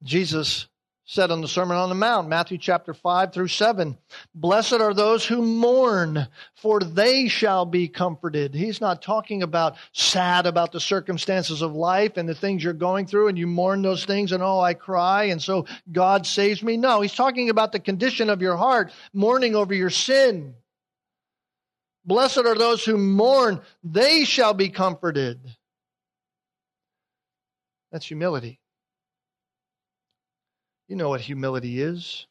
Jesus 0.02 0.66
said 1.06 1.30
on 1.30 1.42
the 1.42 1.48
Sermon 1.48 1.76
on 1.76 1.90
the 1.90 1.94
Mount, 1.94 2.28
Matthew 2.28 2.56
chapter 2.56 2.94
5 2.94 3.32
through 3.32 3.48
7. 3.48 3.98
Blessed 4.34 4.74
are 4.74 4.94
those 4.94 5.26
who 5.26 5.42
mourn, 5.42 6.26
for 6.54 6.80
they 6.80 7.28
shall 7.28 7.66
be 7.66 7.88
comforted. 7.88 8.54
He's 8.54 8.80
not 8.80 9.02
talking 9.02 9.42
about 9.42 9.76
sad 9.92 10.46
about 10.46 10.72
the 10.72 10.80
circumstances 10.80 11.60
of 11.60 11.74
life 11.74 12.16
and 12.16 12.26
the 12.26 12.34
things 12.34 12.64
you're 12.64 12.72
going 12.72 13.06
through 13.06 13.28
and 13.28 13.36
you 13.36 13.46
mourn 13.46 13.82
those 13.82 14.06
things 14.06 14.32
and 14.32 14.42
oh, 14.42 14.60
I 14.60 14.72
cry 14.72 15.24
and 15.24 15.42
so 15.42 15.66
God 15.92 16.26
saves 16.26 16.62
me. 16.62 16.78
No, 16.78 17.02
he's 17.02 17.14
talking 17.14 17.50
about 17.50 17.72
the 17.72 17.80
condition 17.80 18.30
of 18.30 18.40
your 18.40 18.56
heart, 18.56 18.90
mourning 19.12 19.54
over 19.54 19.74
your 19.74 19.90
sin. 19.90 20.54
Blessed 22.06 22.38
are 22.38 22.54
those 22.54 22.82
who 22.82 22.96
mourn, 22.96 23.60
they 23.82 24.24
shall 24.24 24.54
be 24.54 24.70
comforted. 24.70 25.38
That's 27.92 28.06
humility. 28.06 28.58
You 30.88 30.96
know 30.96 31.08
what 31.08 31.20
humility 31.20 31.80
is. 31.80 32.26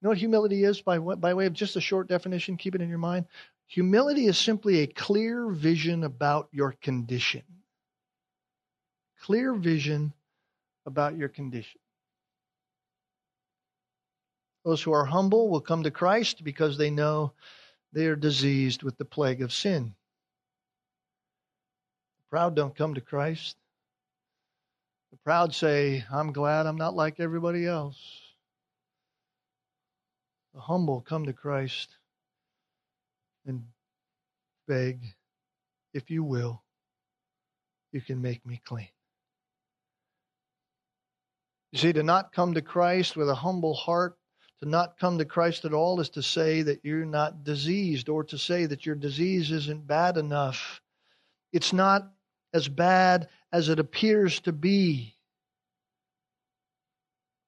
You 0.00 0.06
know 0.06 0.10
what 0.10 0.18
humility 0.18 0.64
is 0.64 0.80
by, 0.80 0.98
by 0.98 1.34
way 1.34 1.46
of 1.46 1.52
just 1.52 1.76
a 1.76 1.80
short 1.80 2.08
definition? 2.08 2.56
Keep 2.56 2.74
it 2.74 2.80
in 2.80 2.88
your 2.88 2.98
mind. 2.98 3.26
Humility 3.68 4.26
is 4.26 4.38
simply 4.38 4.80
a 4.80 4.86
clear 4.86 5.48
vision 5.48 6.04
about 6.04 6.48
your 6.52 6.72
condition. 6.82 7.42
Clear 9.20 9.54
vision 9.54 10.12
about 10.86 11.16
your 11.16 11.28
condition. 11.28 11.80
Those 14.64 14.82
who 14.82 14.92
are 14.92 15.04
humble 15.04 15.50
will 15.50 15.60
come 15.60 15.82
to 15.82 15.90
Christ 15.90 16.44
because 16.44 16.76
they 16.78 16.90
know 16.90 17.32
they 17.92 18.06
are 18.06 18.16
diseased 18.16 18.82
with 18.82 18.96
the 18.98 19.04
plague 19.04 19.42
of 19.42 19.52
sin. 19.52 19.94
The 22.18 22.30
proud 22.30 22.54
don't 22.56 22.74
come 22.74 22.94
to 22.94 23.00
Christ. 23.00 23.56
The 25.14 25.20
proud 25.24 25.54
say, 25.54 26.04
I'm 26.12 26.32
glad 26.32 26.66
I'm 26.66 26.74
not 26.74 26.96
like 26.96 27.20
everybody 27.20 27.66
else. 27.66 28.20
The 30.54 30.60
humble 30.60 31.02
come 31.02 31.26
to 31.26 31.32
Christ 31.32 31.88
and 33.46 33.62
beg, 34.66 35.06
if 35.92 36.10
you 36.10 36.24
will, 36.24 36.64
you 37.92 38.00
can 38.00 38.20
make 38.20 38.44
me 38.44 38.60
clean. 38.64 38.88
You 41.70 41.78
see, 41.78 41.92
to 41.92 42.02
not 42.02 42.32
come 42.32 42.54
to 42.54 42.60
Christ 42.60 43.16
with 43.16 43.28
a 43.30 43.36
humble 43.36 43.74
heart, 43.74 44.18
to 44.64 44.68
not 44.68 44.98
come 44.98 45.18
to 45.18 45.24
Christ 45.24 45.64
at 45.64 45.72
all, 45.72 46.00
is 46.00 46.10
to 46.10 46.24
say 46.24 46.62
that 46.62 46.80
you're 46.82 47.06
not 47.06 47.44
diseased 47.44 48.08
or 48.08 48.24
to 48.24 48.36
say 48.36 48.66
that 48.66 48.84
your 48.84 48.96
disease 48.96 49.52
isn't 49.52 49.86
bad 49.86 50.16
enough. 50.16 50.82
It's 51.52 51.72
not 51.72 52.10
as 52.54 52.68
bad 52.68 53.28
as 53.52 53.68
it 53.68 53.78
appears 53.78 54.40
to 54.40 54.52
be. 54.52 55.14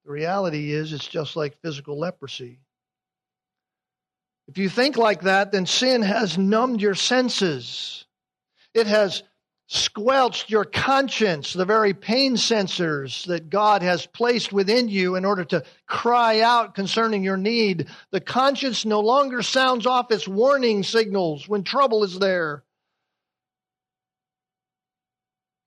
The 0.05 0.13
reality 0.13 0.73
is, 0.73 0.93
it's 0.93 1.09
just 1.09 1.37
like 1.37 1.61
physical 1.63 1.99
leprosy. 1.99 2.61
If 4.49 4.59
you 4.59 4.69
think 4.69 4.97
like 4.97 5.23
that, 5.23 5.53
then 5.53 5.67
sin 5.67 6.03
has 6.03 6.37
numbed 6.37 6.81
your 6.81 6.95
senses. 6.95 8.05
It 8.75 8.87
has 8.87 9.23
squelched 9.69 10.49
your 10.49 10.65
conscience, 10.65 11.53
the 11.53 11.65
very 11.65 11.93
pain 11.93 12.37
sensors 12.37 13.27
that 13.27 13.51
God 13.51 13.83
has 13.83 14.07
placed 14.07 14.53
within 14.53 14.89
you 14.89 15.17
in 15.17 15.25
order 15.25 15.45
to 15.47 15.65
cry 15.89 16.41
out 16.41 16.77
concerning 16.77 17.25
your 17.25 17.37
need. 17.37 17.89
The 18.13 18.21
conscience 18.21 18.85
no 18.85 19.01
longer 19.01 19.43
sounds 19.43 19.87
off 19.87 20.13
its 20.13 20.29
warning 20.29 20.85
signals 20.85 21.49
when 21.49 21.65
trouble 21.65 22.05
is 22.05 22.19
there. 22.19 22.63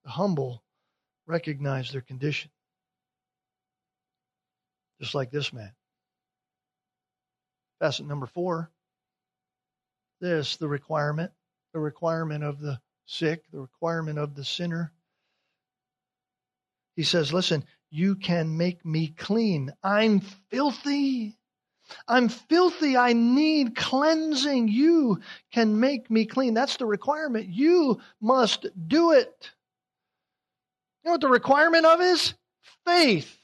The 0.03 0.09
humble 0.09 0.63
recognize 1.27 1.91
their 1.91 2.01
condition, 2.01 2.51
just 4.99 5.13
like 5.15 5.31
this 5.31 5.53
man. 5.53 5.71
Facet 7.79 8.05
number 8.05 8.25
four 8.25 8.71
this 10.19 10.57
the 10.57 10.67
requirement, 10.67 11.31
the 11.73 11.79
requirement 11.79 12.43
of 12.43 12.59
the 12.59 12.79
sick, 13.05 13.43
the 13.51 13.59
requirement 13.59 14.19
of 14.19 14.35
the 14.35 14.43
sinner. 14.43 14.91
He 16.95 17.03
says, 17.03 17.33
Listen, 17.33 17.63
you 17.89 18.15
can 18.15 18.57
make 18.57 18.85
me 18.85 19.07
clean. 19.07 19.71
I'm 19.83 20.19
filthy. 20.19 21.37
I'm 22.07 22.29
filthy. 22.29 22.97
I 22.97 23.13
need 23.13 23.75
cleansing. 23.75 24.67
You 24.67 25.21
can 25.51 25.79
make 25.79 26.11
me 26.11 26.25
clean. 26.25 26.53
That's 26.53 26.77
the 26.77 26.85
requirement. 26.85 27.47
You 27.47 27.99
must 28.21 28.67
do 28.87 29.13
it. 29.13 29.51
Know 31.09 31.13
what 31.13 31.21
the 31.21 31.27
requirement 31.27 31.87
of 31.87 32.01
is? 32.01 32.35
Faith. 32.85 33.35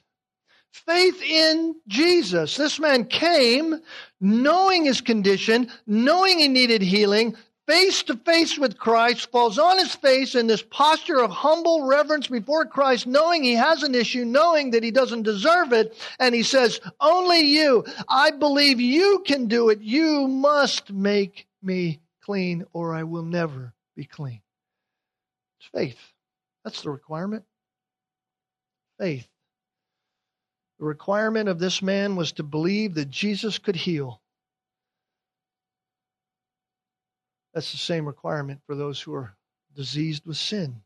Faith 0.72 1.20
in 1.24 1.74
Jesus. 1.88 2.57
This 2.57 2.80
man 2.80 3.05
came 3.05 3.82
knowing 4.22 4.86
his 4.86 5.01
condition, 5.01 5.72
knowing 5.88 6.38
he 6.38 6.47
needed 6.47 6.84
healing, 6.84 7.36
face 7.66 8.03
to 8.03 8.18
face 8.18 8.59
with 8.59 8.78
Christ, 8.78 9.32
falls 9.32 9.57
on 9.57 9.80
his 9.80 9.95
face 9.95 10.36
in 10.36 10.45
this 10.45 10.61
posture 10.61 11.24
of 11.24 11.32
humble 11.32 11.88
reverence 11.88 12.28
before 12.28 12.68
Christ, 12.68 13.07
knowing 13.07 13.43
he 13.43 13.55
has 13.55 13.82
an 13.82 13.95
issue, 13.95 14.26
knowing 14.26 14.70
that 14.70 14.84
he 14.84 14.91
doesn't 14.91 15.24
deserve 15.24 15.74
it, 15.74 15.97
and 16.20 16.36
he 16.36 16.43
says, 16.43 16.80
Only 17.01 17.39
you, 17.39 17.84
I 18.07 18.30
believe 18.30 18.80
you 18.80 19.24
can 19.26 19.47
do 19.47 19.70
it. 19.70 19.82
You 19.82 20.28
must 20.28 20.93
make 20.93 21.47
me 21.63 21.99
clean, 22.22 22.63
or 22.74 22.93
I 22.93 23.01
will 23.01 23.24
never 23.24 23.74
be 23.95 24.05
clean. 24.05 24.41
It's 25.59 25.70
faith. 25.74 26.11
That's 26.66 26.82
the 26.82 26.89
requirement. 26.89 27.43
Faith. 28.99 29.27
The 30.79 30.85
requirement 30.85 31.49
of 31.49 31.59
this 31.59 31.81
man 31.81 32.15
was 32.15 32.33
to 32.33 32.43
believe 32.43 32.95
that 32.95 33.09
Jesus 33.09 33.57
could 33.57 33.75
heal. 33.75 34.21
That's 37.53 37.71
the 37.71 37.77
same 37.77 38.05
requirement 38.05 38.61
for 38.65 38.75
those 38.75 39.01
who 39.01 39.13
are 39.13 39.35
diseased 39.75 40.25
with 40.25 40.37
sin. 40.37 40.81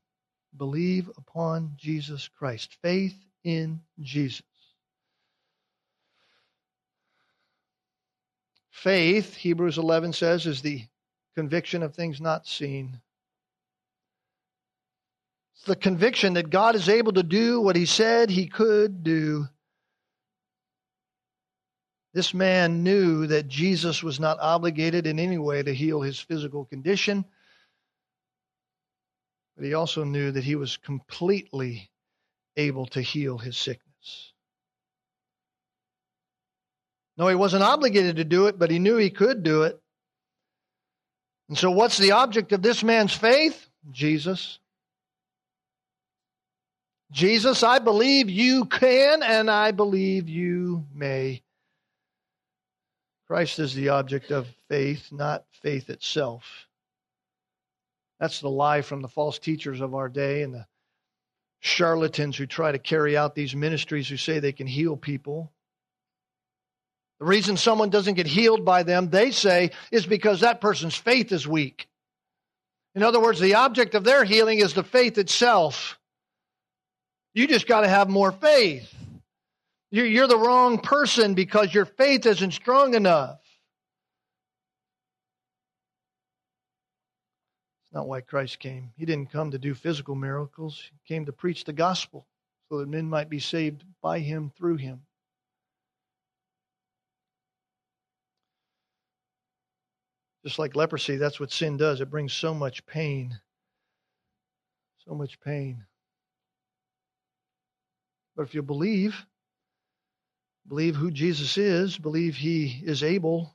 Believe 0.56 1.10
upon 1.18 1.74
Jesus 1.78 2.28
Christ. 2.28 2.78
Faith 2.82 3.16
in 3.44 3.82
Jesus. 4.00 4.44
Faith, 8.70 9.36
Hebrews 9.36 9.78
11 9.78 10.14
says, 10.14 10.46
is 10.46 10.62
the 10.62 10.84
conviction 11.36 11.84
of 11.84 11.96
things 11.96 12.22
not 12.22 12.48
seen. 12.48 13.02
The 15.66 15.76
conviction 15.76 16.34
that 16.34 16.50
God 16.50 16.76
is 16.76 16.90
able 16.90 17.14
to 17.14 17.24
do 17.24 17.62
what 17.62 17.76
he 17.76 17.86
said 17.86 18.30
he 18.30 18.48
could 18.48 19.04
do. 19.04 19.48
This 22.14 22.34
man 22.34 22.84
knew 22.84 23.28
that 23.28 23.48
Jesus 23.48 24.02
was 24.02 24.20
not 24.20 24.40
obligated 24.40 25.06
in 25.06 25.20
any 25.20 25.38
way 25.38 25.62
to 25.62 25.74
heal 25.74 26.02
his 26.02 26.20
physical 26.20 26.66
condition, 26.66 27.24
but 29.56 29.66
he 29.66 29.74
also 29.74 30.04
knew 30.04 30.32
that 30.32 30.44
he 30.44 30.56
was 30.56 30.78
completely 30.78 31.92
able 32.58 32.88
to 32.88 33.02
heal 33.02 33.38
his 33.38 33.58
sickness. 33.58 34.34
No, 37.18 37.28
he 37.28 37.36
wasn't 37.36 37.64
obligated 37.64 38.16
to 38.16 38.24
do 38.24 38.48
it, 38.48 38.58
but 38.58 38.72
he 38.72 38.80
knew 38.80 38.96
he 38.96 39.10
could 39.10 39.44
do 39.44 39.64
it. 39.64 39.80
And 41.50 41.58
so, 41.58 41.70
what's 41.70 41.98
the 41.98 42.12
object 42.12 42.54
of 42.54 42.62
this 42.62 42.84
man's 42.84 43.14
faith? 43.14 43.68
Jesus. 43.92 44.60
Jesus, 47.12 47.64
I 47.64 47.80
believe 47.80 48.30
you 48.30 48.66
can 48.66 49.24
and 49.24 49.50
I 49.50 49.72
believe 49.72 50.30
you 50.30 50.86
may. 50.94 51.42
Christ 53.28 53.60
is 53.60 53.74
the 53.74 53.90
object 53.90 54.32
of 54.32 54.48
faith, 54.68 55.12
not 55.12 55.46
faith 55.62 55.90
itself. 55.90 56.68
That's 58.20 58.42
the 58.42 58.50
lie 58.50 58.82
from 58.82 59.02
the 59.02 59.08
false 59.08 59.40
teachers 59.40 59.82
of 59.82 59.96
our 59.96 60.10
day 60.10 60.44
and 60.44 60.54
the 60.54 60.66
charlatans 61.60 62.38
who 62.38 62.46
try 62.46 62.72
to 62.72 62.80
carry 62.80 63.18
out 63.18 63.36
these 63.36 63.56
ministries 63.56 64.08
who 64.08 64.18
say 64.18 64.40
they 64.40 64.52
can 64.52 64.68
heal 64.68 64.98
people. 64.98 65.52
The 67.20 67.26
reason 67.26 67.58
someone 67.58 67.90
doesn't 67.90 68.14
get 68.14 68.28
healed 68.28 68.64
by 68.64 68.84
them, 68.84 69.10
they 69.10 69.32
say, 69.32 69.72
is 69.92 70.06
because 70.06 70.40
that 70.40 70.62
person's 70.62 70.96
faith 70.96 71.32
is 71.32 71.48
weak. 71.48 71.88
In 72.96 73.04
other 73.04 73.20
words, 73.20 73.40
the 73.40 73.56
object 73.56 73.94
of 73.94 74.04
their 74.04 74.24
healing 74.24 74.60
is 74.60 74.74
the 74.74 74.84
faith 74.84 75.18
itself. 75.18 75.99
You 77.34 77.48
just 77.48 77.68
got 77.68 77.82
to 77.82 77.88
have 77.88 78.10
more 78.10 78.32
faith. 78.32 78.94
You're, 79.92 80.06
you're 80.06 80.28
the 80.28 80.38
wrong 80.38 80.80
person 80.80 81.34
because 81.34 81.74
your 81.74 81.86
faith 81.86 82.26
isn't 82.26 82.52
strong 82.52 82.94
enough. 82.94 83.40
It's 87.86 87.96
not 87.96 88.08
why 88.08 88.22
Christ 88.22 88.60
came. 88.60 88.92
He 88.98 89.06
didn't 89.06 89.32
come 89.32 89.52
to 89.52 89.58
do 89.58 89.74
physical 89.74 90.16
miracles, 90.16 90.90
He 90.92 91.14
came 91.14 91.26
to 91.26 91.32
preach 91.32 91.64
the 91.64 91.74
gospel 91.74 92.28
so 92.70 92.78
that 92.78 92.88
men 92.88 93.10
might 93.10 93.30
be 93.30 93.40
saved 93.40 93.84
by 94.02 94.20
Him 94.20 94.52
through 94.56 94.78
Him. 94.78 95.02
Just 100.46 100.60
like 100.60 100.76
leprosy, 100.76 101.18
that's 101.18 101.40
what 101.40 101.52
sin 101.52 101.78
does. 101.78 102.00
It 102.00 102.10
brings 102.10 102.32
so 102.32 102.54
much 102.54 102.86
pain. 102.86 103.40
So 105.06 105.16
much 105.16 105.40
pain. 105.42 105.86
But 108.40 108.48
if 108.48 108.56
you 108.56 108.62
believe, 108.62 109.26
believe 110.66 110.96
who 110.96 111.12
Jesus 111.12 111.58
is, 111.58 111.98
believe 111.98 112.38
he 112.38 112.82
is 112.86 113.04
able, 113.04 113.54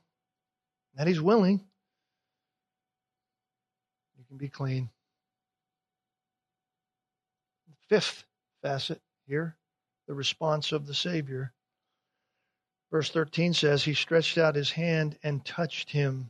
and 0.91 0.99
that 0.99 1.07
he's 1.07 1.19
willing, 1.19 1.59
you 4.15 4.23
can 4.27 4.37
be 4.37 4.47
clean. 4.47 4.91
Fifth 7.89 8.25
facet 8.61 9.01
here 9.25 9.57
the 10.07 10.13
response 10.13 10.71
of 10.71 10.85
the 10.85 10.93
Savior. 10.93 11.51
Verse 12.91 13.09
13 13.09 13.55
says, 13.55 13.83
He 13.83 13.95
stretched 13.95 14.37
out 14.37 14.53
his 14.53 14.69
hand 14.69 15.17
and 15.23 15.43
touched 15.43 15.89
him. 15.89 16.29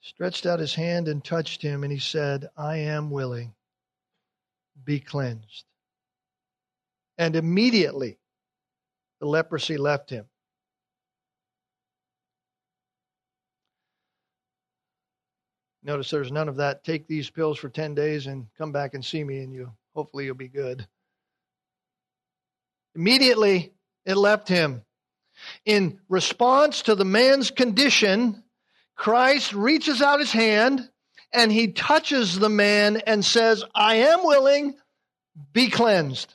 Stretched 0.00 0.46
out 0.46 0.60
his 0.60 0.76
hand 0.76 1.08
and 1.08 1.24
touched 1.24 1.60
him, 1.60 1.82
and 1.82 1.92
he 1.92 1.98
said, 1.98 2.48
I 2.56 2.76
am 2.76 3.10
willing. 3.10 3.52
Be 4.84 5.00
cleansed. 5.00 5.64
And 7.18 7.36
immediately 7.36 8.18
the 9.20 9.26
leprosy 9.26 9.76
left 9.76 10.10
him. 10.10 10.26
Notice 15.82 16.10
there's 16.10 16.32
none 16.32 16.48
of 16.48 16.56
that. 16.56 16.82
Take 16.82 17.06
these 17.06 17.30
pills 17.30 17.58
for 17.58 17.68
10 17.68 17.94
days 17.94 18.26
and 18.26 18.46
come 18.58 18.72
back 18.72 18.94
and 18.94 19.04
see 19.04 19.22
me, 19.22 19.38
and 19.38 19.52
you 19.52 19.70
hopefully 19.94 20.24
you'll 20.24 20.34
be 20.34 20.48
good. 20.48 20.86
Immediately, 22.96 23.72
it 24.04 24.16
left 24.16 24.48
him. 24.48 24.82
In 25.64 26.00
response 26.08 26.82
to 26.82 26.94
the 26.94 27.04
man's 27.04 27.50
condition, 27.50 28.42
Christ 28.96 29.52
reaches 29.52 30.02
out 30.02 30.18
his 30.18 30.32
hand 30.32 30.88
and 31.32 31.52
he 31.52 31.72
touches 31.72 32.38
the 32.38 32.48
man 32.48 32.96
and 33.06 33.24
says, 33.24 33.62
I 33.74 33.96
am 33.96 34.24
willing, 34.24 34.74
be 35.52 35.68
cleansed. 35.68 36.34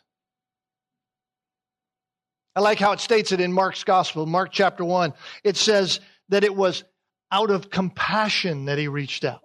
I 2.55 2.59
like 2.59 2.79
how 2.79 2.91
it 2.91 2.99
states 2.99 3.31
it 3.31 3.39
in 3.39 3.53
Mark's 3.53 3.83
gospel, 3.83 4.25
Mark 4.25 4.51
chapter 4.51 4.83
1. 4.83 5.13
It 5.43 5.55
says 5.55 6.01
that 6.29 6.43
it 6.43 6.55
was 6.55 6.83
out 7.31 7.49
of 7.49 7.69
compassion 7.69 8.65
that 8.65 8.77
he 8.77 8.89
reached 8.89 9.23
out. 9.23 9.41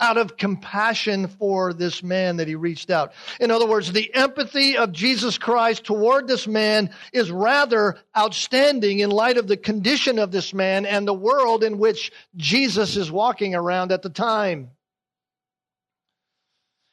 out 0.00 0.18
of 0.18 0.36
compassion 0.36 1.28
for 1.28 1.72
this 1.72 2.02
man 2.02 2.38
that 2.38 2.48
he 2.48 2.56
reached 2.56 2.90
out. 2.90 3.12
In 3.38 3.50
other 3.52 3.66
words, 3.66 3.92
the 3.92 4.12
empathy 4.12 4.76
of 4.76 4.92
Jesus 4.92 5.38
Christ 5.38 5.84
toward 5.84 6.26
this 6.26 6.48
man 6.48 6.90
is 7.12 7.30
rather 7.30 7.96
outstanding 8.16 8.98
in 9.00 9.10
light 9.10 9.36
of 9.36 9.46
the 9.46 9.56
condition 9.56 10.18
of 10.18 10.32
this 10.32 10.52
man 10.52 10.84
and 10.84 11.06
the 11.06 11.14
world 11.14 11.62
in 11.62 11.78
which 11.78 12.10
Jesus 12.36 12.96
is 12.96 13.10
walking 13.10 13.54
around 13.54 13.92
at 13.92 14.02
the 14.02 14.10
time. 14.10 14.70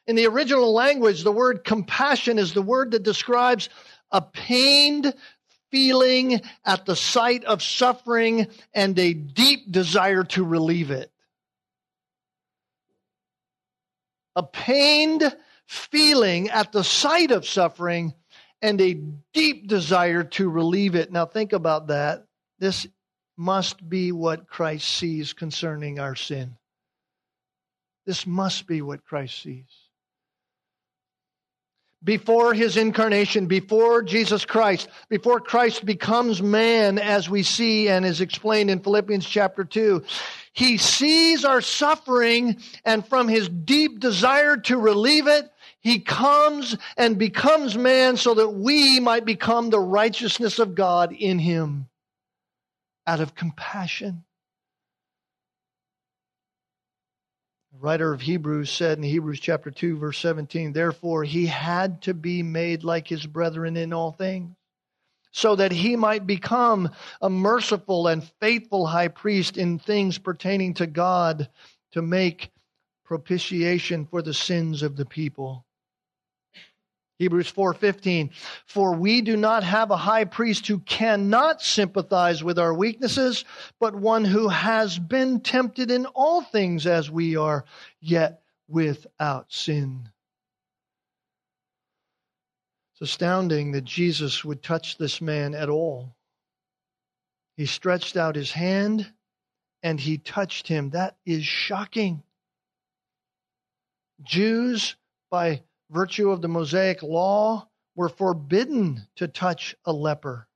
In 0.06 0.16
the 0.16 0.26
original 0.26 0.72
language, 0.72 1.22
the 1.22 1.32
word 1.32 1.64
compassion 1.64 2.38
is 2.38 2.54
the 2.54 2.62
word 2.62 2.92
that 2.92 3.02
describes 3.02 3.68
a 4.12 4.22
pained 4.22 5.12
feeling 5.70 6.40
at 6.64 6.86
the 6.86 6.94
sight 6.94 7.44
of 7.44 7.62
suffering 7.62 8.46
and 8.74 8.98
a 8.98 9.14
deep 9.14 9.72
desire 9.72 10.22
to 10.22 10.44
relieve 10.44 10.90
it. 10.90 11.12
a 14.36 14.42
pained 14.42 15.34
feeling 15.66 16.50
at 16.50 16.72
the 16.72 16.84
sight 16.84 17.30
of 17.30 17.46
suffering 17.46 18.14
and 18.60 18.80
a 18.80 18.94
deep 19.32 19.66
desire 19.66 20.24
to 20.24 20.48
relieve 20.48 20.94
it. 20.94 21.10
Now, 21.10 21.26
think 21.26 21.52
about 21.52 21.88
that. 21.88 22.26
This 22.58 22.86
must 23.36 23.88
be 23.88 24.12
what 24.12 24.46
Christ 24.46 24.88
sees 24.88 25.32
concerning 25.32 25.98
our 25.98 26.14
sin. 26.14 26.56
This 28.06 28.26
must 28.26 28.66
be 28.66 28.82
what 28.82 29.04
Christ 29.04 29.42
sees. 29.42 29.81
Before 32.04 32.52
his 32.52 32.76
incarnation, 32.76 33.46
before 33.46 34.02
Jesus 34.02 34.44
Christ, 34.44 34.88
before 35.08 35.40
Christ 35.40 35.86
becomes 35.86 36.42
man, 36.42 36.98
as 36.98 37.30
we 37.30 37.44
see 37.44 37.88
and 37.88 38.04
is 38.04 38.20
explained 38.20 38.70
in 38.70 38.80
Philippians 38.80 39.24
chapter 39.24 39.64
2, 39.64 40.02
he 40.52 40.78
sees 40.78 41.44
our 41.44 41.60
suffering 41.60 42.56
and 42.84 43.06
from 43.06 43.28
his 43.28 43.48
deep 43.48 44.00
desire 44.00 44.56
to 44.56 44.78
relieve 44.78 45.28
it, 45.28 45.48
he 45.80 46.00
comes 46.00 46.76
and 46.96 47.18
becomes 47.18 47.76
man 47.76 48.16
so 48.16 48.34
that 48.34 48.50
we 48.50 49.00
might 49.00 49.24
become 49.24 49.70
the 49.70 49.80
righteousness 49.80 50.58
of 50.58 50.74
God 50.74 51.12
in 51.12 51.38
him 51.38 51.88
out 53.06 53.20
of 53.20 53.34
compassion. 53.34 54.24
Writer 57.82 58.12
of 58.12 58.20
Hebrews 58.20 58.70
said 58.70 58.96
in 58.96 59.04
Hebrews 59.04 59.40
chapter 59.40 59.70
2 59.70 59.98
verse 59.98 60.18
17, 60.18 60.72
therefore 60.72 61.24
he 61.24 61.46
had 61.46 62.00
to 62.02 62.14
be 62.14 62.42
made 62.42 62.84
like 62.84 63.08
his 63.08 63.26
brethren 63.26 63.76
in 63.76 63.92
all 63.92 64.12
things 64.12 64.54
so 65.32 65.56
that 65.56 65.72
he 65.72 65.96
might 65.96 66.26
become 66.26 66.90
a 67.20 67.28
merciful 67.28 68.06
and 68.06 68.22
faithful 68.38 68.86
high 68.86 69.08
priest 69.08 69.56
in 69.56 69.78
things 69.78 70.18
pertaining 70.18 70.74
to 70.74 70.86
God 70.86 71.48
to 71.92 72.02
make 72.02 72.50
propitiation 73.04 74.06
for 74.06 74.22
the 74.22 74.34
sins 74.34 74.82
of 74.82 74.96
the 74.96 75.06
people. 75.06 75.64
Hebrews 77.18 77.52
4:15 77.52 78.30
For 78.66 78.94
we 78.94 79.20
do 79.20 79.36
not 79.36 79.62
have 79.64 79.90
a 79.90 79.96
high 79.96 80.24
priest 80.24 80.66
who 80.66 80.80
cannot 80.80 81.62
sympathize 81.62 82.42
with 82.42 82.58
our 82.58 82.74
weaknesses 82.74 83.44
but 83.78 83.94
one 83.94 84.24
who 84.24 84.48
has 84.48 84.98
been 84.98 85.40
tempted 85.40 85.90
in 85.90 86.06
all 86.06 86.42
things 86.42 86.86
as 86.86 87.10
we 87.10 87.36
are 87.36 87.64
yet 88.00 88.42
without 88.68 89.52
sin 89.52 90.08
It's 93.02 93.10
astounding 93.10 93.72
that 93.72 93.84
Jesus 93.84 94.44
would 94.44 94.62
touch 94.62 94.98
this 94.98 95.20
man 95.20 95.54
at 95.54 95.68
all. 95.68 96.14
He 97.56 97.66
stretched 97.66 98.16
out 98.16 98.36
his 98.36 98.52
hand 98.52 99.12
and 99.82 99.98
he 99.98 100.18
touched 100.18 100.68
him. 100.68 100.90
That 100.90 101.16
is 101.24 101.44
shocking. 101.44 102.22
Jews, 104.22 104.94
by 105.30 105.62
virtue 105.92 106.30
of 106.30 106.42
the 106.42 106.48
Mosaic 106.48 107.02
law, 107.02 107.68
were 107.94 108.08
forbidden 108.08 109.06
to 109.16 109.28
touch 109.28 109.76
a 109.84 109.92
leper. 109.92 110.48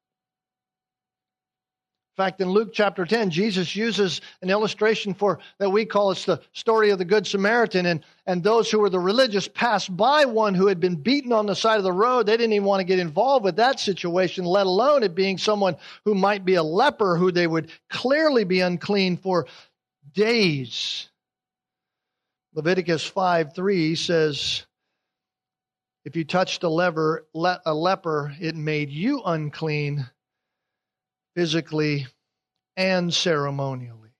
In 2.17 2.25
fact, 2.25 2.41
in 2.41 2.49
Luke 2.49 2.71
chapter 2.73 3.05
10, 3.05 3.29
Jesus 3.29 3.77
uses 3.77 4.23
an 4.41 4.49
illustration 4.49 5.13
for 5.13 5.39
that 5.59 5.69
we 5.69 5.85
call 5.85 6.13
it's 6.13 6.25
the 6.25 6.41
story 6.55 6.89
of 6.89 6.97
the 6.97 7.05
Good 7.05 7.27
Samaritan. 7.27 7.85
And, 7.85 8.03
and 8.25 8.43
those 8.43 8.71
who 8.71 8.79
were 8.79 8.89
the 8.89 8.99
religious 8.99 9.49
passed 9.49 9.95
by 9.95 10.25
one 10.25 10.55
who 10.55 10.67
had 10.67 10.81
been 10.81 10.97
beaten 10.97 11.31
on 11.31 11.45
the 11.45 11.55
side 11.55 11.77
of 11.77 11.85
the 11.85 11.93
road. 11.93 12.25
They 12.25 12.39
didn't 12.39 12.55
even 12.55 12.65
want 12.65 12.81
to 12.81 12.85
get 12.85 12.99
involved 12.99 13.45
with 13.45 13.57
that 13.57 13.79
situation, 13.79 14.47
let 14.47 14.67
alone 14.67 15.03
it 15.03 15.15
being 15.15 15.37
someone 15.37 15.77
who 16.07 16.15
might 16.15 16.47
be 16.47 16.55
a 16.55 16.63
leper 16.63 17.19
who 17.19 17.31
they 17.31 17.47
would 17.47 17.71
clearly 17.91 18.45
be 18.45 18.61
unclean 18.61 19.19
for 19.19 19.47
days. 20.15 21.11
Leviticus 22.55 23.05
5 23.05 23.55
3 23.55 23.95
says, 23.95 24.65
If 26.07 26.15
you 26.15 26.25
touched 26.25 26.63
a 26.63 26.69
lever, 26.69 27.27
leper, 27.35 27.63
a 27.67 27.75
leper, 27.75 28.33
it 28.39 28.55
made 28.55 28.91
you 28.91 29.23
unclean 29.25 30.09
physically 31.35 32.07
and 32.77 33.13
ceremonially. 33.13 34.13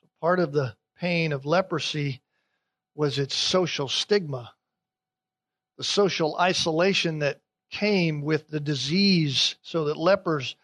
So 0.00 0.08
part 0.20 0.40
of 0.40 0.50
the 0.50 0.74
pain 0.98 1.32
of 1.32 1.46
leprosy 1.46 2.20
was 2.96 3.20
its 3.20 3.36
social 3.36 3.86
stigma, 3.86 4.52
the 5.78 5.84
social 5.84 6.36
isolation 6.36 7.20
that 7.20 7.40
came 7.70 8.22
with 8.22 8.48
the 8.48 8.58
disease, 8.58 9.54
so 9.62 9.84
that 9.84 9.96
lepers 9.96 10.56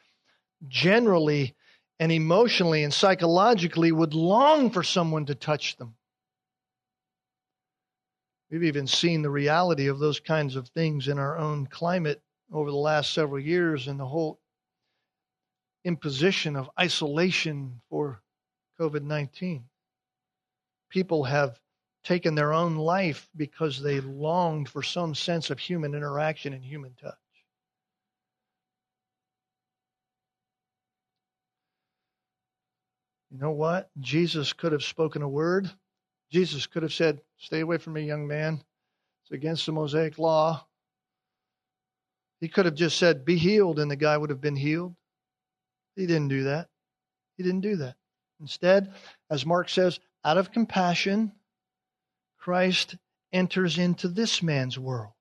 generally 0.67 1.55
and 2.01 2.11
emotionally 2.11 2.83
and 2.83 2.93
psychologically 2.93 3.93
would 3.93 4.15
long 4.15 4.69
for 4.69 4.83
someone 4.83 5.27
to 5.27 5.37
touch 5.37 5.77
them. 5.77 5.95
We've 8.51 8.65
even 8.65 8.87
seen 8.87 9.23
the 9.23 9.31
reality 9.31 9.87
of 9.87 10.01
those 10.01 10.19
kinds 10.19 10.57
of 10.57 10.69
things 10.69 11.07
in 11.07 11.19
our 11.19 11.39
own 11.39 11.67
climate 11.67 12.21
over 12.53 12.71
the 12.71 12.77
last 12.77 13.13
several 13.13 13.39
years 13.41 13.87
and 13.87 13.99
the 13.99 14.07
whole 14.07 14.41
imposition 15.85 16.57
of 16.57 16.69
isolation 16.79 17.81
for 17.89 18.23
COVID 18.81 19.03
19. 19.03 19.65
People 20.89 21.25
have 21.25 21.61
taken 22.03 22.35
their 22.35 22.53
own 22.53 22.77
life 22.77 23.29
because 23.37 23.81
they 23.81 24.01
longed 24.01 24.69
for 24.69 24.83
some 24.83 25.15
sense 25.15 25.51
of 25.51 25.59
human 25.59 25.95
interaction 25.95 26.53
and 26.53 26.65
human 26.65 26.95
touch. 27.01 27.15
You 33.31 33.39
know 33.39 33.53
what? 33.53 33.91
Jesus 34.01 34.53
could 34.53 34.73
have 34.73 34.83
spoken 34.83 35.23
a 35.23 35.29
word. 35.29 35.71
Jesus 36.31 36.67
could 36.67 36.83
have 36.83 36.93
said, 36.93 37.21
Stay 37.39 37.61
away 37.61 37.79
from 37.79 37.95
me, 37.95 38.03
young 38.03 38.27
man. 38.27 38.63
It's 39.23 39.33
against 39.33 39.67
the 39.67 39.73
Mosaic 39.73 40.19
law. 40.19 40.67
He 42.41 42.49
could 42.49 42.65
have 42.65 42.75
just 42.75 42.99
said, 42.99 43.25
Be 43.25 43.37
healed, 43.37 43.79
and 43.79 43.91
the 43.91 43.97
guy 43.97 44.17
would 44.17 44.31
have 44.31 44.41
been 44.41 44.57
healed. 44.57 44.95
He 45.97 46.07
didn't 46.07 46.29
do 46.29 46.45
that. 46.45 46.69
He 47.37 47.43
didn't 47.43 47.61
do 47.61 47.77
that. 47.77 47.97
Instead, 48.41 48.93
as 49.29 49.45
Mark 49.45 49.69
says, 49.69 50.01
out 50.25 50.39
of 50.39 50.53
compassion, 50.53 51.33
Christ 52.39 52.97
enters 53.33 53.79
into 53.79 54.09
this 54.09 54.43
man's 54.43 54.79
world, 54.79 55.13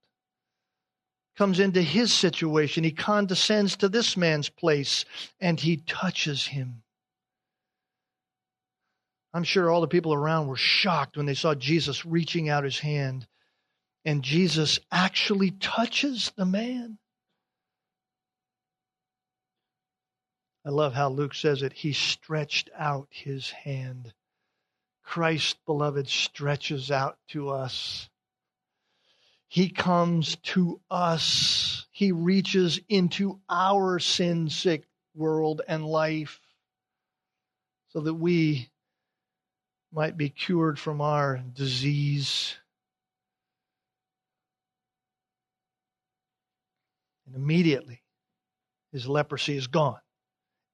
comes 1.37 1.59
into 1.59 1.81
his 1.81 2.13
situation. 2.13 2.83
He 2.83 2.91
condescends 2.91 3.75
to 3.77 3.89
this 3.89 4.15
man's 4.15 4.49
place, 4.49 5.05
and 5.39 5.59
he 5.59 5.77
touches 5.77 6.47
him. 6.47 6.83
I'm 9.33 9.43
sure 9.43 9.69
all 9.69 9.81
the 9.81 9.87
people 9.87 10.13
around 10.13 10.47
were 10.47 10.55
shocked 10.55 11.17
when 11.17 11.25
they 11.25 11.35
saw 11.35 11.53
Jesus 11.53 12.05
reaching 12.05 12.49
out 12.49 12.63
his 12.63 12.79
hand, 12.79 13.27
and 14.03 14.23
Jesus 14.23 14.79
actually 14.91 15.51
touches 15.51 16.31
the 16.35 16.45
man. 16.45 16.97
I 20.65 20.69
love 20.69 20.93
how 20.93 21.09
Luke 21.09 21.35
says 21.35 21.61
it. 21.61 21.73
He 21.73 21.93
stretched 21.93 22.69
out 22.75 23.07
his 23.09 23.49
hand. 23.49 24.13
Christ, 25.03 25.57
beloved, 25.65 26.07
stretches 26.07 26.91
out 26.91 27.17
to 27.29 27.49
us. 27.49 28.09
He 29.47 29.69
comes 29.69 30.35
to 30.43 30.79
us. 30.91 31.87
He 31.91 32.11
reaches 32.11 32.79
into 32.87 33.39
our 33.49 33.99
sin 33.99 34.49
sick 34.49 34.87
world 35.15 35.61
and 35.67 35.85
life 35.85 36.39
so 37.89 38.01
that 38.01 38.13
we 38.13 38.69
might 39.91 40.17
be 40.17 40.29
cured 40.29 40.79
from 40.79 41.01
our 41.01 41.41
disease. 41.53 42.55
And 47.25 47.35
immediately, 47.35 48.01
his 48.91 49.07
leprosy 49.07 49.57
is 49.57 49.67
gone. 49.67 49.99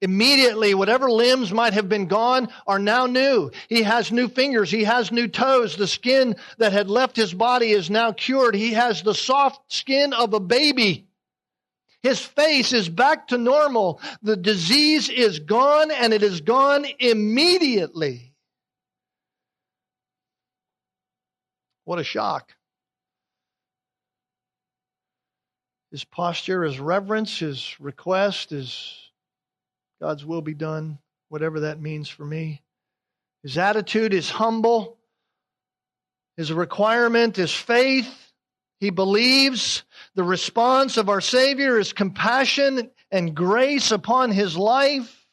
Immediately, 0.02 0.74
whatever 0.74 1.10
limbs 1.10 1.52
might 1.52 1.72
have 1.72 1.88
been 1.88 2.06
gone 2.06 2.48
are 2.66 2.78
now 2.78 3.06
new. 3.06 3.50
He 3.68 3.82
has 3.82 4.12
new 4.12 4.28
fingers. 4.28 4.70
He 4.70 4.84
has 4.84 5.10
new 5.10 5.26
toes. 5.26 5.76
The 5.76 5.86
skin 5.86 6.36
that 6.58 6.74
had 6.74 6.90
left 6.90 7.16
his 7.16 7.32
body 7.32 7.70
is 7.70 7.88
now 7.88 8.12
cured. 8.12 8.54
He 8.54 8.74
has 8.74 9.02
the 9.02 9.14
soft 9.14 9.72
skin 9.72 10.12
of 10.12 10.34
a 10.34 10.40
baby. 10.40 11.08
His 12.02 12.20
face 12.20 12.74
is 12.74 12.90
back 12.90 13.28
to 13.28 13.38
normal. 13.38 14.00
The 14.22 14.36
disease 14.36 15.08
is 15.08 15.40
gone 15.40 15.90
and 15.90 16.12
it 16.12 16.22
is 16.22 16.42
gone 16.42 16.86
immediately. 16.98 18.34
What 21.86 22.00
a 22.00 22.04
shock. 22.04 22.52
His 25.92 26.02
posture, 26.02 26.64
his 26.64 26.80
reverence, 26.80 27.38
his 27.38 27.76
request 27.78 28.50
is 28.50 28.92
God's 30.00 30.24
will 30.26 30.42
be 30.42 30.52
done, 30.52 30.98
whatever 31.28 31.60
that 31.60 31.80
means 31.80 32.08
for 32.08 32.24
me. 32.24 32.60
His 33.44 33.56
attitude 33.56 34.12
is 34.12 34.28
humble. 34.28 34.98
His 36.36 36.52
requirement 36.52 37.38
is 37.38 37.54
faith. 37.54 38.32
He 38.80 38.90
believes. 38.90 39.84
The 40.16 40.24
response 40.24 40.96
of 40.96 41.08
our 41.08 41.20
Savior 41.20 41.78
is 41.78 41.92
compassion 41.92 42.90
and 43.12 43.32
grace 43.32 43.92
upon 43.92 44.32
his 44.32 44.56
life. 44.56 45.24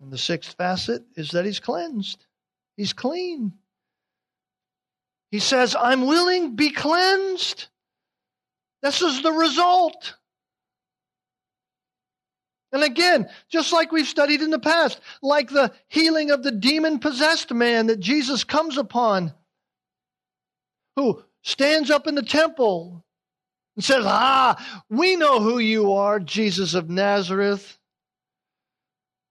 And 0.00 0.12
the 0.12 0.18
sixth 0.18 0.56
facet 0.56 1.04
is 1.14 1.30
that 1.30 1.44
he's 1.44 1.60
cleansed. 1.60 2.26
He's 2.80 2.94
clean. 2.94 3.52
He 5.30 5.38
says, 5.38 5.76
I'm 5.78 6.06
willing, 6.06 6.56
be 6.56 6.70
cleansed. 6.70 7.66
This 8.80 9.02
is 9.02 9.22
the 9.22 9.32
result. 9.32 10.14
And 12.72 12.82
again, 12.82 13.28
just 13.50 13.74
like 13.74 13.92
we've 13.92 14.08
studied 14.08 14.40
in 14.40 14.48
the 14.48 14.58
past, 14.58 14.98
like 15.20 15.50
the 15.50 15.74
healing 15.88 16.30
of 16.30 16.42
the 16.42 16.52
demon 16.52 17.00
possessed 17.00 17.52
man 17.52 17.88
that 17.88 18.00
Jesus 18.00 18.44
comes 18.44 18.78
upon, 18.78 19.34
who 20.96 21.22
stands 21.42 21.90
up 21.90 22.06
in 22.06 22.14
the 22.14 22.22
temple 22.22 23.04
and 23.76 23.84
says, 23.84 24.06
Ah, 24.06 24.82
we 24.88 25.16
know 25.16 25.38
who 25.38 25.58
you 25.58 25.92
are, 25.92 26.18
Jesus 26.18 26.72
of 26.72 26.88
Nazareth. 26.88 27.78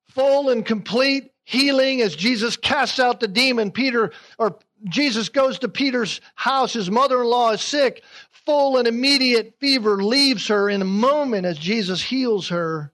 Full 0.10 0.52
and 0.52 0.64
complete 0.64 1.32
healing 1.50 2.00
as 2.02 2.16
Jesus 2.16 2.58
casts 2.58 3.00
out 3.00 3.20
the 3.20 3.28
demon. 3.28 3.72
Peter, 3.72 4.12
or 4.38 4.60
Jesus 4.84 5.30
goes 5.30 5.58
to 5.60 5.68
Peter's 5.68 6.22
house. 6.36 6.74
His 6.74 6.92
mother 6.92 7.22
in 7.22 7.28
law 7.28 7.52
is 7.54 7.62
sick. 7.62 8.04
Full 8.46 8.78
and 8.78 8.88
immediate 8.88 9.56
fever 9.60 10.04
leaves 10.04 10.48
her 10.50 10.70
in 10.70 10.84
a 10.84 10.86
moment 10.86 11.48
as 11.48 11.58
Jesus 11.58 12.04
heals 12.04 12.50
her. 12.50 12.94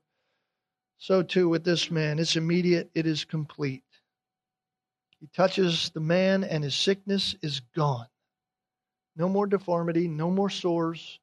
So 0.98 1.22
too 1.22 1.50
with 1.50 1.66
this 1.66 1.92
man. 1.92 2.18
It's 2.18 2.38
immediate, 2.38 2.90
it 2.96 3.06
is 3.06 3.26
complete. 3.26 3.84
He 5.20 5.28
touches 5.36 5.90
the 5.90 6.00
man, 6.00 6.46
and 6.46 6.64
his 6.64 6.76
sickness 6.76 7.36
is 7.42 7.60
gone. 7.76 8.08
No 9.18 9.28
more 9.28 9.48
deformity, 9.48 10.08
no 10.08 10.32
more 10.32 10.50
sores, 10.50 11.20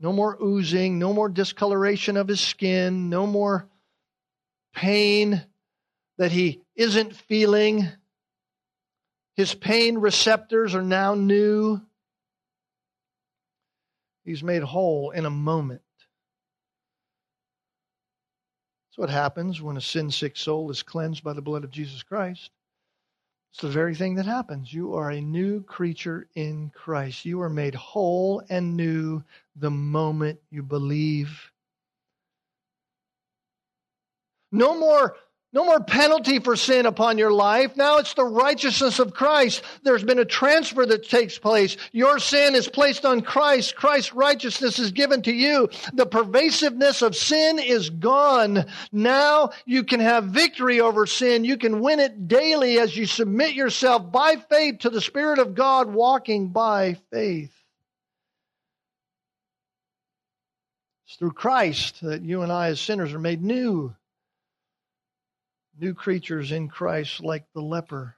no 0.00 0.14
more 0.14 0.38
oozing, 0.42 0.98
no 0.98 1.12
more 1.12 1.28
discoloration 1.28 2.16
of 2.16 2.26
his 2.26 2.40
skin, 2.40 3.10
no 3.10 3.26
more 3.26 3.68
pain 4.74 5.42
that 6.22 6.30
he 6.30 6.60
isn't 6.76 7.16
feeling. 7.16 7.88
His 9.34 9.56
pain 9.56 9.98
receptors 9.98 10.72
are 10.72 10.80
now 10.80 11.16
new. 11.16 11.80
He's 14.24 14.44
made 14.44 14.62
whole 14.62 15.10
in 15.10 15.26
a 15.26 15.30
moment. 15.30 15.82
That's 18.86 18.98
what 18.98 19.10
happens 19.10 19.60
when 19.60 19.76
a 19.76 19.80
sin 19.80 20.12
sick 20.12 20.36
soul 20.36 20.70
is 20.70 20.84
cleansed 20.84 21.24
by 21.24 21.32
the 21.32 21.42
blood 21.42 21.64
of 21.64 21.72
Jesus 21.72 22.04
Christ. 22.04 22.52
It's 23.52 23.62
the 23.62 23.68
very 23.68 23.96
thing 23.96 24.14
that 24.14 24.26
happens. 24.26 24.72
You 24.72 24.94
are 24.94 25.10
a 25.10 25.20
new 25.20 25.64
creature 25.64 26.28
in 26.36 26.70
Christ. 26.72 27.24
You 27.24 27.40
are 27.40 27.50
made 27.50 27.74
whole 27.74 28.44
and 28.48 28.76
new 28.76 29.24
the 29.56 29.72
moment 29.72 30.38
you 30.52 30.62
believe. 30.62 31.50
No 34.52 34.78
more 34.78 35.16
no 35.52 35.66
more 35.66 35.80
penalty 35.80 36.38
for 36.38 36.56
sin 36.56 36.86
upon 36.86 37.18
your 37.18 37.30
life. 37.30 37.76
Now 37.76 37.98
it's 37.98 38.14
the 38.14 38.24
righteousness 38.24 38.98
of 38.98 39.12
Christ. 39.12 39.62
There's 39.82 40.02
been 40.02 40.18
a 40.18 40.24
transfer 40.24 40.86
that 40.86 41.08
takes 41.08 41.38
place. 41.38 41.76
Your 41.92 42.18
sin 42.18 42.54
is 42.54 42.68
placed 42.68 43.04
on 43.04 43.20
Christ. 43.20 43.76
Christ's 43.76 44.14
righteousness 44.14 44.78
is 44.78 44.92
given 44.92 45.20
to 45.22 45.32
you. 45.32 45.68
The 45.92 46.06
pervasiveness 46.06 47.02
of 47.02 47.14
sin 47.14 47.58
is 47.58 47.90
gone. 47.90 48.64
Now 48.92 49.50
you 49.66 49.84
can 49.84 50.00
have 50.00 50.24
victory 50.24 50.80
over 50.80 51.04
sin. 51.04 51.44
You 51.44 51.58
can 51.58 51.80
win 51.80 52.00
it 52.00 52.28
daily 52.28 52.78
as 52.78 52.96
you 52.96 53.04
submit 53.04 53.52
yourself 53.52 54.10
by 54.10 54.36
faith 54.48 54.80
to 54.80 54.90
the 54.90 55.02
Spirit 55.02 55.38
of 55.38 55.54
God, 55.54 55.92
walking 55.92 56.48
by 56.48 56.96
faith. 57.10 57.52
It's 61.06 61.16
through 61.16 61.32
Christ 61.32 62.00
that 62.00 62.22
you 62.22 62.40
and 62.40 62.50
I 62.50 62.68
as 62.68 62.80
sinners 62.80 63.12
are 63.12 63.18
made 63.18 63.42
new 63.42 63.94
new 65.78 65.94
creatures 65.94 66.52
in 66.52 66.68
Christ 66.68 67.20
like 67.22 67.44
the 67.54 67.62
leper. 67.62 68.16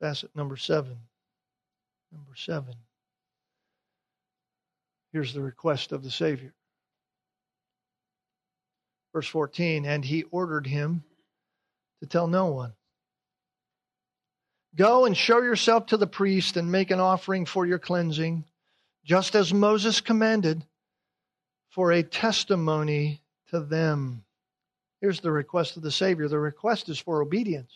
Facet 0.00 0.34
number 0.34 0.56
seven. 0.56 0.96
Number 2.12 2.36
seven. 2.36 2.74
Here's 5.12 5.34
the 5.34 5.42
request 5.42 5.92
of 5.92 6.02
the 6.02 6.10
Savior. 6.10 6.54
Verse 9.12 9.26
14 9.26 9.84
And 9.84 10.04
he 10.04 10.24
ordered 10.24 10.66
him 10.66 11.02
to 12.00 12.06
tell 12.06 12.28
no 12.28 12.46
one. 12.46 12.72
Go 14.76 15.06
and 15.06 15.16
show 15.16 15.42
yourself 15.42 15.86
to 15.86 15.96
the 15.96 16.06
priest 16.06 16.56
and 16.56 16.70
make 16.70 16.90
an 16.90 17.00
offering 17.00 17.46
for 17.46 17.66
your 17.66 17.78
cleansing, 17.78 18.44
just 19.04 19.34
as 19.34 19.52
Moses 19.52 20.00
commanded 20.00 20.64
for 21.78 21.92
a 21.92 22.02
testimony 22.02 23.22
to 23.48 23.60
them. 23.60 24.24
Here's 25.00 25.20
the 25.20 25.30
request 25.30 25.76
of 25.76 25.84
the 25.84 25.92
Savior 25.92 26.26
the 26.26 26.36
request 26.36 26.88
is 26.88 26.98
for 26.98 27.22
obedience. 27.22 27.72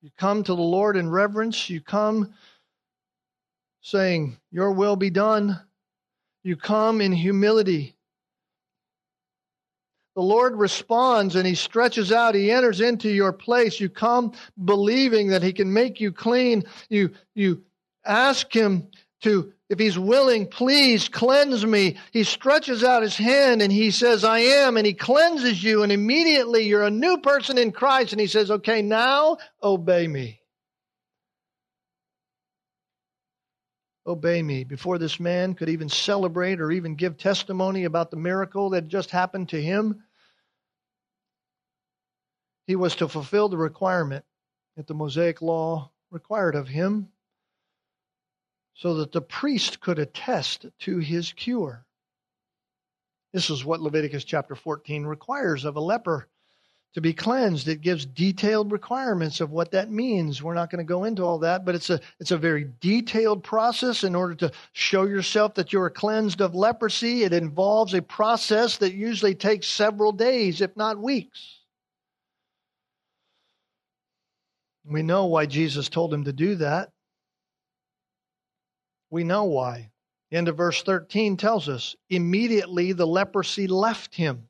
You 0.00 0.08
come 0.16 0.42
to 0.42 0.54
the 0.54 0.62
Lord 0.62 0.96
in 0.96 1.10
reverence, 1.10 1.68
you 1.68 1.82
come 1.82 2.32
saying, 3.82 4.38
Your 4.50 4.72
will 4.72 4.96
be 4.96 5.10
done. 5.10 5.60
You 6.42 6.56
come 6.56 7.02
in 7.02 7.12
humility. 7.12 7.94
The 10.14 10.22
Lord 10.22 10.56
responds 10.56 11.36
and 11.36 11.46
He 11.46 11.54
stretches 11.54 12.10
out. 12.10 12.34
He 12.34 12.50
enters 12.50 12.80
into 12.80 13.10
your 13.10 13.34
place. 13.34 13.78
You 13.78 13.90
come 13.90 14.32
believing 14.64 15.28
that 15.28 15.42
He 15.42 15.52
can 15.52 15.70
make 15.70 16.00
you 16.00 16.10
clean. 16.10 16.64
You, 16.88 17.10
you 17.34 17.62
ask 18.06 18.50
Him 18.50 18.88
to 19.24 19.52
if 19.68 19.80
he's 19.80 19.98
willing, 19.98 20.46
please 20.46 21.08
cleanse 21.08 21.66
me. 21.66 21.96
He 22.12 22.22
stretches 22.22 22.84
out 22.84 23.02
his 23.02 23.16
hand 23.16 23.62
and 23.62 23.72
he 23.72 23.90
says, 23.90 24.22
I 24.22 24.38
am, 24.38 24.76
and 24.76 24.86
he 24.86 24.94
cleanses 24.94 25.62
you, 25.62 25.82
and 25.82 25.90
immediately 25.90 26.66
you're 26.66 26.84
a 26.84 26.90
new 26.90 27.18
person 27.18 27.58
in 27.58 27.72
Christ. 27.72 28.12
And 28.12 28.20
he 28.20 28.28
says, 28.28 28.50
Okay, 28.50 28.82
now 28.82 29.38
obey 29.60 30.06
me. 30.06 30.40
Obey 34.06 34.40
me. 34.40 34.62
Before 34.62 34.98
this 34.98 35.18
man 35.18 35.54
could 35.54 35.68
even 35.68 35.88
celebrate 35.88 36.60
or 36.60 36.70
even 36.70 36.94
give 36.94 37.18
testimony 37.18 37.84
about 37.84 38.12
the 38.12 38.16
miracle 38.16 38.70
that 38.70 38.86
just 38.86 39.10
happened 39.10 39.48
to 39.48 39.60
him, 39.60 40.04
he 42.68 42.76
was 42.76 42.94
to 42.96 43.08
fulfill 43.08 43.48
the 43.48 43.56
requirement 43.56 44.24
that 44.76 44.86
the 44.86 44.94
Mosaic 44.94 45.42
law 45.42 45.90
required 46.12 46.54
of 46.54 46.68
him 46.68 47.08
so 48.76 48.94
that 48.94 49.12
the 49.12 49.22
priest 49.22 49.80
could 49.80 49.98
attest 49.98 50.66
to 50.80 50.98
his 50.98 51.32
cure. 51.32 51.84
This 53.32 53.50
is 53.50 53.64
what 53.64 53.80
Leviticus 53.80 54.24
chapter 54.24 54.54
14 54.54 55.04
requires 55.04 55.64
of 55.64 55.76
a 55.76 55.80
leper 55.80 56.28
to 56.94 57.00
be 57.00 57.12
cleansed. 57.12 57.68
It 57.68 57.80
gives 57.80 58.06
detailed 58.06 58.72
requirements 58.72 59.40
of 59.40 59.50
what 59.50 59.70
that 59.72 59.90
means. 59.90 60.42
We're 60.42 60.54
not 60.54 60.70
going 60.70 60.84
to 60.84 60.88
go 60.88 61.04
into 61.04 61.22
all 61.22 61.38
that, 61.40 61.64
but 61.64 61.74
it's 61.74 61.90
a 61.90 62.00
it's 62.20 62.30
a 62.30 62.38
very 62.38 62.70
detailed 62.80 63.42
process 63.42 64.04
in 64.04 64.14
order 64.14 64.34
to 64.36 64.52
show 64.72 65.04
yourself 65.04 65.54
that 65.54 65.72
you 65.72 65.80
are 65.80 65.90
cleansed 65.90 66.40
of 66.40 66.54
leprosy. 66.54 67.24
It 67.24 67.34
involves 67.34 67.92
a 67.92 68.00
process 68.00 68.78
that 68.78 68.94
usually 68.94 69.34
takes 69.34 69.66
several 69.66 70.12
days, 70.12 70.60
if 70.60 70.74
not 70.76 70.98
weeks. 70.98 71.60
We 74.84 75.02
know 75.02 75.26
why 75.26 75.46
Jesus 75.46 75.88
told 75.88 76.14
him 76.14 76.24
to 76.24 76.32
do 76.32 76.54
that. 76.56 76.92
We 79.10 79.24
know 79.24 79.44
why. 79.44 79.90
The 80.30 80.38
end 80.38 80.48
of 80.48 80.56
verse 80.56 80.82
13 80.82 81.36
tells 81.36 81.68
us 81.68 81.94
immediately 82.10 82.92
the 82.92 83.06
leprosy 83.06 83.68
left 83.68 84.14
him. 84.14 84.48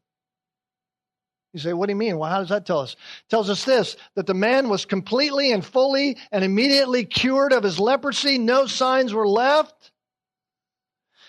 You 1.52 1.60
say, 1.60 1.72
what 1.72 1.86
do 1.86 1.92
you 1.92 1.96
mean? 1.96 2.18
Well, 2.18 2.30
how 2.30 2.40
does 2.40 2.50
that 2.50 2.66
tell 2.66 2.80
us? 2.80 2.92
It 2.92 3.30
tells 3.30 3.48
us 3.48 3.64
this 3.64 3.96
that 4.14 4.26
the 4.26 4.34
man 4.34 4.68
was 4.68 4.84
completely 4.84 5.52
and 5.52 5.64
fully 5.64 6.18
and 6.30 6.44
immediately 6.44 7.04
cured 7.04 7.52
of 7.52 7.62
his 7.62 7.78
leprosy. 7.78 8.38
No 8.38 8.66
signs 8.66 9.14
were 9.14 9.28
left. 9.28 9.90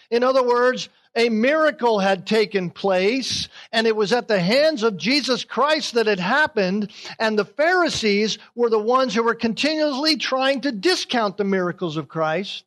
In 0.10 0.24
other 0.24 0.44
words, 0.44 0.90
a 1.16 1.30
miracle 1.30 2.00
had 2.00 2.28
taken 2.28 2.70
place, 2.70 3.50
and 3.72 3.88
it 3.88 3.96
was 3.96 4.14
at 4.14 4.28
the 4.28 4.40
hands 4.40 4.84
of 4.84 4.98
Jesus 4.98 5.44
Christ 5.44 5.96
that 5.96 6.08
it 6.08 6.20
happened, 6.20 6.92
and 7.20 7.38
the 7.38 7.46
Pharisees 7.46 8.38
were 8.56 8.70
the 8.70 8.80
ones 8.80 9.16
who 9.16 9.24
were 9.24 9.36
continuously 9.36 10.18
trying 10.18 10.62
to 10.62 10.72
discount 10.72 11.38
the 11.38 11.44
miracles 11.44 11.98
of 11.98 12.08
Christ 12.08 12.64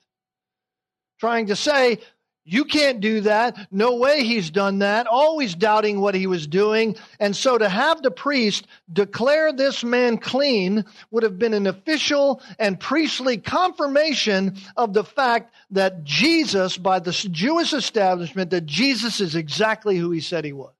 trying 1.21 1.47
to 1.47 1.57
say, 1.57 1.99
You 2.45 2.65
can't 2.65 3.01
do 3.01 3.21
that. 3.21 3.69
No 3.71 3.97
way 3.97 4.25
he's 4.25 4.51
done 4.51 4.81
that. 4.81 5.07
Always 5.07 5.55
doubting 5.55 6.01
what 6.01 6.15
he 6.15 6.27
was 6.27 6.47
doing. 6.47 6.97
And 7.21 7.37
so 7.37 7.59
to 7.59 7.69
have 7.69 8.03
the 8.03 8.11
priest 8.11 8.67
declare 8.93 9.53
this 9.53 9.85
man 9.85 10.19
clean 10.19 10.85
would 11.11 11.23
have 11.23 11.39
been 11.39 11.55
an 11.55 11.67
official 11.67 12.43
and 12.59 12.81
priestly 12.81 13.37
confirmation 13.37 14.57
of 14.77 14.95
the 14.95 15.05
fact 15.05 15.55
that 15.71 16.03
Jesus, 16.03 16.77
by 16.77 16.99
the 16.99 17.13
Jewish 17.31 17.73
establishment, 17.73 18.51
that 18.51 18.67
Jesus 18.67 19.21
is 19.21 19.37
exactly 19.37 19.97
who 19.99 20.11
he 20.11 20.21
said 20.21 20.45
he 20.45 20.55
was. 20.55 20.73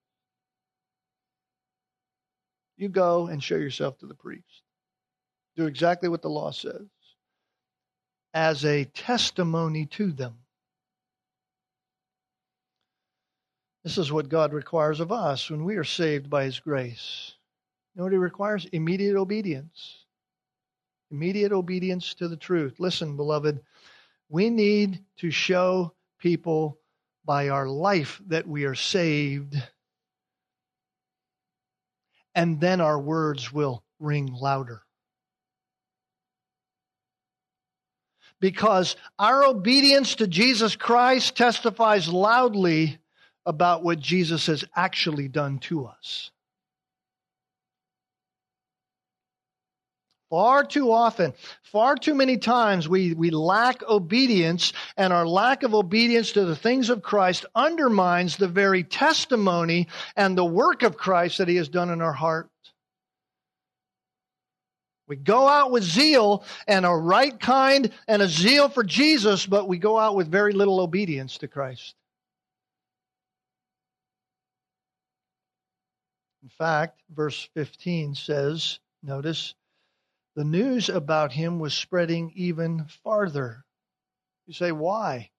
You 2.79 2.89
go 2.89 3.27
and 3.27 3.43
show 3.43 3.57
yourself 3.57 3.99
to 3.99 4.07
the 4.07 4.15
priest. 4.15 4.63
Do 5.55 5.67
exactly 5.67 6.09
what 6.09 6.23
the 6.23 6.31
law 6.31 6.51
says 6.51 6.87
as 8.33 8.65
a 8.65 8.85
testimony 8.85 9.87
to 9.87 10.13
them. 10.13 10.35
This 13.83 13.99
is 13.99 14.13
what 14.13 14.29
God 14.29 14.53
requires 14.53 15.01
of 15.01 15.11
us 15.11 15.51
when 15.51 15.65
we 15.65 15.77
are 15.77 15.85
saved 15.85 16.29
by 16.29 16.45
His 16.45 16.61
grace. 16.61 17.35
You 17.95 18.01
know 18.01 18.05
what 18.05 18.13
He 18.13 18.19
requires? 18.19 18.67
Immediate 18.73 19.17
obedience. 19.17 20.05
Immediate 21.11 21.53
obedience 21.53 22.15
to 22.15 22.29
the 22.29 22.37
truth. 22.37 22.79
Listen, 22.79 23.17
beloved, 23.17 23.61
we 24.29 24.51
need 24.51 25.03
to 25.17 25.31
show 25.31 25.95
people 26.19 26.79
by 27.25 27.49
our 27.49 27.67
life 27.67 28.21
that 28.27 28.47
we 28.47 28.65
are 28.65 28.75
saved, 28.75 29.57
and 32.35 32.61
then 32.61 32.81
our 32.81 32.99
words 32.99 33.53
will 33.53 33.83
ring 33.99 34.27
louder. 34.33 34.83
Because 38.41 38.97
our 39.19 39.45
obedience 39.45 40.17
to 40.17 40.27
Jesus 40.27 40.77
Christ 40.77 41.37
testifies 41.37 42.09
loudly 42.09 42.99
about 43.47 43.83
what 43.83 44.01
Jesus 44.01 44.47
has 44.47 44.65
actually 44.75 45.29
done 45.29 45.59
to 45.61 45.87
us. 45.87 46.31
Far 50.31 50.65
too 50.65 50.93
often, 50.93 51.35
far 51.73 51.97
too 51.97 52.15
many 52.15 52.39
times, 52.39 52.89
we, 52.89 53.15
we 53.15 53.31
lack 53.31 53.83
obedience, 53.83 54.73
and 54.97 55.13
our 55.13 55.27
lack 55.27 55.65
of 55.65 55.75
obedience 55.75 56.33
to 56.33 56.45
the 56.45 56.55
things 56.55 56.89
of 56.89 57.03
Christ 57.03 57.47
undermines 57.57 58.37
the 58.37 58.47
very 58.47 58.85
testimony 58.85 59.89
and 60.15 60.39
the 60.39 60.45
work 60.45 60.85
of 60.85 60.97
Christ 60.97 61.39
that 61.39 61.49
He 61.49 61.57
has 61.57 61.69
done 61.69 61.91
in 61.91 62.01
our 62.01 62.13
heart. 62.13 62.50
We 65.11 65.17
go 65.17 65.49
out 65.49 65.73
with 65.73 65.83
zeal 65.83 66.45
and 66.69 66.87
a 66.87 66.91
right 66.91 67.39
kind 67.41 67.91
and 68.07 68.23
a 68.23 68.29
zeal 68.29 68.69
for 68.69 68.85
Jesus, 68.85 69.45
but 69.45 69.67
we 69.67 69.77
go 69.77 69.99
out 69.99 70.15
with 70.15 70.31
very 70.31 70.53
little 70.53 70.79
obedience 70.79 71.37
to 71.39 71.49
Christ. 71.49 71.97
In 76.45 76.49
fact, 76.49 77.01
verse 77.13 77.49
15 77.55 78.15
says, 78.15 78.79
notice, 79.03 79.57
the 80.37 80.45
news 80.45 80.89
about 80.89 81.33
him 81.33 81.59
was 81.59 81.75
spreading 81.75 82.31
even 82.37 82.85
farther. 83.03 83.65
You 84.47 84.55
say, 84.55 84.71
why? 84.71 85.31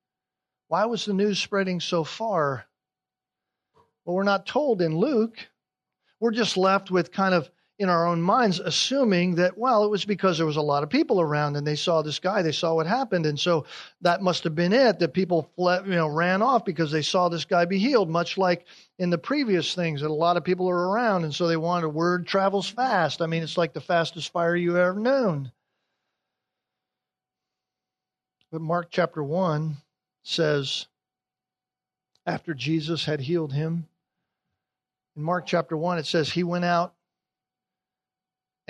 Why 0.67 0.83
was 0.83 1.05
the 1.05 1.13
news 1.13 1.39
spreading 1.39 1.79
so 1.79 2.03
far? 2.03 2.65
Well, 4.03 4.17
we're 4.17 4.23
not 4.23 4.45
told 4.45 4.81
in 4.81 4.97
Luke. 4.97 5.37
We're 6.19 6.31
just 6.31 6.57
left 6.57 6.91
with 6.91 7.13
kind 7.13 7.33
of 7.33 7.49
in 7.81 7.89
our 7.89 8.05
own 8.05 8.21
minds, 8.21 8.59
assuming 8.59 9.33
that, 9.35 9.57
well, 9.57 9.83
it 9.83 9.89
was 9.89 10.05
because 10.05 10.37
there 10.37 10.45
was 10.45 10.57
a 10.57 10.61
lot 10.61 10.83
of 10.83 10.89
people 10.89 11.19
around 11.19 11.55
and 11.55 11.65
they 11.65 11.75
saw 11.75 12.03
this 12.03 12.19
guy, 12.19 12.43
they 12.43 12.51
saw 12.51 12.75
what 12.75 12.85
happened. 12.85 13.25
And 13.25 13.39
so 13.39 13.65
that 14.01 14.21
must 14.21 14.43
have 14.43 14.53
been 14.53 14.71
it, 14.71 14.99
that 14.99 15.13
people 15.13 15.49
fled, 15.55 15.87
you 15.87 15.95
know, 15.95 16.07
ran 16.07 16.43
off 16.43 16.63
because 16.63 16.91
they 16.91 17.01
saw 17.01 17.27
this 17.27 17.43
guy 17.43 17.65
be 17.65 17.79
healed, 17.79 18.07
much 18.07 18.37
like 18.37 18.65
in 18.99 19.09
the 19.09 19.17
previous 19.17 19.73
things 19.73 20.01
that 20.01 20.11
a 20.11 20.13
lot 20.13 20.37
of 20.37 20.43
people 20.43 20.69
are 20.69 20.89
around. 20.89 21.23
And 21.23 21.33
so 21.33 21.47
they 21.47 21.57
wanted 21.57 21.89
word 21.89 22.27
travels 22.27 22.69
fast. 22.69 23.19
I 23.19 23.25
mean, 23.25 23.41
it's 23.41 23.57
like 23.57 23.73
the 23.73 23.81
fastest 23.81 24.31
fire 24.31 24.55
you 24.55 24.77
ever 24.77 24.99
known. 24.99 25.51
But 28.51 28.61
Mark 28.61 28.89
chapter 28.91 29.23
1 29.23 29.75
says, 30.21 30.85
after 32.27 32.53
Jesus 32.53 33.05
had 33.05 33.21
healed 33.21 33.53
him, 33.53 33.87
in 35.15 35.23
Mark 35.23 35.47
chapter 35.47 35.75
1, 35.75 35.97
it 35.97 36.05
says, 36.05 36.29
He 36.29 36.43
went 36.43 36.63
out 36.63 36.93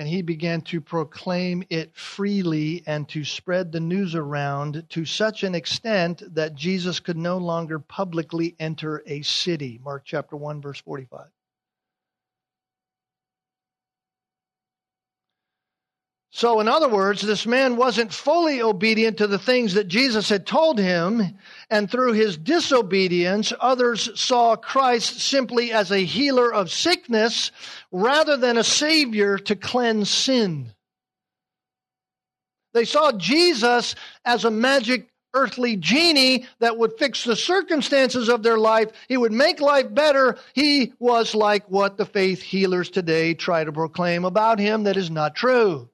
and 0.02 0.10
he 0.10 0.24
began 0.24 0.62
to 0.62 0.82
proclaim 0.82 1.64
it 1.70 1.96
freely 1.96 2.82
and 2.88 3.08
to 3.08 3.24
spread 3.24 3.72
the 3.72 3.80
news 3.80 4.16
around 4.16 4.84
to 4.90 5.06
such 5.06 5.44
an 5.44 5.54
extent 5.54 6.24
that 6.34 6.56
Jesus 6.56 7.00
could 7.00 7.18
no 7.18 7.38
longer 7.38 7.78
publicly 7.78 8.56
enter 8.60 9.04
a 9.06 9.22
city. 9.22 9.80
Mark 9.84 10.02
chapter 10.04 10.36
1, 10.36 10.60
verse 10.60 10.82
45. 10.82 11.28
So, 16.34 16.62
in 16.62 16.70
other 16.70 16.88
words, 16.88 17.22
this 17.22 17.46
man 17.46 17.76
wasn't 17.76 18.14
fully 18.14 18.62
obedient 18.62 19.18
to 19.18 19.28
the 19.28 19.38
things 19.38 19.74
that 19.74 19.90
Jesus 19.90 20.30
had 20.30 20.48
told 20.48 20.80
him, 20.80 21.38
and 21.70 21.92
through 21.92 22.14
his 22.14 22.38
disobedience, 22.38 23.52
others 23.60 24.18
saw 24.18 24.56
Christ 24.56 25.20
simply 25.20 25.74
as 25.74 25.92
a 25.92 26.06
healer 26.06 26.54
of 26.54 26.72
sickness 26.72 27.52
rather 27.92 28.38
than 28.38 28.58
a 28.58 28.64
savior 28.64 29.38
to 29.40 29.58
cleanse 29.58 30.10
sin. 30.10 30.72
They 32.74 32.86
saw 32.86 33.12
Jesus 33.12 33.96
as 34.24 34.46
a 34.46 34.52
magic 34.52 35.10
earthly 35.34 35.76
genie 35.76 36.46
that 36.60 36.78
would 36.78 36.94
fix 36.98 37.26
the 37.26 37.36
circumstances 37.36 38.30
of 38.30 38.42
their 38.42 38.58
life. 38.58 38.90
He 39.10 39.18
would 39.18 39.34
make 39.34 39.60
life 39.60 39.94
better. 39.94 40.38
He 40.54 40.94
was 40.98 41.36
like 41.36 41.70
what 41.70 41.98
the 41.98 42.06
faith 42.06 42.42
healers 42.42 42.90
today 42.90 43.34
try 43.34 43.66
to 43.66 43.72
proclaim 43.74 44.24
about 44.24 44.60
him 44.60 44.84
that 44.84 44.96
is 44.96 45.12
not 45.12 45.36
true. 45.36 45.91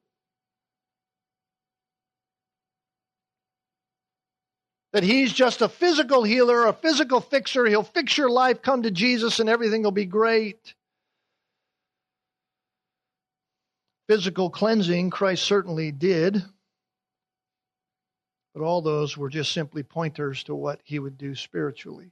That 4.97 5.03
he's 5.03 5.31
just 5.31 5.61
a 5.61 5.69
physical 5.69 6.23
healer, 6.23 6.65
a 6.65 6.73
physical 6.73 7.21
fixer. 7.21 7.67
He'll 7.67 7.83
fix 7.83 8.17
your 8.17 8.31
life, 8.31 8.63
come 8.63 8.81
to 8.81 8.89
Jesus, 8.89 9.39
and 9.39 9.47
everything 9.47 9.83
will 9.83 9.91
be 9.91 10.05
great. 10.05 10.73
Physical 14.09 14.49
cleansing, 14.49 15.11
Christ 15.11 15.43
certainly 15.43 15.91
did. 15.91 16.43
But 18.55 18.63
all 18.63 18.81
those 18.81 19.15
were 19.15 19.29
just 19.29 19.51
simply 19.51 19.83
pointers 19.83 20.41
to 20.45 20.55
what 20.55 20.81
he 20.83 20.97
would 20.97 21.19
do 21.19 21.35
spiritually. 21.35 22.09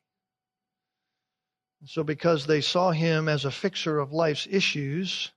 And 1.82 1.90
so, 1.90 2.04
because 2.04 2.46
they 2.46 2.62
saw 2.62 2.92
him 2.92 3.28
as 3.28 3.46
a 3.46 3.52
fixer 3.52 3.98
of 3.98 4.14
life's 4.14 4.48
issues, 4.48 5.32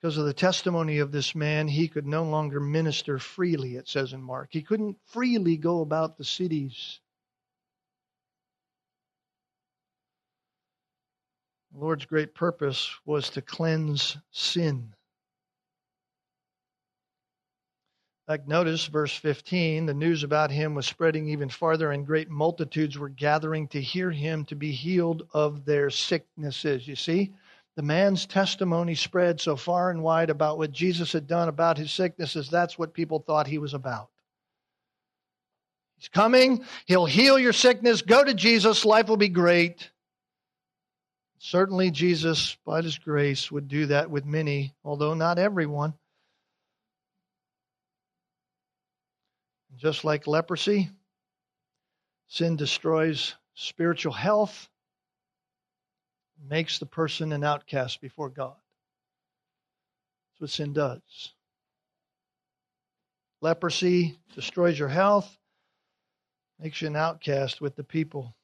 because 0.00 0.16
of 0.16 0.26
the 0.26 0.32
testimony 0.32 0.98
of 0.98 1.10
this 1.10 1.34
man, 1.34 1.66
he 1.66 1.88
could 1.88 2.06
no 2.06 2.22
longer 2.22 2.60
minister 2.60 3.18
freely, 3.18 3.76
it 3.76 3.88
says 3.88 4.12
in 4.12 4.22
Mark. 4.22 4.48
He 4.52 4.62
couldn't 4.62 4.96
freely 5.06 5.56
go 5.56 5.80
about 5.80 6.16
the 6.16 6.24
cities. 6.24 7.00
The 11.72 11.80
Lord's 11.80 12.06
great 12.06 12.34
purpose 12.34 12.90
was 13.04 13.30
to 13.30 13.42
cleanse 13.42 14.16
sin. 14.30 14.94
Like 18.28 18.46
notice 18.46 18.86
verse 18.86 19.16
15, 19.16 19.86
the 19.86 19.94
news 19.94 20.22
about 20.22 20.50
him 20.50 20.74
was 20.74 20.86
spreading 20.86 21.28
even 21.28 21.48
farther, 21.48 21.90
and 21.90 22.06
great 22.06 22.28
multitudes 22.28 22.98
were 22.98 23.08
gathering 23.08 23.66
to 23.68 23.80
hear 23.80 24.10
him 24.10 24.44
to 24.44 24.54
be 24.54 24.70
healed 24.70 25.26
of 25.32 25.64
their 25.64 25.90
sicknesses. 25.90 26.86
You 26.86 26.94
see, 26.94 27.32
the 27.78 27.82
man's 27.84 28.26
testimony 28.26 28.96
spread 28.96 29.40
so 29.40 29.54
far 29.54 29.88
and 29.92 30.02
wide 30.02 30.30
about 30.30 30.58
what 30.58 30.72
Jesus 30.72 31.12
had 31.12 31.28
done 31.28 31.48
about 31.48 31.78
his 31.78 31.92
sicknesses, 31.92 32.48
that's 32.50 32.76
what 32.76 32.92
people 32.92 33.20
thought 33.20 33.46
he 33.46 33.58
was 33.58 33.72
about. 33.72 34.08
He's 35.96 36.08
coming, 36.08 36.64
he'll 36.86 37.06
heal 37.06 37.38
your 37.38 37.52
sickness, 37.52 38.02
go 38.02 38.24
to 38.24 38.34
Jesus, 38.34 38.84
life 38.84 39.06
will 39.06 39.16
be 39.16 39.28
great. 39.28 39.92
Certainly, 41.38 41.92
Jesus, 41.92 42.56
by 42.66 42.82
his 42.82 42.98
grace, 42.98 43.48
would 43.52 43.68
do 43.68 43.86
that 43.86 44.10
with 44.10 44.24
many, 44.24 44.74
although 44.82 45.14
not 45.14 45.38
everyone. 45.38 45.94
Just 49.76 50.04
like 50.04 50.26
leprosy, 50.26 50.90
sin 52.26 52.56
destroys 52.56 53.36
spiritual 53.54 54.14
health 54.14 54.68
makes 56.48 56.78
the 56.78 56.86
person 56.86 57.32
an 57.32 57.44
outcast 57.44 58.00
before 58.00 58.28
God. 58.30 58.56
That's 60.32 60.40
what 60.40 60.50
sin 60.50 60.72
does. 60.72 61.32
Leprosy 63.40 64.18
destroys 64.34 64.78
your 64.78 64.88
health, 64.88 65.38
makes 66.60 66.82
you 66.82 66.88
an 66.88 66.96
outcast 66.96 67.60
with 67.60 67.76
the 67.76 67.84
people. 67.84 68.34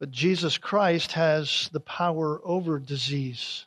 But 0.00 0.10
Jesus 0.10 0.58
Christ 0.58 1.12
has 1.12 1.70
the 1.72 1.80
power 1.80 2.40
over 2.44 2.78
disease. 2.78 3.66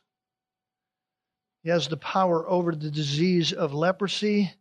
He 1.64 1.70
has 1.70 1.88
the 1.88 1.98
power 1.98 2.48
over 2.48 2.76
the 2.76 2.92
disease 2.92 3.54
of 3.54 3.74
leprosy 3.74 4.54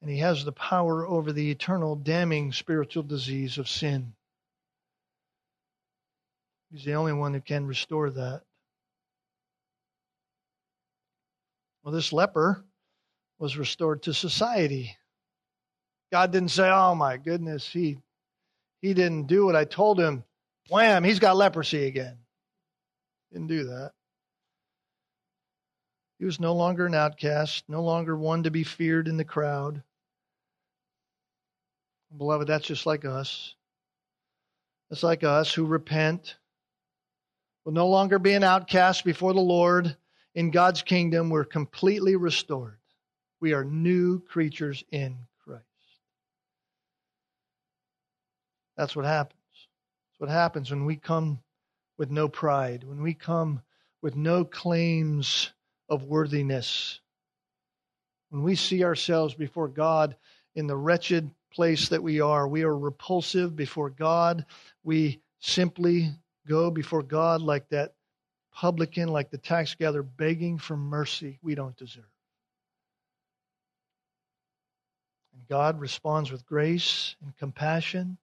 And 0.00 0.10
he 0.10 0.18
has 0.18 0.44
the 0.44 0.52
power 0.52 1.06
over 1.06 1.32
the 1.32 1.50
eternal 1.50 1.96
damning 1.96 2.52
spiritual 2.52 3.02
disease 3.02 3.58
of 3.58 3.68
sin. 3.68 4.14
He's 6.70 6.84
the 6.84 6.94
only 6.94 7.12
one 7.12 7.32
who 7.32 7.40
can 7.40 7.66
restore 7.66 8.10
that. 8.10 8.42
Well, 11.82 11.94
this 11.94 12.12
leper 12.12 12.64
was 13.38 13.56
restored 13.56 14.02
to 14.02 14.14
society. 14.14 14.96
God 16.10 16.32
didn't 16.32 16.50
say, 16.50 16.68
"Oh 16.68 16.94
my 16.94 17.16
goodness, 17.16 17.68
he 17.68 17.98
he 18.82 18.94
didn't 18.94 19.26
do 19.26 19.44
what 19.44 19.56
I 19.56 19.64
told 19.64 20.00
him." 20.00 20.24
Wham, 20.68 21.04
he's 21.04 21.20
got 21.20 21.36
leprosy 21.36 21.86
again. 21.86 22.18
Didn't 23.32 23.46
do 23.46 23.64
that. 23.64 23.92
He 26.18 26.24
was 26.24 26.40
no 26.40 26.54
longer 26.54 26.86
an 26.86 26.94
outcast, 26.94 27.68
no 27.68 27.82
longer 27.82 28.16
one 28.16 28.42
to 28.44 28.50
be 28.50 28.64
feared 28.64 29.06
in 29.06 29.16
the 29.16 29.24
crowd. 29.24 29.82
Beloved, 32.16 32.48
that's 32.48 32.66
just 32.66 32.86
like 32.86 33.04
us. 33.04 33.54
It's 34.90 35.02
like 35.02 35.22
us 35.24 35.52
who 35.52 35.66
repent. 35.66 36.36
Will 37.66 37.72
no 37.72 37.88
longer 37.88 38.20
be 38.20 38.32
an 38.34 38.44
outcast 38.44 39.04
before 39.04 39.34
the 39.34 39.40
Lord. 39.40 39.96
In 40.36 40.52
God's 40.52 40.82
kingdom, 40.82 41.30
we're 41.30 41.44
completely 41.44 42.14
restored. 42.14 42.78
We 43.40 43.54
are 43.54 43.64
new 43.64 44.20
creatures 44.20 44.84
in 44.92 45.18
Christ. 45.44 45.64
That's 48.76 48.94
what 48.94 49.04
happens. 49.04 49.40
That's 49.50 50.20
what 50.20 50.30
happens 50.30 50.70
when 50.70 50.84
we 50.84 50.94
come 50.94 51.40
with 51.98 52.08
no 52.08 52.28
pride, 52.28 52.84
when 52.84 53.02
we 53.02 53.14
come 53.14 53.62
with 54.00 54.14
no 54.14 54.44
claims 54.44 55.50
of 55.88 56.04
worthiness. 56.04 57.00
When 58.28 58.44
we 58.44 58.54
see 58.54 58.84
ourselves 58.84 59.34
before 59.34 59.66
God 59.66 60.14
in 60.54 60.68
the 60.68 60.76
wretched 60.76 61.32
place 61.52 61.88
that 61.88 62.04
we 62.04 62.20
are, 62.20 62.46
we 62.46 62.62
are 62.62 62.78
repulsive 62.78 63.56
before 63.56 63.90
God. 63.90 64.46
We 64.84 65.20
simply 65.40 66.12
go 66.46 66.70
before 66.70 67.02
God 67.02 67.42
like 67.42 67.68
that 67.70 67.94
publican, 68.52 69.08
like 69.08 69.30
the 69.30 69.38
tax 69.38 69.74
gatherer, 69.74 70.02
begging 70.02 70.58
for 70.58 70.76
mercy 70.76 71.38
we 71.42 71.54
don't 71.54 71.76
deserve. 71.76 72.04
And 75.34 75.46
God 75.48 75.80
responds 75.80 76.32
with 76.32 76.46
grace 76.46 77.16
and 77.22 77.36
compassion. 77.36 78.16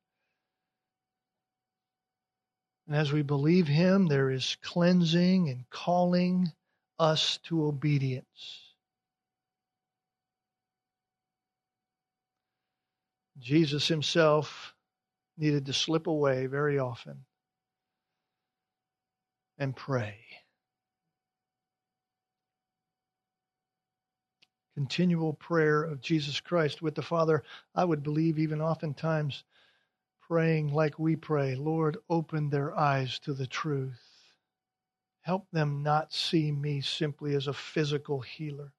And 2.87 2.95
as 2.95 3.11
we 3.11 3.21
believe 3.21 3.67
Him, 3.67 4.07
there 4.07 4.31
is 4.31 4.57
cleansing 4.63 5.49
and 5.49 5.69
calling 5.69 6.51
us 6.99 7.37
to 7.43 7.65
obedience. 7.65 8.63
Jesus 13.39 13.87
himself 13.87 14.73
needed 15.37 15.65
to 15.65 15.73
slip 15.73 16.07
away 16.07 16.45
very 16.45 16.79
often 16.79 17.25
and 19.63 19.73
pray. 19.73 20.17
Continual 24.75 25.33
prayer 25.33 25.83
of 25.83 26.01
Jesus 26.01 26.41
Christ 26.41 26.81
with 26.81 26.95
the 26.95 27.01
Father, 27.01 27.43
I 27.73 27.85
would 27.85 28.03
believe, 28.03 28.39
even 28.39 28.61
oftentimes 28.61 29.45
praying 30.27 30.73
like 30.73 30.99
we 30.99 31.15
pray 31.15 31.55
Lord, 31.55 31.97
open 32.09 32.49
their 32.49 32.77
eyes 32.77 33.19
to 33.19 33.33
the 33.33 33.47
truth. 33.47 34.01
Help 35.21 35.47
them 35.51 35.81
not 35.81 36.11
see 36.11 36.51
me 36.51 36.81
simply 36.81 37.33
as 37.33 37.47
a 37.47 37.53
physical 37.53 38.19
healer. 38.19 38.73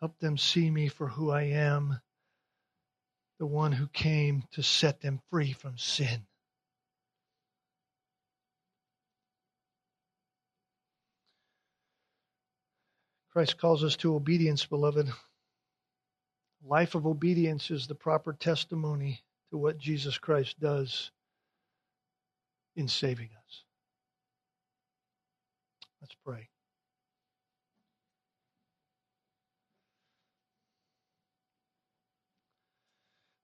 Help 0.00 0.18
them 0.18 0.36
see 0.36 0.70
me 0.70 0.88
for 0.88 1.08
who 1.08 1.30
I 1.30 1.44
am, 1.44 1.98
the 3.38 3.46
one 3.46 3.72
who 3.72 3.86
came 3.88 4.44
to 4.52 4.62
set 4.62 5.00
them 5.00 5.22
free 5.30 5.52
from 5.54 5.78
sin. 5.78 6.26
Christ 13.38 13.56
calls 13.56 13.84
us 13.84 13.94
to 13.94 14.16
obedience, 14.16 14.66
beloved. 14.66 15.12
Life 16.66 16.96
of 16.96 17.06
obedience 17.06 17.70
is 17.70 17.86
the 17.86 17.94
proper 17.94 18.32
testimony 18.32 19.22
to 19.52 19.56
what 19.56 19.78
Jesus 19.78 20.18
Christ 20.18 20.58
does 20.58 21.12
in 22.74 22.88
saving 22.88 23.28
us. 23.46 23.62
Let's 26.00 26.16
pray. 26.26 26.48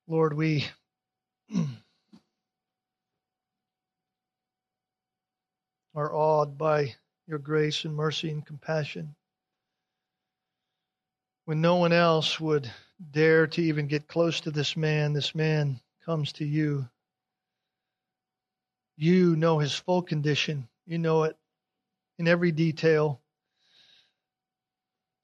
Lord, 0.09 0.35
we 0.35 0.67
are 5.95 6.13
awed 6.13 6.59
by 6.59 6.97
your 7.29 7.39
grace 7.39 7.85
and 7.85 7.95
mercy 7.95 8.33
and 8.33 8.45
compassion. 8.45 9.15
When 11.47 11.61
no 11.61 11.77
one 11.77 11.93
else 11.93 12.41
would 12.41 12.71
dare 13.11 13.47
to 13.49 13.63
even 13.63 13.87
get 13.87 14.09
close 14.09 14.41
to 14.41 14.51
this 14.51 14.77
man, 14.77 15.13
this 15.13 15.35
man 15.35 15.81
comes 16.05 16.33
to 16.35 16.45
you. 16.45 16.89
You 18.97 19.37
know 19.37 19.59
his 19.59 19.75
full 19.75 20.03
condition. 20.03 20.69
You 20.87 20.99
know 20.99 21.25
it 21.25 21.37
in 22.19 22.29
every 22.29 22.53
detail. 22.53 23.21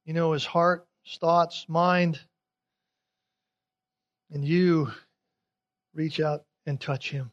You 0.04 0.12
know 0.12 0.32
his 0.32 0.44
heart, 0.44 0.86
his 1.04 1.16
thoughts, 1.16 1.66
mind. 1.68 2.20
And 4.30 4.44
you 4.44 4.90
reach 5.94 6.20
out 6.20 6.44
and 6.66 6.80
touch 6.80 7.10
him. 7.10 7.30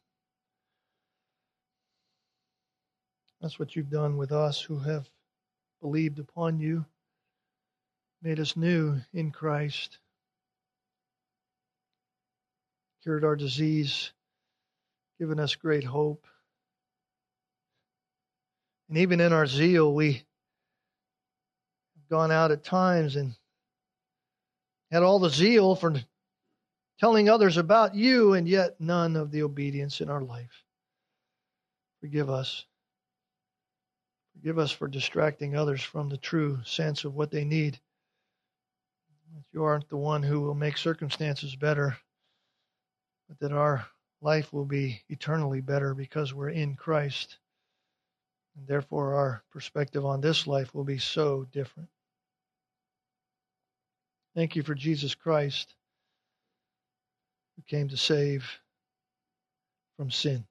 That's 3.42 3.60
what 3.60 3.76
you've 3.76 3.90
done 3.90 4.18
with 4.18 4.32
us 4.32 4.62
who 4.62 4.80
have 4.80 5.10
believed 5.82 6.20
upon 6.20 6.60
you, 6.60 6.86
made 8.22 8.40
us 8.40 8.56
new 8.58 9.00
in 9.14 9.32
Christ, 9.32 10.00
cured 13.04 13.24
our 13.24 13.36
disease, 13.36 14.12
given 15.20 15.40
us 15.40 15.56
great 15.56 15.84
hope. 15.84 16.26
And 18.90 18.98
even 18.98 19.20
in 19.20 19.34
our 19.34 19.48
zeal, 19.48 19.94
we 19.94 20.14
have 20.14 20.24
gone 22.10 22.32
out 22.32 22.52
at 22.52 22.64
times 22.64 23.16
and 23.16 23.36
had 24.92 25.04
all 25.04 25.20
the 25.20 25.30
zeal 25.30 25.76
for 25.76 25.94
telling 27.00 27.30
others 27.30 27.58
about 27.58 27.94
you, 27.96 28.34
and 28.34 28.48
yet 28.48 28.80
none 28.80 29.16
of 29.16 29.32
the 29.32 29.44
obedience 29.44 30.02
in 30.02 30.10
our 30.10 30.22
life. 30.22 30.64
Forgive 32.02 32.30
us. 32.30 32.66
Forgive 34.34 34.58
us 34.60 34.72
for 34.72 34.88
distracting 34.88 35.56
others 35.56 35.82
from 35.82 36.10
the 36.10 36.18
true 36.18 36.60
sense 36.64 37.06
of 37.06 37.16
what 37.16 37.32
they 37.32 37.44
need. 37.44 37.80
That 39.34 39.44
you 39.52 39.64
aren't 39.64 39.90
the 39.90 39.98
one 39.98 40.24
who 40.24 40.42
will 40.42 40.56
make 40.56 40.78
circumstances 40.78 41.56
better, 41.56 41.98
but 43.28 43.40
that 43.40 43.52
our 43.52 43.86
life 44.22 44.54
will 44.54 44.66
be 44.66 45.02
eternally 45.10 45.62
better 45.62 45.94
because 45.94 46.34
we're 46.34 46.50
in 46.50 46.76
Christ. 46.76 47.38
And 48.58 48.68
therefore, 48.68 49.16
our 49.16 49.44
perspective 49.52 50.06
on 50.06 50.22
this 50.22 50.48
life 50.48 50.74
will 50.74 50.84
be 50.84 50.98
so 50.98 51.46
different. 51.52 51.90
Thank 54.36 54.56
you 54.56 54.64
for 54.64 54.76
Jesus 54.76 55.16
Christ, 55.16 55.74
who 57.56 57.64
came 57.64 57.90
to 57.90 57.98
save 57.98 58.48
from 59.98 60.12
sin. 60.12 60.46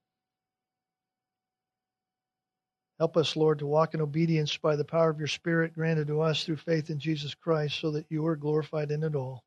Help 2.99 3.17
us, 3.17 3.37
Lord, 3.37 3.59
to 3.59 3.67
walk 3.67 3.95
in 3.95 4.01
obedience 4.01 4.57
by 4.57 4.77
the 4.77 4.85
power 4.85 5.11
of 5.11 5.19
your 5.19 5.29
Spirit 5.29 5.75
granted 5.75 6.07
to 6.07 6.23
us 6.23 6.45
through 6.45 6.57
faith 6.57 6.89
in 6.89 6.99
Jesus 6.99 7.35
Christ, 7.35 7.79
so 7.79 7.91
that 7.91 8.07
you 8.09 8.27
are 8.27 8.37
glorified 8.37 8.91
in 8.91 9.03
it 9.03 9.15
all. 9.15 9.45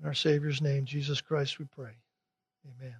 In 0.00 0.06
our 0.06 0.14
Savior's 0.14 0.60
name, 0.60 0.84
Jesus 0.84 1.20
Christ, 1.20 1.58
we 1.58 1.64
pray. 1.64 1.92
Amen. 2.66 2.96